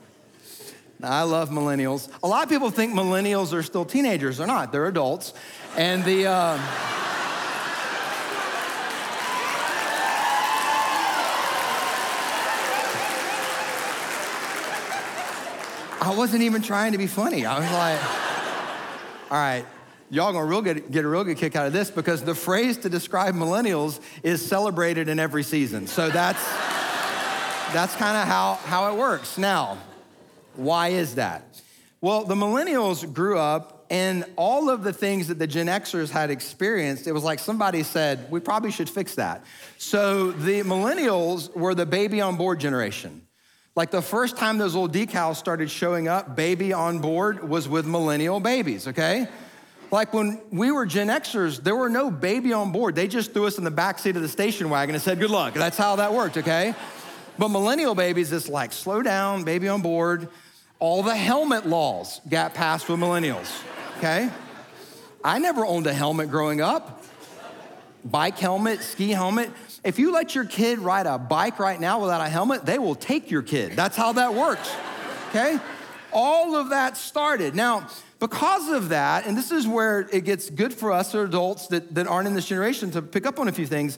Now, 1.00 1.12
I 1.12 1.22
love 1.24 1.50
millennials. 1.50 2.10
A 2.22 2.28
lot 2.28 2.44
of 2.44 2.50
people 2.50 2.70
think 2.72 2.94
millennials 2.94 3.54
are 3.54 3.64
still 3.64 3.86
teenagers. 3.86 4.38
They're 4.38 4.48
not, 4.48 4.72
they're 4.72 4.86
adults. 4.88 5.34
And 5.78 6.04
the, 6.04 6.28
uh, 6.28 6.60
I 16.04 16.14
wasn't 16.16 16.44
even 16.44 16.62
trying 16.62 16.92
to 16.92 16.98
be 16.98 17.08
funny. 17.08 17.46
I 17.46 17.60
was 17.60 17.72
like, 17.72 19.32
all 19.32 19.38
right, 19.38 19.66
y'all 20.12 20.34
gonna 20.34 20.46
real 20.46 20.62
get, 20.62 20.92
get 20.92 21.06
a 21.06 21.08
real 21.08 21.24
good 21.24 21.38
kick 21.38 21.56
out 21.56 21.66
of 21.66 21.74
this 21.74 21.90
because 21.90 22.24
the 22.24 22.36
phrase 22.36 22.78
to 22.80 22.90
describe 22.90 23.34
millennials 23.34 24.00
is 24.22 24.46
celebrated 24.46 25.08
in 25.08 25.20
every 25.20 25.42
season. 25.42 25.88
So 25.88 26.10
that's 26.10 26.44
that's 27.74 27.96
kind 27.96 28.18
of 28.18 28.28
how, 28.28 28.56
how 28.66 28.92
it 28.92 28.98
works. 28.98 29.38
Now, 29.38 29.78
why 30.56 30.90
is 30.90 31.16
that? 31.16 31.62
Well, 32.02 32.26
the 32.26 32.36
millennials 32.36 33.12
grew 33.12 33.40
up 33.40 33.86
and 33.90 34.26
all 34.36 34.70
of 34.70 34.84
the 34.84 34.94
things 34.94 35.28
that 35.30 35.40
the 35.40 35.48
Gen 35.48 35.68
Xers 35.68 36.10
had 36.10 36.30
experienced, 36.30 37.08
it 37.08 37.12
was 37.12 37.24
like 37.24 37.40
somebody 37.40 37.84
said, 37.84 38.30
we 38.30 38.40
probably 38.40 38.72
should 38.72 38.90
fix 38.90 39.16
that. 39.16 39.44
So 39.78 40.32
the 40.32 40.62
millennials 40.62 41.54
were 41.56 41.76
the 41.76 41.86
baby 41.86 42.22
on 42.22 42.36
board 42.38 42.60
generation. 42.60 43.28
Like 43.76 43.92
the 43.92 44.02
first 44.02 44.36
time 44.36 44.58
those 44.58 44.76
little 44.76 44.90
decals 44.90 45.38
started 45.38 45.70
showing 45.70 46.08
up, 46.10 46.36
baby 46.36 46.74
on 46.74 47.00
board 47.00 47.48
was 47.48 47.70
with 47.70 47.86
millennial 47.86 48.42
babies, 48.42 48.88
okay? 48.88 49.28
Like 49.92 50.14
when 50.14 50.42
we 50.52 50.72
were 50.72 50.86
Gen 50.86 51.08
Xers, 51.08 51.62
there 51.62 51.76
were 51.76 51.90
no 51.90 52.10
baby 52.10 52.54
on 52.54 52.72
board. 52.72 52.96
They 52.96 53.10
just 53.10 53.34
threw 53.34 53.46
us 53.46 53.58
in 53.58 53.66
the 53.66 53.72
back 53.72 54.00
seat 54.00 54.16
of 54.16 54.22
the 54.22 54.30
station 54.30 54.70
wagon 54.70 54.96
and 54.96 55.02
said, 55.04 55.20
good 55.20 55.30
luck. 55.30 55.54
That's 55.54 55.78
how 55.78 55.98
that 55.98 56.14
worked, 56.14 56.38
okay? 56.38 56.74
But 57.38 57.50
millennial 57.50 57.94
babies, 57.94 58.32
it's 58.32 58.48
like, 58.48 58.72
slow 58.72 59.02
down, 59.02 59.44
baby 59.44 59.68
on 59.68 59.82
board. 59.82 60.30
All 60.80 61.04
the 61.04 61.16
helmet 61.16 61.68
laws 61.68 62.22
got 62.30 62.54
passed 62.54 62.88
with 62.88 63.00
millennials, 63.00 63.62
okay? 63.98 64.30
I 65.24 65.40
never 65.40 65.66
owned 65.66 65.88
a 65.88 65.94
helmet 65.94 66.32
growing 66.32 66.62
up. 66.62 67.04
Bike 68.04 68.40
helmet, 68.40 68.82
ski 68.82 69.10
helmet. 69.10 69.52
If 69.84 70.00
you 70.00 70.12
let 70.14 70.34
your 70.34 70.46
kid 70.46 70.80
ride 70.80 71.06
a 71.06 71.20
bike 71.20 71.60
right 71.60 71.80
now 71.80 72.00
without 72.02 72.22
a 72.22 72.30
helmet, 72.30 72.66
they 72.66 72.80
will 72.80 72.96
take 72.96 73.30
your 73.30 73.42
kid. 73.42 73.74
That's 73.74 73.98
how 73.98 74.14
that 74.14 74.34
works, 74.34 74.74
okay? 75.30 75.60
All 76.14 76.56
of 76.56 76.70
that 76.70 76.98
started. 76.98 77.56
Now, 77.56 77.88
because 78.22 78.70
of 78.70 78.90
that, 78.90 79.26
and 79.26 79.36
this 79.36 79.52
is 79.52 79.68
where 79.68 80.08
it 80.14 80.26
gets 80.26 80.52
good 80.52 80.72
for 80.72 80.92
us 80.92 81.16
or 81.16 81.24
adults 81.24 81.68
that, 81.68 81.96
that 81.96 82.06
aren't 82.06 82.28
in 82.28 82.36
this 82.36 82.48
generation 82.48 82.92
to 82.92 83.02
pick 83.02 83.26
up 83.26 83.40
on 83.40 83.48
a 83.48 83.52
few 83.52 83.66
things, 83.66 83.98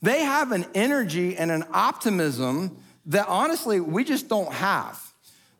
they 0.00 0.20
have 0.20 0.52
an 0.52 0.64
energy 0.76 1.36
and 1.36 1.50
an 1.50 1.64
optimism 1.72 2.76
that 3.06 3.26
honestly 3.26 3.80
we 3.80 4.04
just 4.04 4.28
don't 4.28 4.52
have. 4.52 5.02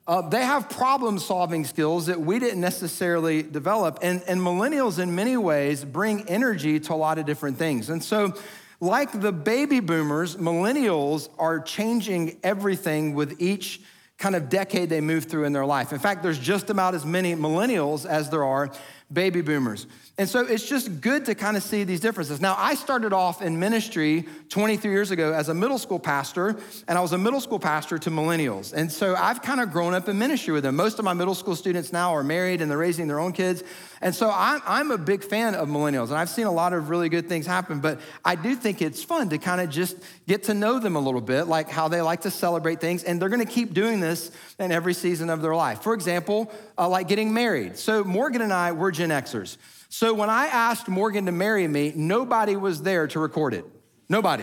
Uh, 0.06 0.28
they 0.28 0.44
have 0.44 0.70
problem 0.70 1.18
solving 1.18 1.64
skills 1.64 2.06
that 2.06 2.20
we 2.20 2.38
didn't 2.38 2.60
necessarily 2.60 3.42
develop. 3.42 3.98
And, 4.00 4.22
and 4.28 4.40
millennials, 4.40 5.00
in 5.00 5.16
many 5.16 5.36
ways, 5.36 5.84
bring 5.84 6.28
energy 6.28 6.78
to 6.78 6.94
a 6.94 6.94
lot 6.94 7.18
of 7.18 7.26
different 7.26 7.58
things. 7.58 7.90
And 7.90 8.04
so, 8.04 8.34
like 8.78 9.18
the 9.18 9.32
baby 9.32 9.80
boomers, 9.80 10.36
millennials 10.36 11.30
are 11.36 11.58
changing 11.58 12.38
everything 12.44 13.14
with 13.14 13.40
each 13.40 13.80
kind 14.18 14.36
of 14.36 14.48
decade 14.48 14.88
they 14.88 15.00
move 15.00 15.24
through 15.24 15.44
in 15.44 15.52
their 15.52 15.66
life. 15.66 15.92
In 15.92 15.98
fact, 15.98 16.22
there's 16.22 16.38
just 16.38 16.70
about 16.70 16.94
as 16.94 17.04
many 17.04 17.34
millennials 17.34 18.06
as 18.06 18.30
there 18.30 18.44
are 18.44 18.70
baby 19.12 19.40
boomers. 19.40 19.86
And 20.16 20.28
so 20.28 20.46
it's 20.46 20.64
just 20.64 21.00
good 21.00 21.24
to 21.24 21.34
kind 21.34 21.56
of 21.56 21.64
see 21.64 21.82
these 21.82 21.98
differences. 21.98 22.40
Now, 22.40 22.54
I 22.56 22.76
started 22.76 23.12
off 23.12 23.42
in 23.42 23.58
ministry 23.58 24.26
23 24.48 24.88
years 24.92 25.10
ago 25.10 25.32
as 25.32 25.48
a 25.48 25.54
middle 25.54 25.76
school 25.76 25.98
pastor, 25.98 26.56
and 26.86 26.96
I 26.96 27.00
was 27.00 27.12
a 27.12 27.18
middle 27.18 27.40
school 27.40 27.58
pastor 27.58 27.98
to 27.98 28.10
millennials. 28.10 28.72
And 28.72 28.92
so 28.92 29.16
I've 29.16 29.42
kind 29.42 29.60
of 29.60 29.72
grown 29.72 29.92
up 29.92 30.08
in 30.08 30.16
ministry 30.16 30.52
with 30.52 30.62
them. 30.62 30.76
Most 30.76 31.00
of 31.00 31.04
my 31.04 31.14
middle 31.14 31.34
school 31.34 31.56
students 31.56 31.92
now 31.92 32.14
are 32.14 32.22
married 32.22 32.60
and 32.60 32.70
they're 32.70 32.78
raising 32.78 33.08
their 33.08 33.18
own 33.18 33.32
kids. 33.32 33.64
And 34.00 34.14
so 34.14 34.30
I'm, 34.32 34.92
a 34.92 34.98
big 34.98 35.24
fan 35.24 35.54
of 35.54 35.68
millennials, 35.68 36.08
and 36.08 36.18
I've 36.18 36.28
seen 36.28 36.46
a 36.46 36.52
lot 36.52 36.74
of 36.74 36.90
really 36.90 37.08
good 37.08 37.26
things 37.26 37.46
happen, 37.46 37.80
but 37.80 38.00
I 38.22 38.34
do 38.36 38.54
think 38.54 38.82
it's 38.82 39.02
fun 39.02 39.30
to 39.30 39.38
kind 39.38 39.62
of 39.62 39.70
just 39.70 39.96
get 40.28 40.44
to 40.44 40.54
know 40.54 40.78
them 40.78 40.94
a 40.94 41.00
little 41.00 41.22
bit, 41.22 41.44
like 41.44 41.70
how 41.70 41.88
they 41.88 42.02
like 42.02 42.20
to 42.20 42.30
celebrate 42.30 42.82
things, 42.82 43.02
and 43.02 43.20
they're 43.20 43.30
gonna 43.30 43.46
keep 43.46 43.72
doing 43.72 44.00
this 44.00 44.30
in 44.58 44.70
every 44.70 44.92
season 44.92 45.30
of 45.30 45.40
their 45.40 45.54
life. 45.56 45.80
For 45.80 45.94
example, 45.94 46.52
uh, 46.76 46.86
like 46.86 47.08
getting 47.08 47.32
married. 47.32 47.78
So 47.78 48.04
Morgan 48.04 48.42
and 48.42 48.52
I, 48.52 48.72
we're 48.72 48.90
Gen 48.90 49.08
Xers. 49.08 49.56
So 49.94 50.12
when 50.12 50.28
I 50.28 50.46
asked 50.46 50.88
Morgan 50.88 51.26
to 51.26 51.30
marry 51.30 51.68
me, 51.68 51.92
nobody 51.94 52.56
was 52.56 52.82
there 52.82 53.06
to 53.06 53.20
record 53.20 53.54
it. 53.54 53.64
Nobody. 54.08 54.42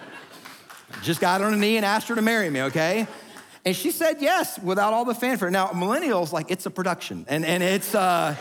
Just 1.02 1.20
got 1.20 1.42
on 1.42 1.52
a 1.52 1.56
knee 1.58 1.76
and 1.76 1.84
asked 1.84 2.08
her 2.08 2.14
to 2.14 2.22
marry 2.22 2.48
me, 2.48 2.62
okay? 2.62 3.06
And 3.66 3.76
she 3.76 3.90
said 3.90 4.22
yes 4.22 4.58
without 4.58 4.94
all 4.94 5.04
the 5.04 5.14
fanfare. 5.14 5.50
Now, 5.50 5.66
millennials, 5.72 6.32
like, 6.32 6.50
it's 6.50 6.64
a 6.64 6.70
production. 6.70 7.26
And, 7.28 7.44
and 7.44 7.62
it's, 7.62 7.94
uh, 7.94 8.34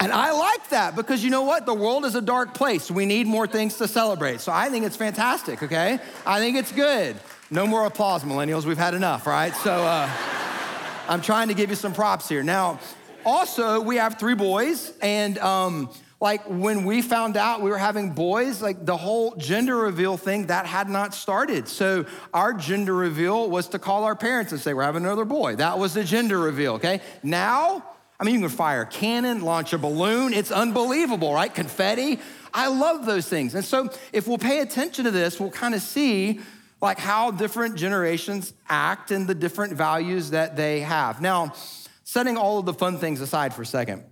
and 0.00 0.12
I 0.12 0.32
like 0.32 0.68
that 0.68 0.94
because 0.94 1.24
you 1.24 1.30
know 1.30 1.44
what? 1.44 1.64
The 1.64 1.72
world 1.72 2.04
is 2.04 2.14
a 2.14 2.20
dark 2.20 2.52
place. 2.52 2.90
We 2.90 3.06
need 3.06 3.26
more 3.26 3.46
things 3.46 3.78
to 3.78 3.88
celebrate. 3.88 4.42
So 4.42 4.52
I 4.52 4.68
think 4.68 4.84
it's 4.84 4.96
fantastic, 4.96 5.62
okay? 5.62 5.98
I 6.26 6.40
think 6.40 6.58
it's 6.58 6.72
good. 6.72 7.16
No 7.50 7.66
more 7.66 7.86
applause, 7.86 8.22
millennials. 8.22 8.66
We've 8.66 8.76
had 8.76 8.92
enough, 8.92 9.26
right? 9.26 9.54
So 9.54 9.72
uh, 9.72 10.10
I'm 11.08 11.22
trying 11.22 11.48
to 11.48 11.54
give 11.54 11.70
you 11.70 11.76
some 11.76 11.94
props 11.94 12.28
here. 12.28 12.42
Now, 12.42 12.80
also, 13.24 13.80
we 13.80 13.96
have 13.96 14.18
three 14.18 14.34
boys, 14.34 14.92
and 15.00 15.38
um, 15.38 15.90
Like 16.20 16.42
when 16.44 16.84
we 16.84 17.00
found 17.00 17.38
out 17.38 17.62
we 17.62 17.70
were 17.70 17.78
having 17.78 18.10
boys, 18.10 18.60
like 18.60 18.84
the 18.84 18.96
whole 18.96 19.34
gender 19.36 19.74
reveal 19.74 20.18
thing, 20.18 20.48
that 20.48 20.66
had 20.66 20.88
not 20.90 21.14
started. 21.14 21.66
So 21.66 22.04
our 22.34 22.52
gender 22.52 22.94
reveal 22.94 23.48
was 23.48 23.68
to 23.68 23.78
call 23.78 24.04
our 24.04 24.14
parents 24.14 24.52
and 24.52 24.60
say, 24.60 24.74
We're 24.74 24.82
having 24.82 25.04
another 25.04 25.24
boy. 25.24 25.56
That 25.56 25.78
was 25.78 25.94
the 25.94 26.04
gender 26.04 26.38
reveal, 26.38 26.74
okay? 26.74 27.00
Now, 27.22 27.82
I 28.18 28.24
mean, 28.24 28.34
you 28.34 28.40
can 28.40 28.50
fire 28.50 28.82
a 28.82 28.86
cannon, 28.86 29.40
launch 29.40 29.72
a 29.72 29.78
balloon. 29.78 30.34
It's 30.34 30.50
unbelievable, 30.50 31.32
right? 31.32 31.52
Confetti. 31.52 32.20
I 32.52 32.68
love 32.68 33.06
those 33.06 33.26
things. 33.26 33.54
And 33.54 33.64
so 33.64 33.88
if 34.12 34.28
we'll 34.28 34.36
pay 34.36 34.60
attention 34.60 35.06
to 35.06 35.10
this, 35.10 35.40
we'll 35.40 35.50
kind 35.50 35.74
of 35.74 35.80
see 35.80 36.40
like 36.82 36.98
how 36.98 37.30
different 37.30 37.76
generations 37.76 38.52
act 38.68 39.10
and 39.10 39.26
the 39.26 39.34
different 39.34 39.72
values 39.72 40.30
that 40.30 40.56
they 40.56 40.80
have. 40.80 41.22
Now, 41.22 41.54
setting 42.10 42.36
all 42.36 42.58
of 42.58 42.66
the 42.66 42.74
fun 42.74 42.98
things 42.98 43.20
aside 43.20 43.54
for 43.54 43.62
a 43.62 43.66
second, 43.66 44.02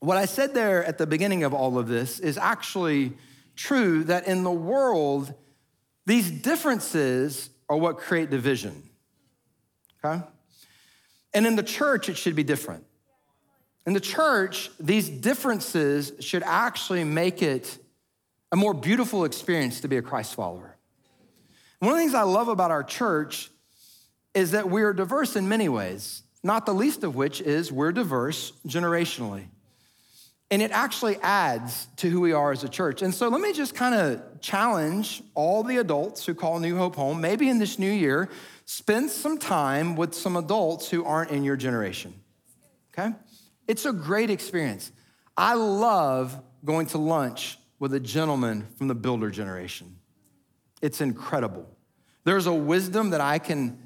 what 0.00 0.16
I 0.16 0.24
said 0.24 0.52
there 0.52 0.84
at 0.84 0.98
the 0.98 1.06
beginning 1.06 1.44
of 1.44 1.54
all 1.54 1.78
of 1.78 1.86
this 1.86 2.18
is 2.18 2.36
actually 2.36 3.12
true 3.54 4.02
that 4.04 4.26
in 4.26 4.42
the 4.42 4.50
world, 4.50 5.32
these 6.06 6.28
differences 6.28 7.48
are 7.68 7.76
what 7.76 7.98
create 7.98 8.30
division. 8.30 8.82
Okay? 10.04 10.24
And 11.34 11.46
in 11.46 11.54
the 11.54 11.62
church, 11.62 12.08
it 12.08 12.16
should 12.16 12.34
be 12.34 12.42
different. 12.42 12.84
In 13.86 13.92
the 13.92 14.00
church, 14.00 14.68
these 14.80 15.08
differences 15.08 16.14
should 16.18 16.42
actually 16.42 17.04
make 17.04 17.42
it 17.42 17.78
a 18.50 18.56
more 18.56 18.74
beautiful 18.74 19.24
experience 19.24 19.82
to 19.82 19.88
be 19.88 19.98
a 19.98 20.02
Christ 20.02 20.34
follower. 20.34 20.76
One 21.78 21.92
of 21.92 21.96
the 21.96 22.02
things 22.02 22.14
I 22.14 22.22
love 22.22 22.48
about 22.48 22.72
our 22.72 22.82
church 22.82 23.50
is 24.34 24.50
that 24.50 24.68
we 24.68 24.82
are 24.82 24.92
diverse 24.92 25.36
in 25.36 25.48
many 25.48 25.68
ways, 25.68 26.24
not 26.46 26.64
the 26.64 26.72
least 26.72 27.04
of 27.04 27.14
which 27.14 27.40
is 27.40 27.70
we're 27.70 27.92
diverse 27.92 28.52
generationally. 28.66 29.46
And 30.50 30.62
it 30.62 30.70
actually 30.70 31.16
adds 31.16 31.88
to 31.96 32.08
who 32.08 32.20
we 32.20 32.32
are 32.32 32.52
as 32.52 32.62
a 32.62 32.68
church. 32.68 33.02
And 33.02 33.12
so 33.12 33.28
let 33.28 33.40
me 33.40 33.52
just 33.52 33.74
kind 33.74 33.94
of 33.96 34.40
challenge 34.40 35.22
all 35.34 35.64
the 35.64 35.78
adults 35.78 36.24
who 36.24 36.34
call 36.34 36.60
New 36.60 36.76
Hope 36.76 36.94
home, 36.94 37.20
maybe 37.20 37.48
in 37.48 37.58
this 37.58 37.80
new 37.80 37.90
year, 37.90 38.28
spend 38.64 39.10
some 39.10 39.38
time 39.38 39.96
with 39.96 40.14
some 40.14 40.36
adults 40.36 40.88
who 40.88 41.04
aren't 41.04 41.32
in 41.32 41.42
your 41.42 41.56
generation. 41.56 42.14
Okay? 42.92 43.12
It's 43.66 43.84
a 43.84 43.92
great 43.92 44.30
experience. 44.30 44.92
I 45.36 45.54
love 45.54 46.40
going 46.64 46.86
to 46.86 46.98
lunch 46.98 47.58
with 47.80 47.92
a 47.92 48.00
gentleman 48.00 48.68
from 48.76 48.86
the 48.86 48.94
builder 48.94 49.30
generation. 49.30 49.96
It's 50.80 51.00
incredible. 51.00 51.68
There's 52.22 52.46
a 52.46 52.54
wisdom 52.54 53.10
that 53.10 53.20
I 53.20 53.40
can 53.40 53.78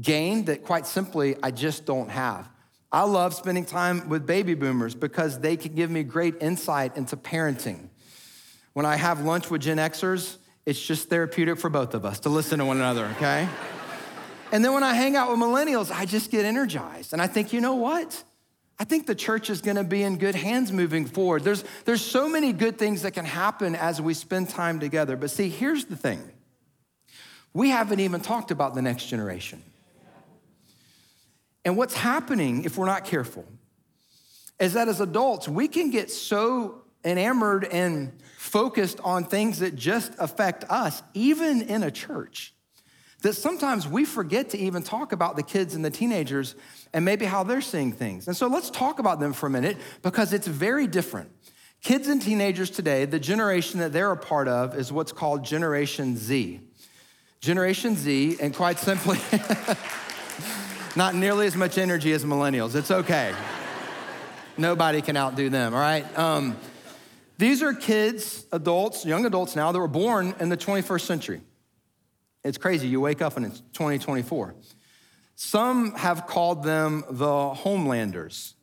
gain 0.00 0.46
that 0.46 0.64
quite 0.64 0.86
simply 0.86 1.36
I 1.42 1.50
just 1.50 1.84
don't 1.84 2.10
have. 2.10 2.48
I 2.90 3.02
love 3.02 3.34
spending 3.34 3.64
time 3.64 4.08
with 4.08 4.24
baby 4.24 4.54
boomers 4.54 4.94
because 4.94 5.40
they 5.40 5.56
can 5.56 5.74
give 5.74 5.90
me 5.90 6.04
great 6.04 6.36
insight 6.40 6.96
into 6.96 7.16
parenting. 7.16 7.88
When 8.72 8.86
I 8.86 8.96
have 8.96 9.24
lunch 9.24 9.50
with 9.50 9.62
Gen 9.62 9.78
Xers, 9.78 10.36
it's 10.66 10.80
just 10.80 11.08
therapeutic 11.08 11.58
for 11.58 11.68
both 11.68 11.94
of 11.94 12.04
us 12.04 12.20
to 12.20 12.28
listen 12.28 12.60
to 12.60 12.64
one 12.64 12.76
another, 12.76 13.06
okay? 13.16 13.48
and 14.52 14.64
then 14.64 14.72
when 14.72 14.84
I 14.84 14.94
hang 14.94 15.16
out 15.16 15.30
with 15.30 15.38
millennials, 15.38 15.90
I 15.90 16.06
just 16.06 16.30
get 16.30 16.44
energized. 16.44 17.12
And 17.12 17.20
I 17.20 17.26
think, 17.26 17.52
you 17.52 17.60
know 17.60 17.74
what? 17.74 18.22
I 18.78 18.84
think 18.84 19.06
the 19.06 19.14
church 19.14 19.50
is 19.50 19.60
gonna 19.60 19.84
be 19.84 20.02
in 20.02 20.16
good 20.16 20.34
hands 20.34 20.72
moving 20.72 21.04
forward. 21.04 21.42
There's, 21.44 21.64
there's 21.84 22.00
so 22.00 22.28
many 22.28 22.52
good 22.52 22.78
things 22.78 23.02
that 23.02 23.12
can 23.12 23.24
happen 23.24 23.74
as 23.74 24.00
we 24.00 24.14
spend 24.14 24.50
time 24.50 24.80
together. 24.80 25.16
But 25.16 25.30
see, 25.30 25.48
here's 25.48 25.84
the 25.84 25.96
thing 25.96 26.22
we 27.52 27.70
haven't 27.70 28.00
even 28.00 28.20
talked 28.20 28.50
about 28.50 28.74
the 28.74 28.82
next 28.82 29.06
generation. 29.06 29.62
And 31.64 31.76
what's 31.76 31.94
happening, 31.94 32.64
if 32.64 32.76
we're 32.76 32.86
not 32.86 33.04
careful, 33.04 33.46
is 34.60 34.74
that 34.74 34.88
as 34.88 35.00
adults, 35.00 35.48
we 35.48 35.68
can 35.68 35.90
get 35.90 36.10
so 36.10 36.82
enamored 37.04 37.64
and 37.64 38.12
focused 38.36 39.00
on 39.00 39.24
things 39.24 39.58
that 39.58 39.74
just 39.74 40.12
affect 40.18 40.64
us, 40.70 41.02
even 41.14 41.62
in 41.62 41.82
a 41.82 41.90
church, 41.90 42.54
that 43.22 43.34
sometimes 43.34 43.88
we 43.88 44.04
forget 44.04 44.50
to 44.50 44.58
even 44.58 44.82
talk 44.82 45.12
about 45.12 45.36
the 45.36 45.42
kids 45.42 45.74
and 45.74 45.84
the 45.84 45.90
teenagers 45.90 46.54
and 46.92 47.04
maybe 47.04 47.24
how 47.24 47.42
they're 47.42 47.60
seeing 47.60 47.90
things. 47.90 48.28
And 48.28 48.36
so 48.36 48.46
let's 48.46 48.70
talk 48.70 48.98
about 48.98 49.18
them 49.18 49.32
for 49.32 49.46
a 49.46 49.50
minute 49.50 49.78
because 50.02 50.32
it's 50.32 50.46
very 50.46 50.86
different. 50.86 51.30
Kids 51.82 52.08
and 52.08 52.20
teenagers 52.20 52.70
today, 52.70 53.04
the 53.04 53.18
generation 53.18 53.80
that 53.80 53.92
they're 53.92 54.10
a 54.10 54.16
part 54.16 54.48
of 54.48 54.76
is 54.76 54.92
what's 54.92 55.12
called 55.12 55.44
Generation 55.44 56.16
Z. 56.16 56.60
Generation 57.40 57.96
Z, 57.96 58.38
and 58.40 58.54
quite 58.54 58.78
simply, 58.78 59.18
Not 60.96 61.16
nearly 61.16 61.48
as 61.48 61.56
much 61.56 61.76
energy 61.76 62.12
as 62.12 62.24
millennials. 62.24 62.76
It's 62.76 62.90
okay. 62.90 63.34
Nobody 64.56 65.02
can 65.02 65.16
outdo 65.16 65.50
them, 65.50 65.74
all 65.74 65.80
right? 65.80 66.06
Um, 66.16 66.56
these 67.36 67.64
are 67.64 67.74
kids, 67.74 68.46
adults, 68.52 69.04
young 69.04 69.26
adults 69.26 69.56
now 69.56 69.72
that 69.72 69.78
were 69.78 69.88
born 69.88 70.36
in 70.38 70.50
the 70.50 70.56
21st 70.56 71.00
century. 71.00 71.40
It's 72.44 72.58
crazy. 72.58 72.86
You 72.86 73.00
wake 73.00 73.22
up 73.22 73.36
and 73.36 73.44
it's 73.44 73.58
2024. 73.72 74.54
Some 75.34 75.94
have 75.96 76.28
called 76.28 76.62
them 76.62 77.02
the 77.10 77.26
homelanders 77.26 78.54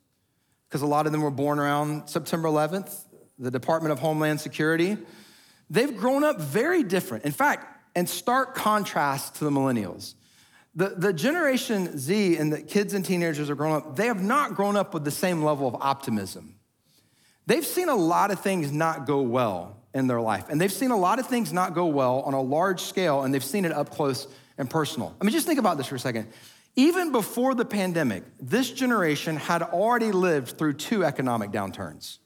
because 0.70 0.84
a 0.84 0.88
lot 0.88 1.06
of 1.06 1.12
them 1.12 1.22
were 1.22 1.32
born 1.32 1.60
around 1.60 2.08
September 2.08 2.48
11th, 2.48 2.96
the 3.40 3.52
Department 3.52 3.92
of 3.92 4.00
Homeland 4.00 4.40
Security. 4.40 4.98
They've 5.70 5.98
grown 5.98 6.24
up 6.24 6.40
very 6.40 6.84
different. 6.84 7.26
In 7.26 7.34
fact, 7.34 7.68
in 7.94 8.08
stark 8.08 8.56
contrast 8.56 9.36
to 9.36 9.44
the 9.44 9.50
millennials. 9.50 10.14
The, 10.74 10.90
the 10.90 11.12
Generation 11.14 11.98
Z 11.98 12.38
and 12.38 12.52
the 12.52 12.62
kids 12.62 12.94
and 12.94 13.04
teenagers 13.04 13.50
are 13.50 13.56
growing 13.56 13.76
up, 13.76 13.96
they 13.96 14.08
have 14.08 14.22
not 14.22 14.56
grown 14.56 14.78
up 14.78 14.94
with 14.94 15.04
the 15.04 15.12
same 15.12 15.44
level 15.44 15.68
of 15.68 15.76
optimism. 15.76 16.56
They've 17.46 17.66
seen 17.66 17.90
a 17.90 17.96
lot 17.96 18.32
of 18.32 18.40
things 18.40 18.72
not 18.72 19.06
go 19.06 19.22
well 19.22 19.78
in 19.94 20.08
their 20.08 20.22
life, 20.22 20.46
and 20.50 20.62
they've 20.62 20.72
seen 20.72 20.92
a 20.92 20.98
lot 20.98 21.20
of 21.20 21.28
things 21.28 21.52
not 21.52 21.74
go 21.74 21.88
well 21.88 22.22
on 22.22 22.34
a 22.34 22.42
large 22.42 22.82
scale, 22.82 23.24
and 23.24 23.34
they've 23.34 23.44
seen 23.44 23.66
it 23.66 23.74
up 23.74 23.90
close 23.90 24.28
and 24.58 24.70
personal. 24.70 25.14
I 25.20 25.26
mean, 25.26 25.34
just 25.34 25.46
think 25.46 25.60
about 25.60 25.78
this 25.78 25.88
for 25.88 25.96
a 25.96 26.00
second. 26.00 26.28
Even 26.78 27.12
before 27.12 27.54
the 27.54 27.66
pandemic, 27.66 28.24
this 28.40 28.72
generation 28.72 29.36
had 29.36 29.62
already 29.62 30.14
lived 30.14 30.58
through 30.58 30.74
two 30.74 31.04
economic 31.04 31.52
downturns. 31.52 32.20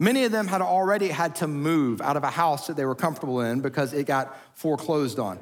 Many 0.00 0.24
of 0.24 0.32
them 0.32 0.48
had 0.48 0.60
already 0.60 1.08
had 1.08 1.36
to 1.36 1.46
move 1.46 2.00
out 2.00 2.16
of 2.16 2.24
a 2.24 2.30
house 2.30 2.66
that 2.66 2.76
they 2.76 2.84
were 2.84 2.96
comfortable 2.96 3.40
in 3.42 3.60
because 3.60 3.92
it 3.92 4.06
got 4.06 4.36
foreclosed 4.58 5.20
on. 5.20 5.38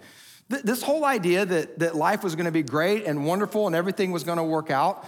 This 0.64 0.82
whole 0.82 1.04
idea 1.04 1.46
that, 1.46 1.78
that 1.78 1.94
life 1.94 2.22
was 2.22 2.34
going 2.34 2.46
to 2.46 2.52
be 2.52 2.62
great 2.62 3.04
and 3.04 3.26
wonderful 3.26 3.66
and 3.66 3.74
everything 3.74 4.12
was 4.12 4.24
going 4.24 4.38
to 4.38 4.44
work 4.44 4.70
out, 4.70 5.06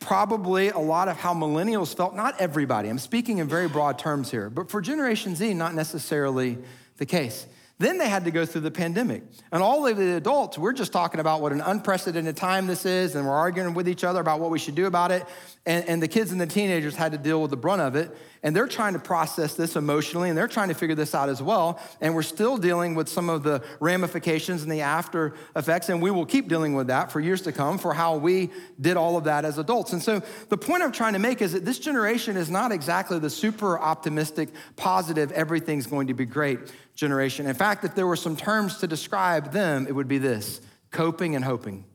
probably 0.00 0.68
a 0.68 0.78
lot 0.78 1.08
of 1.08 1.16
how 1.16 1.34
millennials 1.34 1.94
felt, 1.94 2.14
not 2.14 2.40
everybody, 2.40 2.88
I'm 2.88 2.98
speaking 2.98 3.38
in 3.38 3.48
very 3.48 3.68
broad 3.68 3.98
terms 3.98 4.30
here, 4.30 4.50
but 4.50 4.70
for 4.70 4.80
Generation 4.80 5.34
Z, 5.34 5.54
not 5.54 5.74
necessarily 5.74 6.58
the 6.98 7.06
case. 7.06 7.46
Then 7.78 7.98
they 7.98 8.08
had 8.08 8.24
to 8.24 8.30
go 8.30 8.46
through 8.46 8.60
the 8.60 8.70
pandemic. 8.70 9.24
And 9.50 9.60
all 9.60 9.86
of 9.86 9.96
the 9.96 10.16
adults, 10.16 10.56
we're 10.56 10.72
just 10.72 10.92
talking 10.92 11.18
about 11.18 11.40
what 11.40 11.52
an 11.52 11.60
unprecedented 11.60 12.36
time 12.36 12.68
this 12.68 12.86
is, 12.86 13.16
and 13.16 13.26
we're 13.26 13.34
arguing 13.34 13.74
with 13.74 13.88
each 13.88 14.04
other 14.04 14.20
about 14.20 14.38
what 14.38 14.50
we 14.50 14.60
should 14.60 14.76
do 14.76 14.86
about 14.86 15.10
it. 15.10 15.26
And, 15.66 15.88
and 15.88 16.02
the 16.02 16.06
kids 16.06 16.30
and 16.30 16.40
the 16.40 16.46
teenagers 16.46 16.94
had 16.94 17.12
to 17.12 17.18
deal 17.18 17.42
with 17.42 17.50
the 17.50 17.56
brunt 17.56 17.82
of 17.82 17.96
it. 17.96 18.16
And 18.44 18.54
they're 18.54 18.68
trying 18.68 18.92
to 18.92 18.98
process 18.98 19.54
this 19.54 19.74
emotionally, 19.74 20.28
and 20.28 20.36
they're 20.36 20.46
trying 20.46 20.68
to 20.68 20.74
figure 20.74 20.94
this 20.94 21.14
out 21.14 21.30
as 21.30 21.42
well. 21.42 21.80
And 22.02 22.14
we're 22.14 22.22
still 22.22 22.58
dealing 22.58 22.94
with 22.94 23.08
some 23.08 23.30
of 23.30 23.42
the 23.42 23.64
ramifications 23.80 24.62
and 24.62 24.70
the 24.70 24.82
after 24.82 25.34
effects, 25.56 25.88
and 25.88 26.02
we 26.02 26.10
will 26.10 26.26
keep 26.26 26.46
dealing 26.46 26.74
with 26.74 26.88
that 26.88 27.10
for 27.10 27.20
years 27.20 27.40
to 27.42 27.52
come 27.52 27.78
for 27.78 27.94
how 27.94 28.16
we 28.16 28.50
did 28.78 28.98
all 28.98 29.16
of 29.16 29.24
that 29.24 29.46
as 29.46 29.56
adults. 29.56 29.94
And 29.94 30.02
so 30.02 30.22
the 30.50 30.58
point 30.58 30.82
I'm 30.82 30.92
trying 30.92 31.14
to 31.14 31.18
make 31.18 31.40
is 31.40 31.54
that 31.54 31.64
this 31.64 31.78
generation 31.78 32.36
is 32.36 32.50
not 32.50 32.70
exactly 32.70 33.18
the 33.18 33.30
super 33.30 33.80
optimistic, 33.80 34.50
positive, 34.76 35.32
everything's 35.32 35.86
going 35.86 36.08
to 36.08 36.14
be 36.14 36.26
great 36.26 36.60
generation. 36.94 37.46
In 37.46 37.54
fact, 37.54 37.82
if 37.82 37.94
there 37.94 38.06
were 38.06 38.14
some 38.14 38.36
terms 38.36 38.76
to 38.78 38.86
describe 38.86 39.52
them, 39.52 39.86
it 39.88 39.92
would 39.92 40.06
be 40.06 40.18
this 40.18 40.60
coping 40.90 41.34
and 41.34 41.44
hoping. 41.44 41.86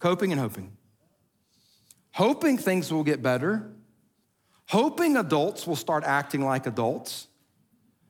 Coping 0.00 0.32
and 0.32 0.40
hoping. 0.40 0.76
Hoping 2.14 2.58
things 2.58 2.92
will 2.92 3.04
get 3.04 3.22
better, 3.22 3.70
hoping 4.68 5.16
adults 5.16 5.66
will 5.66 5.76
start 5.76 6.04
acting 6.04 6.44
like 6.44 6.66
adults, 6.66 7.26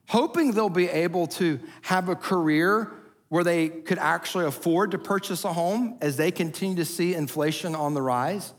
hoping 0.07 0.51
they'll 0.51 0.69
be 0.69 0.89
able 0.89 1.27
to 1.27 1.59
have 1.81 2.09
a 2.09 2.15
career 2.15 2.91
where 3.29 3.43
they 3.43 3.69
could 3.69 3.99
actually 3.99 4.45
afford 4.45 4.91
to 4.91 4.97
purchase 4.97 5.43
a 5.43 5.53
home 5.53 5.97
as 6.01 6.17
they 6.17 6.31
continue 6.31 6.75
to 6.75 6.85
see 6.85 7.13
inflation 7.13 7.75
on 7.75 7.93
the 7.93 8.01
rise, 8.01 8.53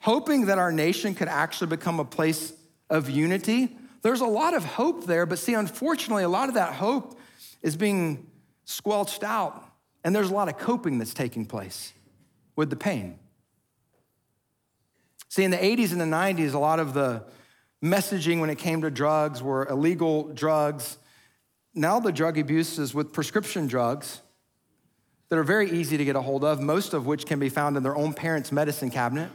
hoping 0.00 0.46
that 0.46 0.58
our 0.58 0.70
nation 0.70 1.14
could 1.14 1.28
actually 1.28 1.68
become 1.68 1.98
a 1.98 2.04
place 2.04 2.52
of 2.90 3.08
unity 3.08 3.74
there's 4.06 4.20
a 4.20 4.26
lot 4.26 4.54
of 4.54 4.64
hope 4.64 5.04
there, 5.06 5.26
but 5.26 5.36
see, 5.36 5.54
unfortunately, 5.54 6.22
a 6.22 6.28
lot 6.28 6.48
of 6.48 6.54
that 6.54 6.74
hope 6.74 7.18
is 7.60 7.76
being 7.76 8.30
squelched 8.64 9.24
out, 9.24 9.64
and 10.04 10.14
there's 10.14 10.30
a 10.30 10.32
lot 10.32 10.48
of 10.48 10.56
coping 10.58 10.98
that's 10.98 11.12
taking 11.12 11.44
place 11.44 11.92
with 12.54 12.70
the 12.70 12.76
pain. 12.76 13.18
See, 15.36 15.44
in 15.44 15.50
the 15.50 15.58
80s 15.58 15.92
and 15.92 16.00
the 16.00 16.06
90s, 16.06 16.54
a 16.54 16.58
lot 16.58 16.80
of 16.80 16.94
the 16.94 17.22
messaging 17.84 18.40
when 18.40 18.48
it 18.48 18.56
came 18.56 18.80
to 18.80 18.90
drugs 18.90 19.42
were 19.42 19.68
illegal 19.68 20.32
drugs. 20.32 20.96
Now 21.74 22.00
the 22.00 22.10
drug 22.10 22.38
abuse 22.38 22.78
is 22.78 22.94
with 22.94 23.12
prescription 23.12 23.66
drugs 23.66 24.22
that 25.28 25.38
are 25.38 25.44
very 25.44 25.70
easy 25.70 25.98
to 25.98 26.06
get 26.06 26.16
a 26.16 26.22
hold 26.22 26.42
of, 26.42 26.62
most 26.62 26.94
of 26.94 27.04
which 27.04 27.26
can 27.26 27.38
be 27.38 27.50
found 27.50 27.76
in 27.76 27.82
their 27.82 27.94
own 27.94 28.14
parents' 28.14 28.50
medicine 28.50 28.88
cabinet. 28.88 29.30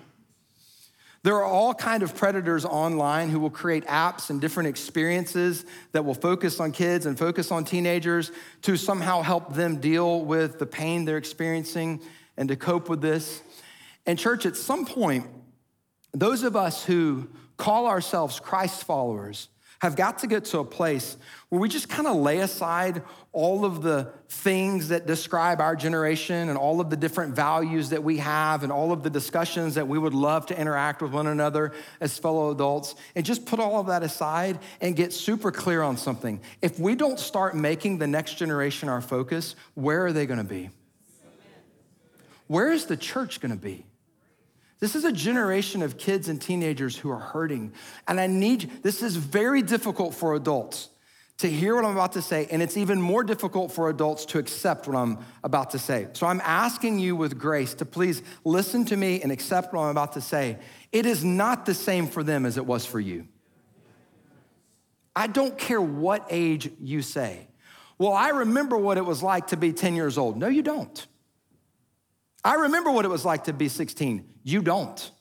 There 1.21 1.35
are 1.35 1.45
all 1.45 1.71
kind 1.71 2.01
of 2.01 2.15
predators 2.15 2.65
online 2.65 3.29
who 3.29 3.39
will 3.39 3.51
create 3.51 3.85
apps 3.85 4.31
and 4.31 4.41
different 4.41 4.69
experiences 4.69 5.67
that 5.91 6.03
will 6.03 6.15
focus 6.15 6.59
on 6.59 6.71
kids 6.71 7.05
and 7.05 7.15
focus 7.15 7.51
on 7.51 7.63
teenagers 7.63 8.31
to 8.63 8.75
somehow 8.75 9.21
help 9.21 9.53
them 9.53 9.75
deal 9.75 10.25
with 10.25 10.57
the 10.57 10.65
pain 10.65 11.05
they're 11.05 11.17
experiencing 11.17 12.01
and 12.37 12.49
to 12.49 12.55
cope 12.55 12.89
with 12.89 13.01
this. 13.01 13.43
And 14.07 14.17
church, 14.17 14.47
at 14.47 14.55
some 14.55 14.87
point, 14.87 15.27
those 16.13 16.43
of 16.43 16.55
us 16.55 16.83
who 16.83 17.29
call 17.57 17.87
ourselves 17.87 18.39
Christ 18.39 18.83
followers 18.83 19.49
have 19.81 19.95
got 19.95 20.19
to 20.19 20.27
get 20.27 20.45
to 20.45 20.59
a 20.59 20.63
place 20.63 21.17
where 21.49 21.59
we 21.59 21.67
just 21.67 21.89
kind 21.89 22.07
of 22.07 22.15
lay 22.15 22.37
aside 22.39 23.01
all 23.31 23.65
of 23.65 23.81
the 23.81 24.11
things 24.29 24.89
that 24.89 25.07
describe 25.07 25.59
our 25.59 25.75
generation 25.75 26.49
and 26.49 26.57
all 26.57 26.79
of 26.79 26.91
the 26.91 26.95
different 26.95 27.35
values 27.35 27.89
that 27.89 28.03
we 28.03 28.17
have 28.17 28.61
and 28.61 28.71
all 28.71 28.91
of 28.91 29.01
the 29.01 29.09
discussions 29.09 29.73
that 29.73 29.87
we 29.87 29.97
would 29.97 30.13
love 30.13 30.45
to 30.45 30.59
interact 30.59 31.01
with 31.01 31.11
one 31.11 31.25
another 31.25 31.71
as 31.99 32.15
fellow 32.19 32.51
adults 32.51 32.93
and 33.15 33.25
just 33.25 33.43
put 33.47 33.59
all 33.59 33.79
of 33.79 33.87
that 33.87 34.03
aside 34.03 34.59
and 34.81 34.95
get 34.95 35.11
super 35.13 35.51
clear 35.51 35.81
on 35.81 35.97
something. 35.97 36.39
If 36.61 36.79
we 36.79 36.93
don't 36.93 37.19
start 37.19 37.55
making 37.55 37.97
the 37.97 38.07
next 38.07 38.35
generation 38.35 38.87
our 38.87 39.01
focus, 39.01 39.55
where 39.73 40.05
are 40.05 40.13
they 40.13 40.27
going 40.27 40.37
to 40.37 40.43
be? 40.43 40.69
Where 42.45 42.71
is 42.71 42.85
the 42.85 42.97
church 42.97 43.39
going 43.39 43.51
to 43.51 43.57
be? 43.57 43.85
This 44.81 44.95
is 44.95 45.05
a 45.05 45.11
generation 45.11 45.83
of 45.83 45.97
kids 45.97 46.27
and 46.27 46.41
teenagers 46.41 46.97
who 46.97 47.11
are 47.11 47.19
hurting. 47.19 47.71
And 48.07 48.19
I 48.19 48.25
need, 48.27 48.69
this 48.81 49.03
is 49.03 49.15
very 49.15 49.61
difficult 49.61 50.15
for 50.15 50.35
adults 50.35 50.89
to 51.37 51.49
hear 51.49 51.75
what 51.75 51.85
I'm 51.85 51.93
about 51.93 52.13
to 52.13 52.21
say, 52.21 52.47
and 52.51 52.61
it's 52.61 52.77
even 52.77 53.01
more 53.01 53.23
difficult 53.23 53.71
for 53.71 53.89
adults 53.89 54.25
to 54.25 54.39
accept 54.39 54.87
what 54.87 54.95
I'm 54.95 55.19
about 55.43 55.71
to 55.71 55.79
say. 55.79 56.07
So 56.13 56.27
I'm 56.27 56.41
asking 56.41 56.99
you 56.99 57.15
with 57.15 57.39
grace 57.39 57.73
to 57.75 57.85
please 57.85 58.21
listen 58.43 58.85
to 58.85 58.97
me 58.97 59.21
and 59.21 59.31
accept 59.31 59.73
what 59.73 59.83
I'm 59.83 59.89
about 59.89 60.13
to 60.13 60.21
say. 60.21 60.57
It 60.91 61.05
is 61.05 61.23
not 61.23 61.65
the 61.65 61.73
same 61.73 62.07
for 62.07 62.23
them 62.23 62.45
as 62.45 62.57
it 62.57 62.65
was 62.65 62.85
for 62.85 62.99
you. 62.99 63.27
I 65.15 65.27
don't 65.27 65.57
care 65.57 65.81
what 65.81 66.27
age 66.29 66.71
you 66.79 67.01
say. 67.01 67.47
Well, 67.97 68.13
I 68.13 68.29
remember 68.29 68.77
what 68.77 68.97
it 68.97 69.05
was 69.05 69.21
like 69.21 69.47
to 69.47 69.57
be 69.57 69.73
10 69.73 69.95
years 69.95 70.17
old. 70.17 70.37
No, 70.37 70.47
you 70.47 70.63
don't. 70.63 71.07
I 72.43 72.55
remember 72.55 72.91
what 72.91 73.05
it 73.05 73.09
was 73.09 73.25
like 73.25 73.45
to 73.45 73.53
be 73.53 73.67
16. 73.67 74.30
You 74.43 74.61
don't. 74.61 75.11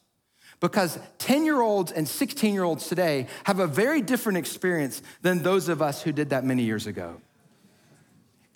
Because 0.61 0.99
10 1.19 1.45
year 1.45 1.61
olds 1.61 1.91
and 1.91 2.07
16 2.07 2.53
year 2.53 2.65
olds 2.65 2.87
today 2.89 3.27
have 3.45 3.61
a 3.61 3.67
very 3.67 4.03
different 4.03 4.39
experience 4.39 5.03
than 5.23 5.43
those 5.43 5.69
of 5.69 5.81
us 5.81 6.03
who 6.03 6.13
did 6.13 6.31
that 6.31 6.45
many 6.45 6.63
years 6.63 6.87
ago. 6.87 7.21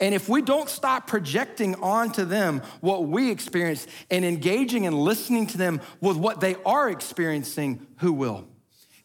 And 0.01 0.15
if 0.15 0.29
we 0.29 0.43
don't 0.43 0.69
stop 0.69 1.07
projecting 1.07 1.77
onto 1.77 2.25
them 2.25 2.63
what 2.81 3.07
we 3.07 3.31
experience 3.31 3.87
and 4.11 4.25
engaging 4.25 4.87
and 4.87 4.99
listening 4.99 5.47
to 5.49 5.59
them 5.59 5.81
with 6.01 6.17
what 6.17 6.41
they 6.41 6.57
are 6.67 6.91
experiencing, 6.91 7.87
who 7.99 8.13
will? 8.13 8.47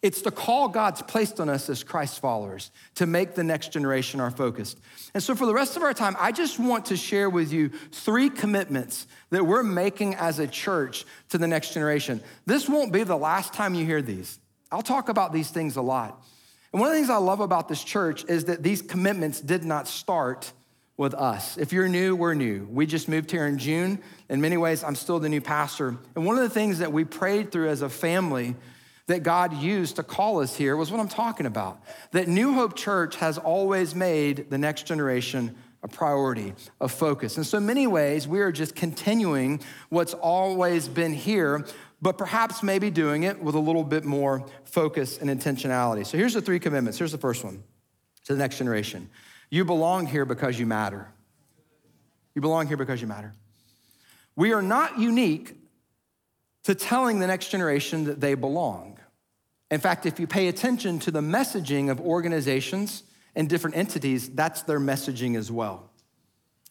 It's 0.02 0.22
the 0.22 0.32
call 0.32 0.70
God's 0.70 1.02
placed 1.02 1.42
on 1.42 1.50
us 1.50 1.70
as 1.70 1.84
Christ 1.84 2.20
followers 2.20 2.72
to 2.96 3.06
make 3.06 3.36
the 3.36 3.44
next 3.44 3.74
generation 3.74 4.22
our 4.22 4.32
focus. 4.32 4.78
And 5.14 5.22
so, 5.22 5.36
for 5.36 5.46
the 5.46 5.54
rest 5.54 5.76
of 5.76 5.84
our 5.84 5.94
time, 5.94 6.16
I 6.20 6.32
just 6.32 6.58
want 6.58 6.86
to 6.86 6.98
share 6.98 7.30
with 7.30 7.52
you 7.52 7.70
three 7.92 8.30
commitments 8.30 9.08
that 9.30 9.46
we're 9.46 9.64
making 9.64 10.16
as 10.16 10.40
a 10.40 10.48
church 10.48 11.06
to 11.30 11.38
the 11.38 11.48
next 11.48 11.74
generation. 11.74 12.22
This 12.46 12.70
won't 12.70 12.94
be 12.94 13.04
the 13.04 13.18
last 13.18 13.54
time 13.54 13.76
you 13.76 13.86
hear 13.86 14.02
these. 14.02 14.40
I'll 14.72 14.82
talk 14.82 15.10
about 15.10 15.34
these 15.34 15.50
things 15.50 15.76
a 15.76 15.82
lot. 15.82 16.24
And 16.72 16.80
one 16.80 16.90
of 16.90 16.94
the 16.94 17.00
things 17.00 17.10
I 17.10 17.18
love 17.18 17.42
about 17.42 17.68
this 17.68 17.84
church 17.84 18.24
is 18.30 18.46
that 18.46 18.64
these 18.64 18.82
commitments 18.82 19.42
did 19.42 19.66
not 19.66 19.88
start 19.88 20.54
with 20.96 21.14
us. 21.14 21.58
If 21.58 21.74
you're 21.74 21.90
new, 21.90 22.16
we're 22.16 22.36
new. 22.36 22.68
We 22.70 22.86
just 22.86 23.10
moved 23.10 23.32
here 23.32 23.48
in 23.48 23.58
June. 23.58 24.00
In 24.30 24.40
many 24.40 24.58
ways, 24.58 24.84
I'm 24.84 24.96
still 24.96 25.20
the 25.20 25.30
new 25.30 25.42
pastor. 25.42 25.98
And 26.16 26.26
one 26.26 26.38
of 26.38 26.44
the 26.44 26.50
things 26.50 26.80
that 26.80 26.94
we 26.94 27.06
prayed 27.06 27.52
through 27.52 27.70
as 27.70 27.82
a 27.82 27.90
family 27.90 28.56
that 29.10 29.24
God 29.24 29.54
used 29.54 29.96
to 29.96 30.04
call 30.04 30.40
us 30.40 30.56
here 30.56 30.78
was 30.78 30.92
what 30.92 31.00
I'm 31.00 31.10
talking 31.10 31.48
about. 31.48 31.82
That 32.12 32.28
New 32.28 32.54
Hope 32.54 32.76
Church 32.76 33.16
has 33.16 33.40
always 33.40 33.96
made 33.96 34.52
the 34.52 34.58
next 34.60 34.86
generation 34.86 35.56
a 35.82 35.88
priority, 35.88 36.54
a 36.80 36.88
focus. 36.88 37.36
In 37.36 37.44
so 37.44 37.60
many 37.60 37.88
ways, 37.88 38.28
we 38.28 38.40
are 38.40 38.52
just 38.52 38.76
continuing 38.76 39.62
what's 39.90 40.14
always 40.14 40.88
been 40.88 41.12
here, 41.12 41.66
but 42.00 42.20
perhaps 42.20 42.62
maybe 42.62 42.92
doing 42.92 43.24
it 43.24 43.42
with 43.42 43.56
a 43.56 43.60
little 43.60 43.84
bit 43.84 44.06
more 44.06 44.46
focus 44.66 45.18
and 45.18 45.28
intentionality. 45.28 46.06
So 46.06 46.16
here's 46.16 46.36
the 46.36 46.42
three 46.42 46.60
commitments. 46.60 47.00
Here's 47.00 47.12
the 47.12 47.18
first 47.18 47.44
one 47.44 47.64
to 48.26 48.34
the 48.34 48.40
next 48.40 48.60
generation 48.60 49.10
You 49.50 49.66
belong 49.66 50.06
here 50.06 50.26
because 50.26 50.60
you 50.60 50.68
matter. 50.68 51.08
You 52.36 52.42
belong 52.42 52.68
here 52.68 52.78
because 52.78 53.02
you 53.02 53.08
matter. 53.08 53.34
We 54.36 54.54
are 54.54 54.62
not 54.62 55.00
unique 55.00 55.56
to 56.66 56.76
telling 56.76 57.18
the 57.18 57.26
next 57.26 57.50
generation 57.50 58.04
that 58.04 58.22
they 58.22 58.36
belong. 58.36 58.99
In 59.72 59.80
fact, 59.80 60.06
if 60.06 60.20
you 60.20 60.28
pay 60.28 60.48
attention 60.48 61.00
to 61.00 61.12
the 61.12 61.22
messaging 61.22 61.92
of 61.92 62.00
organizations 62.02 63.04
and 63.36 63.48
different 63.48 63.78
entities, 63.78 64.30
that's 64.30 64.64
their 64.64 64.80
messaging 64.80 65.38
as 65.38 65.52
well. 65.52 65.92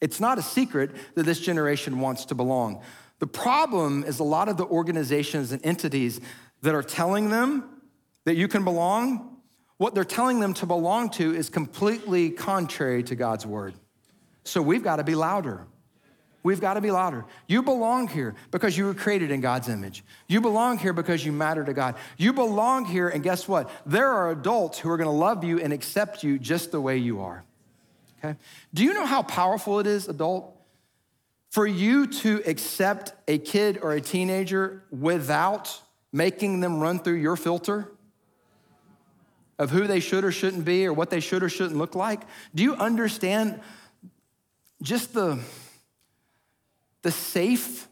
It's 0.00 0.20
not 0.20 0.38
a 0.38 0.42
secret 0.42 0.90
that 1.14 1.24
this 1.24 1.40
generation 1.40 2.00
wants 2.00 2.24
to 2.26 2.34
belong. 2.34 2.82
The 3.18 3.26
problem 3.26 4.04
is 4.04 4.20
a 4.20 4.24
lot 4.24 4.48
of 4.48 4.56
the 4.56 4.66
organizations 4.66 5.52
and 5.52 5.64
entities 5.64 6.20
that 6.62 6.74
are 6.74 6.82
telling 6.82 7.30
them 7.30 7.82
that 8.24 8.37
you 8.37 8.48
can 8.48 8.64
belong, 8.64 9.38
what 9.76 9.94
they're 9.94 10.04
telling 10.04 10.40
them 10.40 10.54
to 10.54 10.66
belong 10.66 11.11
to 11.11 11.34
is 11.34 11.48
completely 11.48 12.30
contrary 12.30 13.02
to 13.04 13.14
God's 13.14 13.46
word. 13.46 13.74
So 14.44 14.61
we've 14.61 14.82
got 14.82 14.96
to 14.96 15.04
be 15.04 15.14
louder. 15.14 15.66
We've 16.42 16.61
got 16.61 16.74
to 16.74 16.81
be 16.81 16.90
louder. 16.90 17.24
You 17.46 17.62
belong 17.62 18.09
here 18.09 18.35
because 18.51 18.77
you 18.79 18.87
were 18.87 18.94
created 18.94 19.31
in 19.31 19.40
God's 19.40 19.68
image. 19.68 20.05
You 20.29 20.40
belong 20.40 20.79
here 20.79 20.92
because 20.92 21.24
you 21.24 21.33
matter 21.33 21.64
to 21.64 21.72
God. 21.72 21.96
You 22.16 22.33
belong 22.33 22.85
here, 22.85 23.09
and 23.09 23.22
guess 23.22 23.48
what? 23.48 23.70
There 23.85 24.09
are 24.09 24.31
adults 24.31 24.79
who 24.79 24.90
are 24.90 24.96
going 24.96 25.09
to 25.09 25.12
love 25.12 25.42
you 25.42 25.59
and 25.59 25.72
accept 25.72 26.22
you 26.22 26.38
just 26.38 26.70
the 26.70 26.81
way 26.81 26.96
you 26.96 27.20
are. 27.20 27.44
Okay? 28.18 28.38
Do 28.72 28.85
you 28.85 28.94
know 28.94 29.07
how 29.07 29.22
powerful 29.22 29.81
it 29.81 29.87
is, 29.87 30.09
adult, 30.09 30.55
for 31.51 31.66
you 31.66 32.07
to 32.07 32.42
accept 32.46 33.12
a 33.27 33.38
kid 33.38 33.81
or 33.83 33.92
a 33.92 34.01
teenager 34.01 34.85
without 34.90 35.81
making 36.12 36.61
them 36.61 36.79
run 36.79 37.01
through 37.01 37.14
your 37.14 37.37
filter? 37.37 37.90
Of 39.59 39.70
who 39.70 39.88
they 39.88 39.98
should 39.98 40.24
or 40.24 40.31
shouldn't 40.31 40.64
be, 40.64 40.87
or 40.87 40.92
what 40.92 41.11
they 41.11 41.18
should 41.18 41.42
or 41.42 41.48
shouldn't 41.48 41.77
look 41.77 41.96
like? 41.96 42.20
Do 42.55 42.62
you 42.62 42.74
understand 42.74 43.61
just 44.83 45.14
the, 45.14 45.40
the 47.02 47.11
safe 47.11 47.88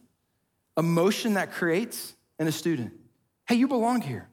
emotion 0.77 1.35
that 1.35 1.53
creates 1.53 2.15
in 2.39 2.47
a 2.47 2.53
student. 2.53 2.93
Hey, 3.47 3.55
you 3.55 3.69
belong 3.69 4.01
here. 4.01 4.29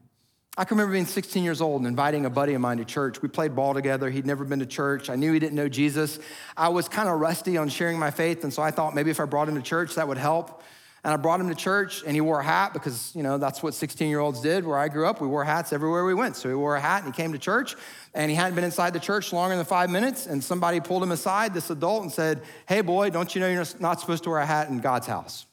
I 0.56 0.66
can 0.66 0.78
remember 0.78 0.94
being 0.94 1.08
16 1.08 1.44
years 1.44 1.62
old 1.62 1.82
and 1.82 1.88
inviting 1.88 2.26
a 2.26 2.30
buddy 2.30 2.54
of 2.54 2.62
mine 2.62 2.78
to 2.78 2.86
church. 2.86 3.22
We 3.24 3.28
played 3.28 3.56
ball 3.56 3.74
together. 3.74 4.10
He'd 4.12 4.28
never 4.28 4.46
been 4.46 4.60
to 4.60 4.68
church. 4.68 5.10
I 5.10 5.16
knew 5.16 5.34
he 5.34 5.40
didn't 5.40 5.56
know 5.56 5.68
Jesus. 5.68 6.20
I 6.56 6.70
was 6.70 6.88
kind 6.88 7.10
of 7.10 7.20
rusty 7.20 7.58
on 7.58 7.70
sharing 7.70 7.98
my 7.98 8.12
faith, 8.12 8.44
and 8.44 8.54
so 8.54 8.62
I 8.62 8.70
thought 8.70 8.94
maybe 8.94 9.10
if 9.10 9.20
I 9.20 9.26
brought 9.26 9.50
him 9.50 9.56
to 9.56 9.64
church, 9.64 9.96
that 9.96 10.08
would 10.08 10.20
help. 10.20 10.62
And 11.04 11.14
I 11.14 11.18
brought 11.18 11.42
him 11.42 11.50
to 11.50 11.56
church, 11.56 12.02
and 12.06 12.16
he 12.16 12.22
wore 12.22 12.40
a 12.40 12.44
hat 12.44 12.72
because, 12.72 13.14
you 13.14 13.24
know, 13.24 13.38
that's 13.38 13.62
what 13.62 13.74
16 13.74 14.08
year 14.08 14.20
olds 14.20 14.40
did. 14.40 14.66
Where 14.66 14.78
I 14.78 14.88
grew 14.88 15.06
up, 15.06 15.20
we 15.20 15.28
wore 15.28 15.44
hats 15.44 15.74
everywhere 15.74 16.06
we 16.06 16.14
went. 16.14 16.38
So 16.38 16.48
he 16.48 16.56
wore 16.56 16.78
a 16.78 16.80
hat 16.80 17.04
and 17.04 17.14
he 17.14 17.22
came 17.22 17.34
to 17.34 17.40
church, 17.40 17.76
and 18.14 18.32
he 18.32 18.36
hadn't 18.36 18.56
been 18.56 18.64
inside 18.64 18.94
the 18.94 19.02
church 19.02 19.34
longer 19.34 19.56
than 19.58 19.66
five 19.66 19.90
minutes. 19.90 20.28
And 20.28 20.42
somebody 20.42 20.80
pulled 20.80 21.04
him 21.04 21.12
aside, 21.12 21.54
this 21.54 21.70
adult, 21.70 22.04
and 22.04 22.12
said, 22.12 22.42
Hey, 22.70 22.80
boy, 22.80 23.10
don't 23.10 23.36
you 23.36 23.42
know 23.42 23.50
you're 23.50 23.66
not 23.80 24.00
supposed 24.00 24.24
to 24.24 24.30
wear 24.30 24.40
a 24.40 24.46
hat 24.46 24.70
in 24.70 24.80
God's 24.80 25.08
house? 25.08 25.46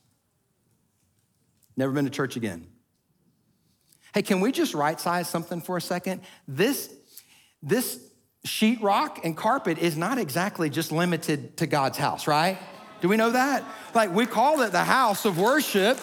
Never 1.76 1.92
been 1.92 2.04
to 2.04 2.10
church 2.10 2.36
again. 2.36 2.68
Hey, 4.14 4.22
can 4.22 4.40
we 4.40 4.52
just 4.52 4.74
right 4.74 5.00
size 5.00 5.28
something 5.28 5.60
for 5.60 5.76
a 5.76 5.80
second? 5.80 6.20
This, 6.46 6.92
this 7.60 8.00
sheetrock 8.46 9.20
and 9.24 9.36
carpet 9.36 9.78
is 9.78 9.96
not 9.96 10.18
exactly 10.18 10.70
just 10.70 10.92
limited 10.92 11.56
to 11.58 11.66
God's 11.66 11.98
house, 11.98 12.26
right? 12.26 12.58
Do 13.00 13.08
we 13.08 13.16
know 13.16 13.30
that? 13.30 13.64
Like 13.94 14.14
we 14.14 14.26
call 14.26 14.60
it 14.62 14.72
the 14.72 14.84
house 14.84 15.24
of 15.24 15.38
worship, 15.38 15.98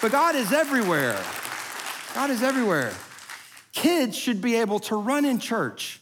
but 0.00 0.10
God 0.10 0.34
is 0.34 0.52
everywhere. 0.52 1.22
God 2.14 2.30
is 2.30 2.42
everywhere. 2.42 2.92
Kids 3.72 4.16
should 4.16 4.40
be 4.40 4.56
able 4.56 4.80
to 4.80 4.96
run 4.96 5.24
in 5.24 5.38
church. 5.38 6.00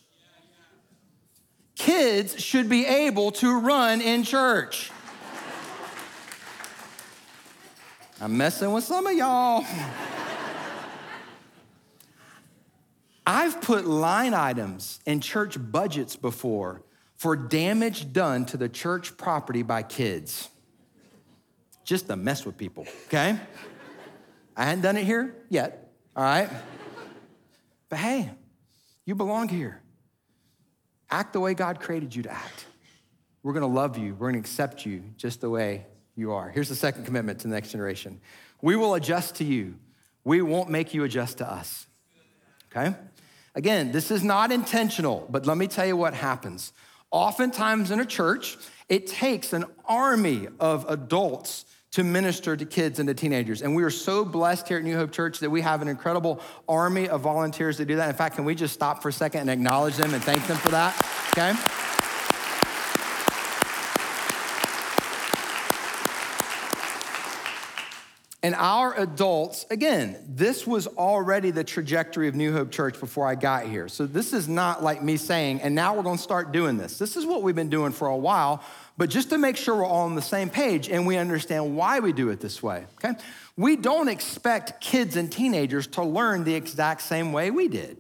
Kids 1.76 2.40
should 2.42 2.68
be 2.68 2.86
able 2.86 3.32
to 3.32 3.58
run 3.58 4.00
in 4.00 4.24
church. 4.24 4.90
I'm 8.20 8.36
messing 8.36 8.72
with 8.72 8.84
some 8.84 9.06
of 9.06 9.14
y'all. 9.14 9.64
I've 13.24 13.60
put 13.60 13.86
line 13.86 14.32
items 14.32 15.00
in 15.06 15.20
church 15.20 15.56
budgets 15.60 16.16
before 16.16 16.82
for 17.18 17.36
damage 17.36 18.12
done 18.12 18.46
to 18.46 18.56
the 18.56 18.68
church 18.68 19.16
property 19.16 19.62
by 19.62 19.82
kids. 19.82 20.48
Just 21.84 22.06
to 22.06 22.16
mess 22.16 22.46
with 22.46 22.56
people, 22.56 22.86
okay? 23.06 23.38
I 24.56 24.64
hadn't 24.64 24.82
done 24.82 24.96
it 24.96 25.04
here 25.04 25.34
yet, 25.48 25.92
all 26.14 26.22
right? 26.22 26.48
But 27.88 27.98
hey, 27.98 28.30
you 29.04 29.14
belong 29.14 29.48
here. 29.48 29.82
Act 31.10 31.32
the 31.32 31.40
way 31.40 31.54
God 31.54 31.80
created 31.80 32.14
you 32.14 32.22
to 32.22 32.30
act. 32.30 32.66
We're 33.42 33.52
gonna 33.52 33.66
love 33.66 33.98
you, 33.98 34.14
we're 34.14 34.28
gonna 34.28 34.38
accept 34.38 34.86
you 34.86 35.02
just 35.16 35.40
the 35.40 35.50
way 35.50 35.86
you 36.14 36.32
are. 36.32 36.50
Here's 36.50 36.68
the 36.68 36.76
second 36.76 37.04
commitment 37.04 37.40
to 37.40 37.48
the 37.48 37.54
next 37.54 37.72
generation 37.72 38.20
we 38.62 38.76
will 38.76 38.94
adjust 38.94 39.36
to 39.36 39.44
you 39.44 39.74
we 40.24 40.42
won't 40.42 40.68
make 40.68 40.92
you 40.94 41.04
adjust 41.04 41.38
to 41.38 41.50
us. 41.50 41.86
Okay? 42.70 42.94
Again, 43.54 43.92
this 43.92 44.10
is 44.10 44.22
not 44.22 44.52
intentional, 44.52 45.26
but 45.30 45.46
let 45.46 45.56
me 45.56 45.66
tell 45.66 45.86
you 45.86 45.96
what 45.96 46.12
happens. 46.14 46.72
Oftentimes 47.10 47.90
in 47.90 48.00
a 48.00 48.06
church, 48.06 48.58
it 48.88 49.06
takes 49.06 49.52
an 49.52 49.64
army 49.86 50.48
of 50.60 50.84
adults 50.88 51.64
to 51.92 52.04
minister 52.04 52.54
to 52.54 52.66
kids 52.66 52.98
and 52.98 53.08
to 53.08 53.14
teenagers. 53.14 53.62
And 53.62 53.74
we 53.74 53.82
are 53.82 53.90
so 53.90 54.24
blessed 54.24 54.68
here 54.68 54.78
at 54.78 54.84
New 54.84 54.96
Hope 54.96 55.10
Church 55.10 55.38
that 55.40 55.48
we 55.48 55.62
have 55.62 55.80
an 55.80 55.88
incredible 55.88 56.40
army 56.68 57.08
of 57.08 57.22
volunteers 57.22 57.78
to 57.78 57.86
do 57.86 57.96
that. 57.96 58.10
In 58.10 58.14
fact, 58.14 58.36
can 58.36 58.44
we 58.44 58.54
just 58.54 58.74
stop 58.74 59.02
for 59.02 59.08
a 59.08 59.12
second 59.12 59.42
and 59.42 59.50
acknowledge 59.50 59.96
them 59.96 60.12
and 60.12 60.22
thank 60.22 60.46
them 60.46 60.58
for 60.58 60.68
that? 60.68 60.94
Okay? 61.32 61.87
And 68.48 68.54
our 68.54 68.98
adults, 68.98 69.66
again, 69.68 70.16
this 70.26 70.66
was 70.66 70.86
already 70.86 71.50
the 71.50 71.62
trajectory 71.62 72.28
of 72.28 72.34
New 72.34 72.50
Hope 72.50 72.70
Church 72.70 72.98
before 72.98 73.26
I 73.26 73.34
got 73.34 73.66
here. 73.66 73.88
So 73.88 74.06
this 74.06 74.32
is 74.32 74.48
not 74.48 74.82
like 74.82 75.02
me 75.02 75.18
saying, 75.18 75.60
and 75.60 75.74
now 75.74 75.94
we're 75.94 76.02
gonna 76.02 76.16
start 76.16 76.50
doing 76.50 76.78
this. 76.78 76.96
This 76.96 77.18
is 77.18 77.26
what 77.26 77.42
we've 77.42 77.54
been 77.54 77.68
doing 77.68 77.92
for 77.92 78.08
a 78.08 78.16
while, 78.16 78.64
but 78.96 79.10
just 79.10 79.28
to 79.28 79.36
make 79.36 79.58
sure 79.58 79.76
we're 79.76 79.84
all 79.84 80.06
on 80.06 80.14
the 80.14 80.22
same 80.22 80.48
page 80.48 80.88
and 80.88 81.06
we 81.06 81.18
understand 81.18 81.76
why 81.76 82.00
we 82.00 82.10
do 82.14 82.30
it 82.30 82.40
this 82.40 82.62
way, 82.62 82.86
okay? 82.94 83.20
We 83.58 83.76
don't 83.76 84.08
expect 84.08 84.80
kids 84.80 85.16
and 85.16 85.30
teenagers 85.30 85.86
to 85.88 86.02
learn 86.02 86.44
the 86.44 86.54
exact 86.54 87.02
same 87.02 87.34
way 87.34 87.50
we 87.50 87.68
did. 87.68 87.98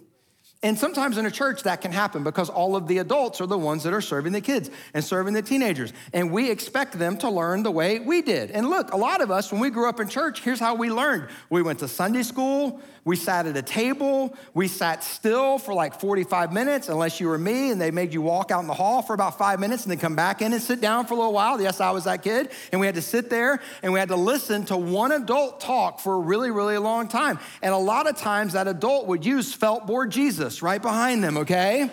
And 0.60 0.76
sometimes 0.76 1.18
in 1.18 1.24
a 1.24 1.30
church 1.30 1.62
that 1.62 1.82
can 1.82 1.92
happen 1.92 2.24
because 2.24 2.50
all 2.50 2.74
of 2.74 2.88
the 2.88 2.98
adults 2.98 3.40
are 3.40 3.46
the 3.46 3.56
ones 3.56 3.84
that 3.84 3.94
are 3.94 4.00
serving 4.00 4.32
the 4.32 4.40
kids 4.40 4.70
and 4.92 5.04
serving 5.04 5.34
the 5.34 5.42
teenagers. 5.42 5.92
And 6.12 6.32
we 6.32 6.50
expect 6.50 6.98
them 6.98 7.16
to 7.18 7.30
learn 7.30 7.62
the 7.62 7.70
way 7.70 8.00
we 8.00 8.22
did. 8.22 8.50
And 8.50 8.68
look, 8.68 8.92
a 8.92 8.96
lot 8.96 9.20
of 9.20 9.30
us, 9.30 9.52
when 9.52 9.60
we 9.60 9.70
grew 9.70 9.88
up 9.88 10.00
in 10.00 10.08
church, 10.08 10.40
here's 10.40 10.58
how 10.58 10.74
we 10.74 10.90
learned. 10.90 11.28
We 11.48 11.62
went 11.62 11.78
to 11.78 11.86
Sunday 11.86 12.24
school, 12.24 12.80
we 13.04 13.14
sat 13.14 13.46
at 13.46 13.56
a 13.56 13.62
table, 13.62 14.36
we 14.52 14.66
sat 14.66 15.04
still 15.04 15.58
for 15.58 15.72
like 15.74 16.00
45 16.00 16.52
minutes, 16.52 16.88
unless 16.88 17.20
you 17.20 17.28
were 17.28 17.38
me, 17.38 17.70
and 17.70 17.80
they 17.80 17.92
made 17.92 18.12
you 18.12 18.20
walk 18.20 18.50
out 18.50 18.60
in 18.60 18.66
the 18.66 18.74
hall 18.74 19.00
for 19.00 19.14
about 19.14 19.38
five 19.38 19.60
minutes 19.60 19.84
and 19.84 19.92
then 19.92 19.98
come 19.98 20.16
back 20.16 20.42
in 20.42 20.52
and 20.52 20.60
sit 20.60 20.80
down 20.80 21.06
for 21.06 21.14
a 21.14 21.16
little 21.18 21.32
while. 21.32 21.60
Yes, 21.60 21.80
I 21.80 21.92
was 21.92 22.04
that 22.04 22.24
kid. 22.24 22.50
And 22.72 22.80
we 22.80 22.86
had 22.86 22.96
to 22.96 23.02
sit 23.02 23.30
there 23.30 23.60
and 23.84 23.92
we 23.92 24.00
had 24.00 24.08
to 24.08 24.16
listen 24.16 24.64
to 24.66 24.76
one 24.76 25.12
adult 25.12 25.60
talk 25.60 26.00
for 26.00 26.14
a 26.14 26.18
really, 26.18 26.50
really 26.50 26.78
long 26.78 27.06
time. 27.06 27.38
And 27.62 27.72
a 27.72 27.78
lot 27.78 28.08
of 28.08 28.16
times 28.16 28.54
that 28.54 28.66
adult 28.66 29.06
would 29.06 29.24
use 29.24 29.54
felt 29.54 29.86
board 29.86 30.10
Jesus 30.10 30.47
Jesus 30.48 30.62
right 30.62 30.80
behind 30.80 31.22
them, 31.22 31.38
okay? 31.38 31.90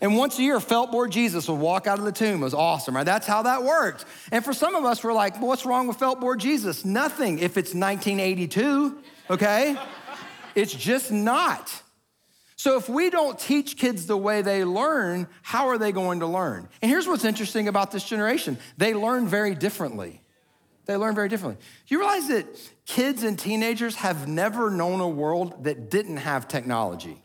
And 0.00 0.16
once 0.16 0.38
a 0.38 0.42
year, 0.42 0.60
felt 0.60 0.90
board 0.90 1.10
Jesus 1.10 1.46
would 1.48 1.58
walk 1.58 1.86
out 1.86 1.98
of 1.98 2.04
the 2.04 2.12
tomb. 2.12 2.40
It 2.40 2.44
was 2.44 2.54
awesome, 2.54 2.96
right? 2.96 3.04
That's 3.04 3.26
how 3.26 3.42
that 3.42 3.64
worked. 3.64 4.04
And 4.32 4.44
for 4.44 4.52
some 4.52 4.74
of 4.74 4.84
us, 4.84 5.04
we're 5.04 5.12
like, 5.12 5.38
well, 5.38 5.48
what's 5.48 5.66
wrong 5.66 5.86
with 5.86 5.98
felt 5.98 6.20
board 6.20 6.40
Jesus? 6.40 6.84
Nothing 6.84 7.38
if 7.38 7.56
it's 7.56 7.74
1982, 7.74 8.98
okay? 9.30 9.76
it's 10.54 10.72
just 10.72 11.12
not. 11.12 11.82
So 12.56 12.78
if 12.78 12.88
we 12.88 13.10
don't 13.10 13.38
teach 13.38 13.76
kids 13.76 14.06
the 14.06 14.16
way 14.16 14.40
they 14.40 14.64
learn, 14.64 15.28
how 15.42 15.68
are 15.68 15.76
they 15.76 15.92
going 15.92 16.20
to 16.20 16.26
learn? 16.26 16.68
And 16.80 16.90
here's 16.90 17.06
what's 17.06 17.24
interesting 17.26 17.68
about 17.68 17.90
this 17.90 18.04
generation 18.04 18.58
they 18.78 18.94
learn 18.94 19.28
very 19.28 19.54
differently. 19.54 20.22
They 20.86 20.96
learn 20.96 21.14
very 21.14 21.28
differently. 21.28 21.62
You 21.88 21.98
realize 21.98 22.28
that 22.28 22.46
kids 22.86 23.24
and 23.24 23.38
teenagers 23.38 23.96
have 23.96 24.28
never 24.28 24.70
known 24.70 25.00
a 25.00 25.08
world 25.08 25.64
that 25.64 25.90
didn't 25.90 26.18
have 26.18 26.48
technology. 26.48 27.22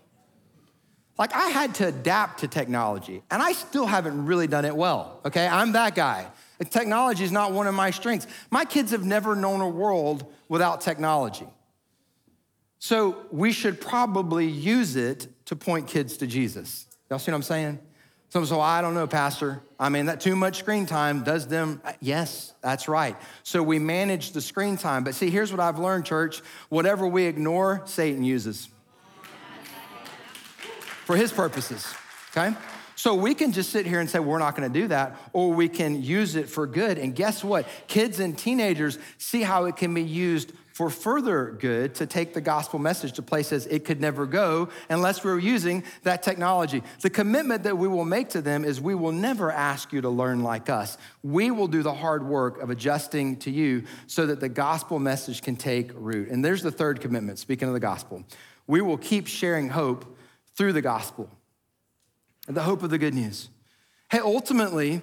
Like 1.17 1.33
I 1.33 1.49
had 1.49 1.75
to 1.75 1.87
adapt 1.87 2.39
to 2.39 2.47
technology, 2.47 3.21
and 3.29 3.41
I 3.41 3.51
still 3.51 3.85
haven't 3.85 4.25
really 4.25 4.47
done 4.47 4.65
it 4.65 4.75
well, 4.75 5.19
okay? 5.25 5.47
I'm 5.47 5.73
that 5.73 5.95
guy. 5.95 6.27
Technology 6.69 7.23
is 7.23 7.31
not 7.31 7.51
one 7.51 7.67
of 7.67 7.73
my 7.73 7.91
strengths. 7.91 8.27
My 8.49 8.65
kids 8.65 8.91
have 8.91 9.03
never 9.05 9.35
known 9.35 9.61
a 9.61 9.69
world 9.69 10.31
without 10.47 10.81
technology. 10.81 11.47
So 12.79 13.25
we 13.31 13.51
should 13.51 13.79
probably 13.79 14.47
use 14.47 14.95
it 14.95 15.27
to 15.45 15.55
point 15.55 15.87
kids 15.87 16.17
to 16.17 16.27
Jesus. 16.27 16.87
Y'all 17.09 17.19
see 17.19 17.31
what 17.31 17.35
I'm 17.35 17.43
saying? 17.43 17.79
Some 18.29 18.45
say, 18.45 18.55
I 18.55 18.81
don't 18.81 18.93
know, 18.93 19.07
Pastor. 19.07 19.61
I 19.77 19.89
mean, 19.89 20.05
that 20.05 20.21
too 20.21 20.37
much 20.37 20.59
screen 20.59 20.85
time 20.85 21.21
does 21.21 21.47
them. 21.47 21.81
Uh, 21.83 21.91
yes, 21.99 22.53
that's 22.61 22.87
right. 22.87 23.17
So 23.43 23.61
we 23.61 23.77
manage 23.77 24.31
the 24.31 24.39
screen 24.39 24.77
time. 24.77 25.03
But 25.03 25.15
see, 25.15 25.29
here's 25.29 25.51
what 25.51 25.59
I've 25.59 25.77
learned, 25.77 26.05
church. 26.05 26.41
Whatever 26.69 27.05
we 27.05 27.25
ignore, 27.25 27.81
Satan 27.85 28.23
uses 28.23 28.69
for 31.11 31.17
his 31.17 31.33
purposes, 31.33 31.93
okay? 32.29 32.55
So 32.95 33.15
we 33.15 33.35
can 33.35 33.51
just 33.51 33.71
sit 33.71 33.85
here 33.85 33.99
and 33.99 34.09
say, 34.09 34.19
we're 34.19 34.39
not 34.39 34.55
gonna 34.55 34.69
do 34.69 34.87
that, 34.87 35.17
or 35.33 35.51
we 35.51 35.67
can 35.67 36.01
use 36.01 36.37
it 36.37 36.47
for 36.47 36.65
good. 36.65 36.97
And 36.97 37.13
guess 37.13 37.43
what? 37.43 37.67
Kids 37.89 38.21
and 38.21 38.37
teenagers 38.37 38.97
see 39.17 39.41
how 39.41 39.65
it 39.65 39.75
can 39.75 39.93
be 39.93 40.03
used 40.03 40.53
for 40.71 40.89
further 40.89 41.57
good 41.59 41.95
to 41.95 42.05
take 42.05 42.33
the 42.33 42.39
gospel 42.39 42.79
message 42.79 43.11
to 43.13 43.21
places 43.21 43.67
it 43.67 43.83
could 43.83 43.99
never 43.99 44.25
go 44.25 44.69
unless 44.87 45.21
we 45.21 45.31
are 45.31 45.37
using 45.37 45.83
that 46.03 46.23
technology. 46.23 46.81
The 47.01 47.09
commitment 47.09 47.63
that 47.63 47.77
we 47.77 47.89
will 47.89 48.05
make 48.05 48.29
to 48.29 48.41
them 48.41 48.63
is 48.63 48.79
we 48.79 48.95
will 48.95 49.11
never 49.11 49.51
ask 49.51 49.91
you 49.91 49.99
to 49.99 50.09
learn 50.09 50.43
like 50.43 50.69
us. 50.69 50.97
We 51.23 51.51
will 51.51 51.67
do 51.67 51.83
the 51.83 51.93
hard 51.93 52.25
work 52.25 52.61
of 52.61 52.69
adjusting 52.69 53.35
to 53.39 53.51
you 53.51 53.83
so 54.07 54.27
that 54.27 54.39
the 54.39 54.47
gospel 54.47 54.97
message 54.97 55.41
can 55.41 55.57
take 55.57 55.91
root. 55.93 56.29
And 56.29 56.45
there's 56.45 56.63
the 56.63 56.71
third 56.71 57.01
commitment, 57.01 57.37
speaking 57.37 57.67
of 57.67 57.73
the 57.73 57.81
gospel. 57.81 58.23
We 58.65 58.79
will 58.79 58.97
keep 58.97 59.27
sharing 59.27 59.67
hope 59.67 60.19
through 60.55 60.73
the 60.73 60.81
gospel 60.81 61.29
and 62.47 62.55
the 62.55 62.61
hope 62.61 62.83
of 62.83 62.89
the 62.89 62.97
good 62.97 63.13
news. 63.13 63.49
Hey, 64.09 64.19
ultimately, 64.19 65.01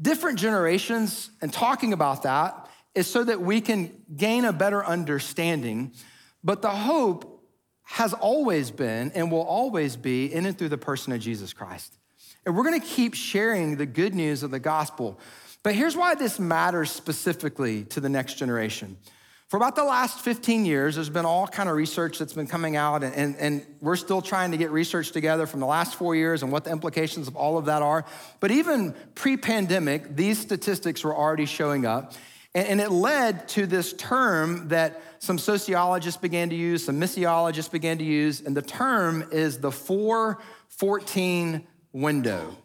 different 0.00 0.38
generations 0.38 1.30
and 1.40 1.52
talking 1.52 1.92
about 1.92 2.22
that 2.22 2.68
is 2.94 3.06
so 3.06 3.24
that 3.24 3.40
we 3.40 3.60
can 3.60 3.92
gain 4.16 4.44
a 4.44 4.52
better 4.52 4.84
understanding. 4.84 5.92
But 6.44 6.62
the 6.62 6.70
hope 6.70 7.44
has 7.82 8.12
always 8.12 8.70
been 8.70 9.12
and 9.14 9.30
will 9.30 9.42
always 9.42 9.96
be 9.96 10.32
in 10.32 10.46
and 10.46 10.56
through 10.56 10.70
the 10.70 10.78
person 10.78 11.12
of 11.12 11.20
Jesus 11.20 11.52
Christ. 11.52 11.98
And 12.44 12.56
we're 12.56 12.64
gonna 12.64 12.80
keep 12.80 13.14
sharing 13.14 13.76
the 13.76 13.86
good 13.86 14.14
news 14.14 14.42
of 14.42 14.50
the 14.50 14.58
gospel. 14.58 15.18
But 15.62 15.74
here's 15.74 15.96
why 15.96 16.14
this 16.14 16.40
matters 16.40 16.90
specifically 16.90 17.84
to 17.84 18.00
the 18.00 18.08
next 18.08 18.34
generation. 18.34 18.96
For 19.52 19.58
about 19.58 19.76
the 19.76 19.84
last 19.84 20.20
15 20.20 20.64
years, 20.64 20.94
there's 20.94 21.10
been 21.10 21.26
all 21.26 21.46
kind 21.46 21.68
of 21.68 21.76
research 21.76 22.18
that's 22.18 22.32
been 22.32 22.46
coming 22.46 22.74
out, 22.74 23.04
and, 23.04 23.14
and, 23.14 23.36
and, 23.36 23.66
we're 23.82 23.96
still 23.96 24.22
trying 24.22 24.52
to 24.52 24.56
get 24.56 24.70
research 24.70 25.12
together 25.12 25.46
from 25.46 25.60
the 25.60 25.66
last 25.66 25.94
four 25.96 26.16
years 26.16 26.42
and 26.42 26.50
what 26.50 26.64
the 26.64 26.70
implications 26.70 27.28
of 27.28 27.36
all 27.36 27.58
of 27.58 27.66
that 27.66 27.82
are. 27.82 28.06
But 28.40 28.50
even 28.50 28.94
pre-pandemic, 29.14 30.16
these 30.16 30.38
statistics 30.38 31.04
were 31.04 31.14
already 31.14 31.44
showing 31.44 31.84
up. 31.84 32.14
And, 32.54 32.66
and 32.66 32.80
it 32.80 32.90
led 32.90 33.46
to 33.48 33.66
this 33.66 33.92
term 33.92 34.68
that 34.68 35.02
some 35.18 35.36
sociologists 35.36 36.18
began 36.18 36.48
to 36.48 36.56
use, 36.56 36.86
some 36.86 36.98
missiologists 36.98 37.70
began 37.70 37.98
to 37.98 38.04
use, 38.04 38.40
and 38.40 38.56
the 38.56 38.62
term 38.62 39.28
is 39.32 39.58
the 39.58 39.70
414 39.70 41.66
window. 41.92 42.56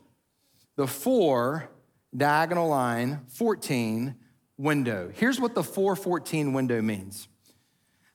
The 0.78 0.88
four 0.88 1.70
diagonal 2.16 2.70
line, 2.70 3.26
14 3.28 4.16
window. 4.58 5.12
Here's 5.14 5.40
what 5.40 5.56
the 5.56 5.64
414 5.64 6.54
window 6.54 6.82
means 6.82 7.28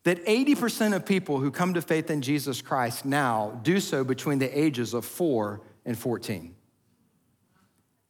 that 0.05 0.25
80% 0.27 0.97
of 0.97 1.07
people 1.07 1.39
who 1.39 1.51
come 1.51 1.75
to 1.75 1.83
faith 1.83 2.11
in 2.11 2.23
Jesus 2.23 2.61
Christ 2.61 3.05
now 3.05 3.61
do 3.63 3.79
so 3.79 4.03
between 4.03 4.39
the 4.41 4.59
ages 4.59 4.95
of 4.95 5.05
4 5.05 5.61
and 5.85 5.97
14. 5.97 6.55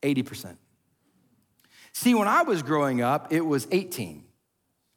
80%. 0.02 0.56
See, 1.92 2.14
when 2.14 2.28
I 2.28 2.42
was 2.42 2.62
growing 2.62 3.02
up, 3.02 3.32
it 3.32 3.42
was 3.42 3.68
18. 3.70 4.24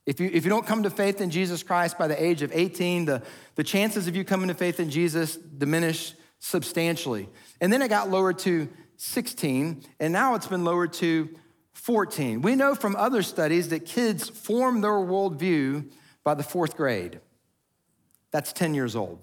If 0.06 0.20
you, 0.20 0.30
if 0.32 0.46
you 0.46 0.50
don't 0.50 0.66
come 0.66 0.84
to 0.84 0.90
faith 0.90 1.20
in 1.20 1.32
Jesus 1.32 1.64
Christ 1.64 1.98
by 1.98 2.08
the 2.08 2.24
age 2.24 2.42
of 2.42 2.52
18, 2.54 3.06
the, 3.06 3.24
the 3.56 3.64
chances 3.64 4.08
of 4.08 4.16
you 4.16 4.24
coming 4.24 4.48
to 4.48 4.54
faith 4.54 4.80
in 4.80 4.90
Jesus 4.90 5.36
diminish 5.36 6.14
substantially. 6.40 7.28
And 7.60 7.74
then 7.74 7.82
it 7.82 7.90
got 7.90 8.10
lowered 8.10 8.40
to 8.40 8.70
16, 8.98 9.84
and 10.00 10.14
now 10.14 10.36
it's 10.36 10.48
been 10.48 10.64
lowered 10.64 10.94
to 10.94 11.30
14. 11.76 12.42
We 12.42 12.56
know 12.56 12.74
from 12.74 12.96
other 12.96 13.22
studies 13.22 13.70
that 13.70 13.86
kids 13.86 14.28
form 14.28 14.82
their 14.82 14.92
worldview 14.92 15.92
by 16.24 16.34
the 16.34 16.44
fourth 16.44 16.76
grade. 16.76 17.20
That's 18.32 18.52
10 18.52 18.74
years 18.74 18.96
old. 18.96 19.20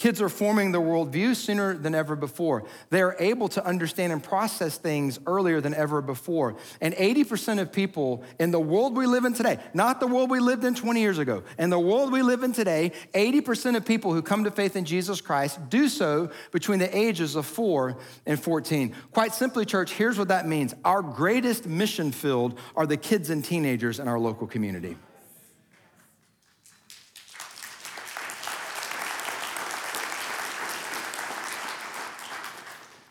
Kids 0.00 0.22
are 0.22 0.30
forming 0.30 0.72
their 0.72 0.80
worldview 0.80 1.36
sooner 1.36 1.74
than 1.76 1.94
ever 1.94 2.16
before. 2.16 2.64
They 2.88 3.02
are 3.02 3.14
able 3.18 3.48
to 3.50 3.62
understand 3.66 4.14
and 4.14 4.22
process 4.22 4.78
things 4.78 5.20
earlier 5.26 5.60
than 5.60 5.74
ever 5.74 6.00
before. 6.00 6.56
And 6.80 6.94
80% 6.94 7.60
of 7.60 7.70
people 7.70 8.24
in 8.38 8.50
the 8.50 8.58
world 8.58 8.96
we 8.96 9.06
live 9.06 9.26
in 9.26 9.34
today, 9.34 9.58
not 9.74 10.00
the 10.00 10.06
world 10.06 10.30
we 10.30 10.40
lived 10.40 10.64
in 10.64 10.74
20 10.74 10.98
years 11.02 11.18
ago, 11.18 11.42
in 11.58 11.68
the 11.68 11.78
world 11.78 12.12
we 12.12 12.22
live 12.22 12.42
in 12.42 12.54
today, 12.54 12.92
80% 13.12 13.76
of 13.76 13.84
people 13.84 14.14
who 14.14 14.22
come 14.22 14.44
to 14.44 14.50
faith 14.50 14.74
in 14.74 14.86
Jesus 14.86 15.20
Christ 15.20 15.68
do 15.68 15.86
so 15.86 16.30
between 16.50 16.78
the 16.78 16.96
ages 16.96 17.36
of 17.36 17.44
4 17.44 17.98
and 18.24 18.42
14. 18.42 18.94
Quite 19.12 19.34
simply, 19.34 19.66
church, 19.66 19.92
here's 19.92 20.18
what 20.18 20.28
that 20.28 20.48
means 20.48 20.74
our 20.82 21.02
greatest 21.02 21.66
mission 21.66 22.10
field 22.10 22.58
are 22.74 22.86
the 22.86 22.96
kids 22.96 23.28
and 23.28 23.44
teenagers 23.44 24.00
in 24.00 24.08
our 24.08 24.18
local 24.18 24.46
community. 24.46 24.96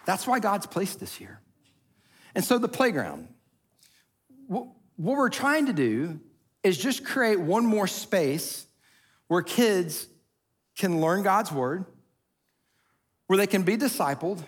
That's 0.09 0.25
why 0.25 0.39
God's 0.39 0.65
placed 0.65 1.03
us 1.03 1.13
here. 1.13 1.39
And 2.33 2.43
so 2.43 2.57
the 2.57 2.67
playground, 2.67 3.27
what 4.47 4.65
we're 4.97 5.29
trying 5.29 5.67
to 5.67 5.73
do 5.73 6.19
is 6.63 6.79
just 6.79 7.05
create 7.05 7.39
one 7.39 7.63
more 7.63 7.85
space 7.85 8.65
where 9.27 9.43
kids 9.43 10.07
can 10.75 10.99
learn 10.99 11.21
God's 11.21 11.51
word, 11.51 11.85
where 13.27 13.37
they 13.37 13.45
can 13.45 13.61
be 13.61 13.77
discipled 13.77 14.39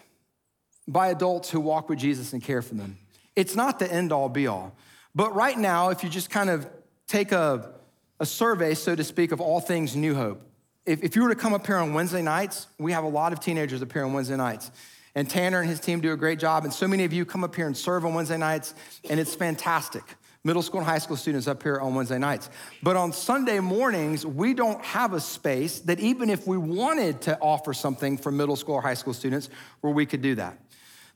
by 0.87 1.09
adults 1.09 1.51
who 1.51 1.59
walk 1.59 1.89
with 1.89 1.99
Jesus 1.99 2.33
and 2.33 2.41
care 2.41 2.63
for 2.63 2.73
them. 2.73 2.97
It's 3.35 3.55
not 3.55 3.77
the 3.77 3.91
end 3.93 4.11
all 4.11 4.29
be 4.29 4.47
all. 4.47 4.75
But 5.13 5.35
right 5.35 5.59
now, 5.59 5.89
if 5.89 6.03
you 6.03 6.09
just 6.09 6.31
kind 6.31 6.49
of 6.49 6.67
take 7.07 7.31
a, 7.31 7.71
a 8.19 8.25
survey, 8.25 8.73
so 8.73 8.95
to 8.95 9.03
speak, 9.03 9.31
of 9.31 9.39
all 9.39 9.59
things 9.59 9.95
New 9.95 10.15
Hope, 10.15 10.41
if, 10.87 11.03
if 11.03 11.15
you 11.15 11.21
were 11.21 11.29
to 11.29 11.35
come 11.35 11.53
up 11.53 11.67
here 11.67 11.77
on 11.77 11.93
Wednesday 11.93 12.23
nights, 12.23 12.65
we 12.79 12.93
have 12.93 13.03
a 13.03 13.09
lot 13.09 13.31
of 13.31 13.39
teenagers 13.39 13.83
up 13.83 13.93
here 13.93 14.03
on 14.03 14.13
Wednesday 14.13 14.37
nights. 14.37 14.71
And 15.15 15.29
Tanner 15.29 15.59
and 15.59 15.69
his 15.69 15.79
team 15.79 15.99
do 15.99 16.13
a 16.13 16.17
great 16.17 16.39
job. 16.39 16.63
And 16.63 16.73
so 16.73 16.87
many 16.87 17.03
of 17.03 17.11
you 17.11 17.25
come 17.25 17.43
up 17.43 17.55
here 17.55 17.67
and 17.67 17.75
serve 17.75 18.05
on 18.05 18.13
Wednesday 18.13 18.37
nights, 18.37 18.73
and 19.09 19.19
it's 19.19 19.35
fantastic. 19.35 20.03
Middle 20.43 20.63
school 20.63 20.79
and 20.79 20.89
high 20.89 20.97
school 20.97 21.17
students 21.17 21.47
up 21.47 21.61
here 21.61 21.79
on 21.79 21.93
Wednesday 21.93 22.17
nights. 22.17 22.49
But 22.81 22.95
on 22.95 23.13
Sunday 23.13 23.59
mornings, 23.59 24.25
we 24.25 24.55
don't 24.55 24.83
have 24.83 25.13
a 25.13 25.19
space 25.19 25.79
that 25.81 25.99
even 25.99 26.31
if 26.31 26.47
we 26.47 26.57
wanted 26.57 27.21
to 27.21 27.37
offer 27.39 27.73
something 27.73 28.17
for 28.17 28.31
middle 28.31 28.55
school 28.55 28.75
or 28.75 28.81
high 28.81 28.95
school 28.95 29.13
students, 29.13 29.49
where 29.81 29.93
we 29.93 30.05
could 30.05 30.21
do 30.21 30.35
that. 30.35 30.57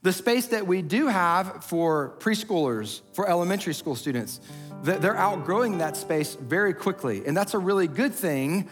The 0.02 0.12
space 0.12 0.46
that 0.48 0.68
we 0.68 0.82
do 0.82 1.08
have 1.08 1.64
for 1.64 2.14
preschoolers, 2.20 3.00
for 3.14 3.28
elementary 3.28 3.74
school 3.74 3.96
students, 3.96 4.40
they're 4.84 5.16
outgrowing 5.16 5.78
that 5.78 5.96
space 5.96 6.36
very 6.36 6.72
quickly. 6.72 7.26
And 7.26 7.36
that's 7.36 7.54
a 7.54 7.58
really 7.58 7.88
good 7.88 8.14
thing 8.14 8.68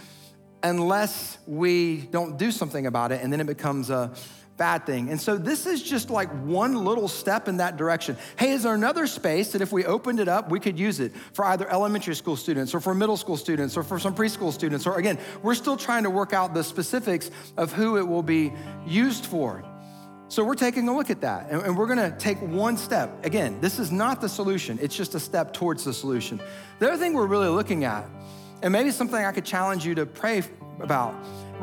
unless 0.62 1.38
we 1.46 1.96
don't 1.96 2.38
do 2.38 2.52
something 2.52 2.86
about 2.86 3.12
it 3.12 3.20
and 3.22 3.32
then 3.32 3.40
it 3.40 3.46
becomes 3.46 3.90
a 3.90 4.10
bad 4.56 4.86
thing. 4.86 5.10
And 5.10 5.20
so 5.20 5.36
this 5.36 5.66
is 5.66 5.82
just 5.82 6.10
like 6.10 6.30
one 6.44 6.84
little 6.84 7.08
step 7.08 7.48
in 7.48 7.56
that 7.56 7.76
direction. 7.76 8.16
Hey, 8.36 8.52
is 8.52 8.62
there 8.62 8.74
another 8.74 9.06
space 9.06 9.52
that 9.52 9.62
if 9.62 9.72
we 9.72 9.84
opened 9.84 10.20
it 10.20 10.28
up, 10.28 10.50
we 10.50 10.60
could 10.60 10.78
use 10.78 11.00
it 11.00 11.12
for 11.32 11.44
either 11.44 11.68
elementary 11.70 12.14
school 12.14 12.36
students 12.36 12.74
or 12.74 12.80
for 12.80 12.94
middle 12.94 13.16
school 13.16 13.36
students 13.36 13.76
or 13.76 13.82
for 13.82 13.98
some 13.98 14.14
preschool 14.14 14.52
students? 14.52 14.86
Or 14.86 14.96
again, 14.98 15.18
we're 15.42 15.56
still 15.56 15.76
trying 15.76 16.04
to 16.04 16.10
work 16.10 16.32
out 16.32 16.54
the 16.54 16.62
specifics 16.62 17.30
of 17.56 17.72
who 17.72 17.96
it 17.98 18.06
will 18.06 18.22
be 18.22 18.52
used 18.86 19.26
for. 19.26 19.64
So 20.28 20.42
we're 20.42 20.54
taking 20.54 20.88
a 20.88 20.96
look 20.96 21.10
at 21.10 21.20
that 21.20 21.50
and, 21.50 21.76
we're 21.76 21.86
gonna 21.86 22.16
take 22.18 22.40
one 22.40 22.76
step. 22.76 23.24
Again, 23.24 23.60
this 23.60 23.78
is 23.78 23.92
not 23.92 24.20
the 24.20 24.28
solution, 24.28 24.78
it's 24.80 24.96
just 24.96 25.14
a 25.14 25.20
step 25.20 25.52
towards 25.52 25.84
the 25.84 25.92
solution. 25.92 26.40
The 26.78 26.88
other 26.88 26.96
thing 26.96 27.12
we're 27.12 27.26
really 27.26 27.48
looking 27.48 27.84
at, 27.84 28.06
and 28.62 28.72
maybe 28.72 28.90
something 28.90 29.22
I 29.22 29.32
could 29.32 29.44
challenge 29.44 29.84
you 29.84 29.94
to 29.96 30.06
pray 30.06 30.42
about. 30.80 31.14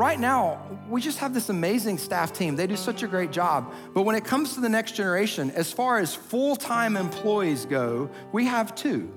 Right 0.02 0.20
now, 0.20 0.60
we 0.90 1.00
just 1.00 1.20
have 1.20 1.32
this 1.32 1.50
amazing 1.50 2.00
staff 2.00 2.34
team. 2.34 2.56
They 2.56 2.66
do 2.66 2.76
such 2.76 3.04
a 3.04 3.08
great 3.08 3.32
job. 3.32 3.72
But 3.94 4.02
when 4.02 4.16
it 4.16 4.26
comes 4.26 4.56
to 4.56 4.60
the 4.60 4.68
next 4.68 4.94
generation, 4.94 5.52
as 5.52 5.72
far 5.72 6.00
as 6.00 6.16
full 6.16 6.56
time 6.56 6.98
employees 6.98 7.66
go, 7.66 8.10
we 8.32 8.48
have 8.48 8.74
two 8.74 9.14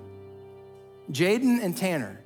Jaden 1.10 1.64
and 1.64 1.74
Tanner. 1.74 2.20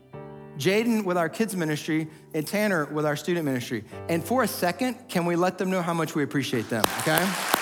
Jaden 0.59 1.05
with 1.05 1.17
our 1.17 1.29
kids 1.29 1.55
ministry 1.55 2.09
and 2.35 2.45
Tanner 2.45 2.87
with 2.87 3.07
our 3.07 3.15
student 3.15 3.45
ministry. 3.45 3.85
And 4.09 4.25
for 4.25 4.43
a 4.43 4.49
second, 4.49 5.09
can 5.09 5.25
we 5.25 5.37
let 5.37 5.57
them 5.57 5.71
know 5.71 5.81
how 5.81 5.95
much 5.95 6.17
we 6.17 6.25
appreciate 6.25 6.69
them, 6.69 6.85
okay? 7.03 7.58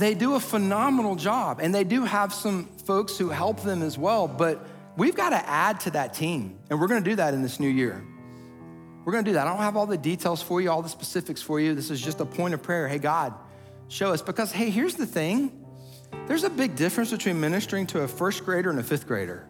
They 0.00 0.14
do 0.14 0.34
a 0.34 0.40
phenomenal 0.40 1.14
job, 1.14 1.60
and 1.60 1.74
they 1.74 1.84
do 1.84 2.06
have 2.06 2.32
some 2.32 2.64
folks 2.86 3.18
who 3.18 3.28
help 3.28 3.62
them 3.62 3.82
as 3.82 3.98
well, 3.98 4.26
but 4.26 4.66
we've 4.96 5.14
got 5.14 5.30
to 5.30 5.46
add 5.46 5.78
to 5.80 5.90
that 5.90 6.14
team, 6.14 6.58
and 6.70 6.80
we're 6.80 6.86
gonna 6.86 7.02
do 7.02 7.16
that 7.16 7.34
in 7.34 7.42
this 7.42 7.60
new 7.60 7.68
year. 7.68 8.02
We're 9.04 9.12
gonna 9.12 9.24
do 9.24 9.34
that. 9.34 9.46
I 9.46 9.50
don't 9.50 9.62
have 9.62 9.76
all 9.76 9.84
the 9.84 9.98
details 9.98 10.40
for 10.40 10.62
you, 10.62 10.70
all 10.70 10.80
the 10.80 10.88
specifics 10.88 11.42
for 11.42 11.60
you. 11.60 11.74
This 11.74 11.90
is 11.90 12.00
just 12.00 12.18
a 12.20 12.24
point 12.24 12.54
of 12.54 12.62
prayer. 12.62 12.88
Hey, 12.88 12.96
God, 12.96 13.34
show 13.88 14.10
us. 14.10 14.22
Because, 14.22 14.50
hey, 14.52 14.70
here's 14.70 14.94
the 14.94 15.04
thing 15.04 15.52
there's 16.26 16.44
a 16.44 16.50
big 16.50 16.76
difference 16.76 17.10
between 17.10 17.38
ministering 17.38 17.86
to 17.88 18.00
a 18.00 18.08
first 18.08 18.46
grader 18.46 18.70
and 18.70 18.80
a 18.80 18.82
fifth 18.82 19.06
grader. 19.06 19.46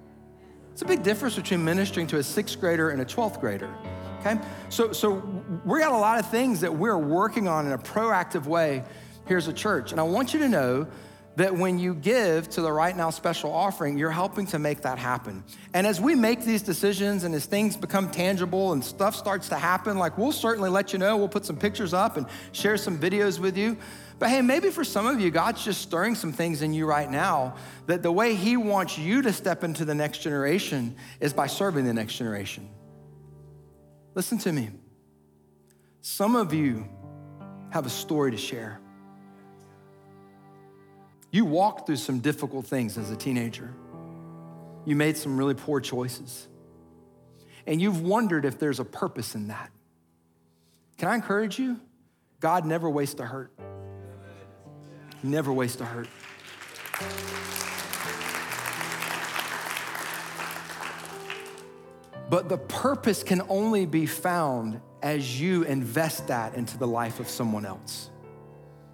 It's 0.73 0.83
a 0.83 0.85
big 0.85 1.05
difference 1.05 1.37
between 1.37 1.65
ministering 1.65 2.09
to 2.09 2.17
a 2.17 2.25
sixth 2.25 2.59
grader 2.59 2.91
and 2.91 3.01
a 3.01 3.05
12th 3.05 3.41
grader. 3.41 3.73
Okay? 4.19 4.37
So, 4.69 4.93
so 4.93 5.23
we 5.65 5.79
got 5.79 5.93
a 5.93 5.97
lot 5.97 6.19
of 6.19 6.29
things 6.29 6.61
that 6.63 6.75
we're 6.75 6.99
working 6.99 7.47
on 7.47 7.67
in 7.67 7.73
a 7.73 7.79
proactive 7.79 8.47
way 8.47 8.83
here's 9.31 9.47
a 9.47 9.53
church. 9.53 9.93
And 9.93 10.01
I 10.01 10.03
want 10.03 10.35
you 10.35 10.41
to 10.41 10.49
know 10.49 10.89
that 11.37 11.55
when 11.55 11.79
you 11.79 11.95
give 11.95 12.51
to 12.51 12.61
the 12.61 12.73
right 12.73 12.97
now 12.97 13.11
special 13.11 13.53
offering, 13.53 13.97
you're 13.97 14.11
helping 14.11 14.45
to 14.49 14.59
make 14.59 14.81
that 14.81 14.99
happen. 14.99 15.45
And 15.73 15.87
as 15.87 16.01
we 16.01 16.17
make 16.17 16.45
these 16.45 16.63
decisions 16.63 17.23
and 17.23 17.33
as 17.33 17.47
things 17.47 17.77
become 17.77 18.11
tangible 18.11 18.73
and 18.73 18.85
stuff 18.85 19.15
starts 19.15 19.49
to 19.51 19.55
happen, 19.55 19.99
like 19.99 20.19
we'll 20.19 20.33
certainly 20.33 20.69
let 20.69 20.93
you 20.93 20.99
know. 20.99 21.17
We'll 21.17 21.29
put 21.29 21.47
some 21.47 21.57
pictures 21.57 21.95
up 21.95 22.17
and 22.17 22.27
share 22.51 22.77
some 22.77 22.99
videos 22.99 23.39
with 23.39 23.57
you. 23.57 23.77
But 24.19 24.31
hey, 24.31 24.43
maybe 24.43 24.71
for 24.71 24.83
some 24.83 25.07
of 25.07 25.21
you, 25.21 25.31
God's 25.31 25.65
just 25.65 25.81
stirring 25.81 26.17
some 26.17 26.33
things 26.33 26.61
in 26.61 26.75
you 26.75 26.85
right 26.85 27.09
now 27.09 27.55
that 27.87 28.03
the 28.03 28.11
way 28.11 28.35
He 28.35 28.57
wants 28.57 28.99
you 28.99 29.23
to 29.23 29.33
step 29.33 29.63
into 29.63 29.85
the 29.85 29.95
next 29.95 30.23
generation 30.23 30.97
is 31.21 31.33
by 31.33 31.47
serving 31.47 31.85
the 31.85 31.95
next 31.95 32.17
generation. 32.17 32.69
Listen 34.17 34.39
to 34.39 34.53
me. 34.53 34.71
Some 36.01 36.35
of 36.35 36.53
you 36.53 36.89
have 37.71 37.87
a 37.87 37.91
story 37.91 38.33
to 38.33 38.37
share. 38.37 38.81
You 41.31 41.45
walked 41.45 41.87
through 41.87 41.97
some 41.97 42.21
difficult 42.21 42.67
things 42.67 42.99
as 42.99 43.11
a 43.11 43.17
teenager. 43.17 43.73
You 44.85 44.97
made 44.97 45.17
some 45.17 45.37
really 45.37 45.55
poor 45.55 45.81
choices. 45.81 46.49
And 47.67 47.81
you've 47.81 48.03
wondered 48.03 48.45
if 48.45 48.59
there's 48.59 48.81
a 48.81 48.85
purpose 48.85 49.35
in 49.35 49.49
that. 49.49 49.71
Can 50.99 51.09
I 51.09 51.15
encourage 51.15 51.59
you? 51.59 51.81
God 52.41 52.67
never 52.67 52.89
wastes 52.91 53.21
a 53.21 53.27
hurt. 53.27 53.53
Never 55.23 55.53
wastes 55.53 55.81
a 55.81 55.85
hurt. 55.85 56.09
But 62.31 62.49
the 62.49 62.59
purpose 62.59 63.23
can 63.23 63.43
only 63.49 63.87
be 63.87 64.07
found 64.07 64.81
as 65.03 65.41
you 65.41 65.65
invest 65.65 66.29
that 66.29 66.55
into 66.55 66.79
the 66.79 66.87
life 66.87 67.21
of 67.21 67.29
someone 67.29 67.67
else. 67.67 68.11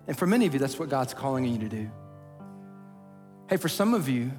And 0.06 0.18
for 0.18 0.26
many 0.26 0.46
of 0.46 0.54
you, 0.54 0.60
that's 0.60 0.78
what 0.78 0.88
God's 0.88 1.14
calling 1.14 1.44
you 1.44 1.58
to 1.58 1.68
do. 1.68 1.90
Hey, 3.48 3.58
for 3.58 3.68
some 3.68 3.94
of 3.94 4.08
you, 4.08 4.32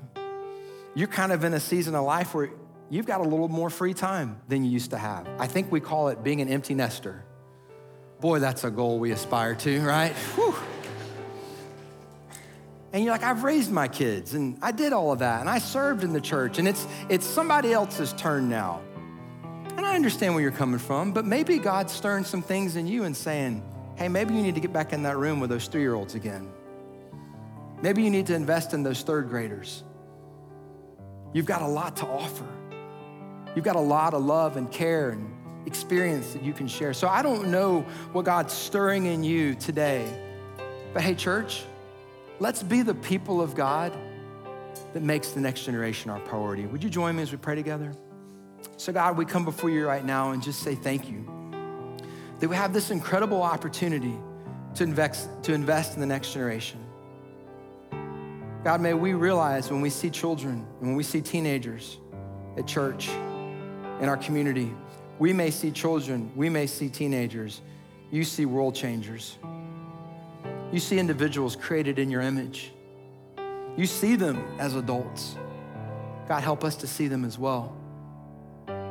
you're 0.93 1.07
kind 1.07 1.31
of 1.31 1.45
in 1.45 1.53
a 1.53 1.61
season 1.61 1.95
of 1.95 2.03
life 2.03 2.33
where 2.33 2.49
you've 2.89 3.05
got 3.05 3.21
a 3.21 3.23
little 3.23 3.47
more 3.47 3.69
free 3.69 3.93
time 3.93 4.41
than 4.49 4.65
you 4.65 4.71
used 4.71 4.91
to 4.91 4.97
have. 4.97 5.25
I 5.39 5.47
think 5.47 5.71
we 5.71 5.79
call 5.79 6.09
it 6.09 6.25
being 6.25 6.41
an 6.41 6.49
empty 6.49 6.73
nester. 6.73 7.23
Boy, 8.19 8.39
that's 8.39 8.65
a 8.65 8.69
goal 8.69 8.99
we 8.99 9.11
aspire 9.11 9.55
to, 9.55 9.81
right? 9.81 10.11
Whew. 10.35 10.55
And 12.91 13.01
you're 13.01 13.13
like, 13.13 13.23
I've 13.23 13.43
raised 13.43 13.71
my 13.71 13.87
kids 13.87 14.33
and 14.33 14.57
I 14.61 14.73
did 14.73 14.91
all 14.91 15.13
of 15.13 15.19
that 15.19 15.39
and 15.39 15.49
I 15.49 15.59
served 15.59 16.03
in 16.03 16.11
the 16.11 16.21
church 16.21 16.59
and 16.59 16.67
it's, 16.67 16.85
it's 17.07 17.25
somebody 17.25 17.71
else's 17.71 18.11
turn 18.13 18.49
now. 18.49 18.81
And 19.77 19.85
I 19.85 19.95
understand 19.95 20.33
where 20.33 20.41
you're 20.41 20.51
coming 20.51 20.79
from, 20.79 21.13
but 21.13 21.23
maybe 21.23 21.59
God's 21.59 21.93
stirring 21.93 22.25
some 22.25 22.41
things 22.41 22.75
in 22.75 22.87
you 22.87 23.05
and 23.05 23.15
saying, 23.15 23.63
hey, 23.95 24.09
maybe 24.09 24.33
you 24.33 24.41
need 24.41 24.55
to 24.55 24.61
get 24.61 24.73
back 24.73 24.91
in 24.91 25.03
that 25.03 25.15
room 25.15 25.39
with 25.39 25.49
those 25.49 25.67
three 25.67 25.81
year 25.81 25.93
olds 25.93 26.15
again. 26.15 26.51
Maybe 27.81 28.03
you 28.03 28.09
need 28.09 28.27
to 28.27 28.35
invest 28.35 28.73
in 28.73 28.83
those 28.83 29.01
third 29.01 29.29
graders. 29.29 29.83
You've 31.33 31.45
got 31.45 31.61
a 31.61 31.67
lot 31.67 31.97
to 31.97 32.07
offer. 32.07 32.47
You've 33.55 33.65
got 33.65 33.75
a 33.75 33.81
lot 33.81 34.13
of 34.13 34.23
love 34.23 34.57
and 34.57 34.71
care 34.71 35.11
and 35.11 35.33
experience 35.65 36.33
that 36.33 36.43
you 36.43 36.53
can 36.53 36.67
share. 36.67 36.93
So 36.93 37.07
I 37.07 37.21
don't 37.21 37.51
know 37.51 37.81
what 38.13 38.25
God's 38.25 38.53
stirring 38.53 39.05
in 39.05 39.23
you 39.23 39.53
today. 39.55 40.07
But 40.93 41.03
hey, 41.03 41.13
church, 41.13 41.63
let's 42.39 42.63
be 42.63 42.81
the 42.81 42.95
people 42.95 43.41
of 43.41 43.53
God 43.53 43.95
that 44.93 45.03
makes 45.03 45.31
the 45.31 45.41
next 45.41 45.65
generation 45.65 46.09
our 46.09 46.19
priority. 46.21 46.65
Would 46.65 46.83
you 46.83 46.89
join 46.89 47.15
me 47.15 47.23
as 47.23 47.31
we 47.31 47.37
pray 47.37 47.55
together? 47.55 47.93
So, 48.77 48.93
God, 48.93 49.17
we 49.17 49.25
come 49.25 49.45
before 49.45 49.69
you 49.69 49.85
right 49.85 50.05
now 50.05 50.31
and 50.31 50.41
just 50.41 50.61
say 50.61 50.75
thank 50.75 51.09
you 51.09 51.25
that 52.39 52.47
we 52.47 52.55
have 52.55 52.73
this 52.73 52.91
incredible 52.91 53.41
opportunity 53.41 54.15
to 54.75 54.83
invest, 54.83 55.27
to 55.43 55.53
invest 55.53 55.95
in 55.95 55.99
the 55.99 56.05
next 56.05 56.33
generation. 56.33 56.86
God, 58.63 58.81
may 58.81 58.93
we 58.93 59.13
realize 59.13 59.71
when 59.71 59.81
we 59.81 59.89
see 59.89 60.09
children 60.09 60.65
and 60.79 60.89
when 60.89 60.95
we 60.95 61.03
see 61.03 61.21
teenagers 61.21 61.97
at 62.57 62.67
church, 62.67 63.09
in 63.99 64.09
our 64.09 64.17
community, 64.17 64.73
we 65.19 65.33
may 65.33 65.49
see 65.49 65.71
children, 65.71 66.31
we 66.35 66.49
may 66.49 66.67
see 66.67 66.89
teenagers, 66.89 67.61
you 68.11 68.23
see 68.23 68.45
world 68.45 68.75
changers. 68.75 69.37
You 70.71 70.79
see 70.79 70.99
individuals 70.99 71.55
created 71.55 71.97
in 71.97 72.11
your 72.11 72.21
image. 72.21 72.71
You 73.75 73.85
see 73.85 74.15
them 74.15 74.43
as 74.59 74.75
adults. 74.75 75.35
God, 76.27 76.43
help 76.43 76.63
us 76.63 76.75
to 76.77 76.87
see 76.87 77.07
them 77.07 77.23
as 77.25 77.37
well 77.37 77.75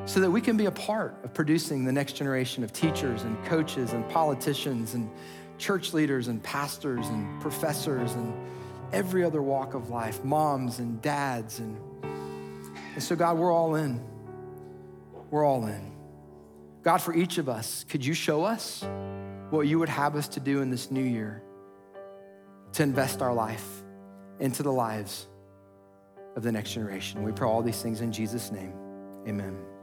so 0.07 0.21
that 0.21 0.31
we 0.31 0.41
can 0.41 0.57
be 0.57 0.67
a 0.67 0.71
part 0.71 1.17
of 1.25 1.35
producing 1.35 1.85
the 1.85 1.93
next 1.93 2.13
generation 2.13 2.63
of 2.63 2.73
teachers 2.73 3.25
and 3.25 3.45
coaches 3.45 3.93
and 3.93 4.09
politicians 4.09 4.95
and 4.95 5.11
church 5.59 5.93
leaders 5.93 6.29
and 6.29 6.43
pastors 6.43 7.09
and 7.09 7.41
professors 7.41 8.15
and 8.15 8.33
every 8.93 9.25
other 9.25 9.43
walk 9.43 9.75
of 9.75 9.91
life, 9.91 10.25
moms 10.25 10.79
and 10.79 11.01
dads. 11.03 11.59
And, 11.59 11.77
and 12.95 13.03
so, 13.03 13.17
God, 13.17 13.39
we're 13.39 13.53
all 13.53 13.75
in. 13.75 14.03
We're 15.31 15.45
all 15.45 15.67
in. 15.67 15.93
God, 16.83 16.99
for 16.99 17.15
each 17.15 17.39
of 17.39 17.49
us, 17.49 17.85
could 17.89 18.05
you 18.05 18.15
show 18.15 18.45
us 18.45 18.85
what 19.51 19.67
you 19.67 19.79
would 19.79 19.89
have 19.89 20.17
us 20.17 20.29
to 20.29 20.41
do 20.41 20.61
in 20.63 20.71
this 20.71 20.91
new 20.91 21.03
year 21.03 21.43
to 22.73 22.83
invest 22.83 23.23
our 23.23 23.33
life 23.33 23.83
into 24.39 24.63
the 24.63 24.73
lives 24.73 25.27
of 26.37 26.43
the 26.43 26.53
next 26.53 26.73
generation. 26.73 27.23
We 27.23 27.33
pray 27.33 27.49
all 27.49 27.63
these 27.63 27.81
things 27.81 28.01
in 28.03 28.13
Jesus' 28.13 28.53
name. 28.53 28.73
Amen. 29.27 29.76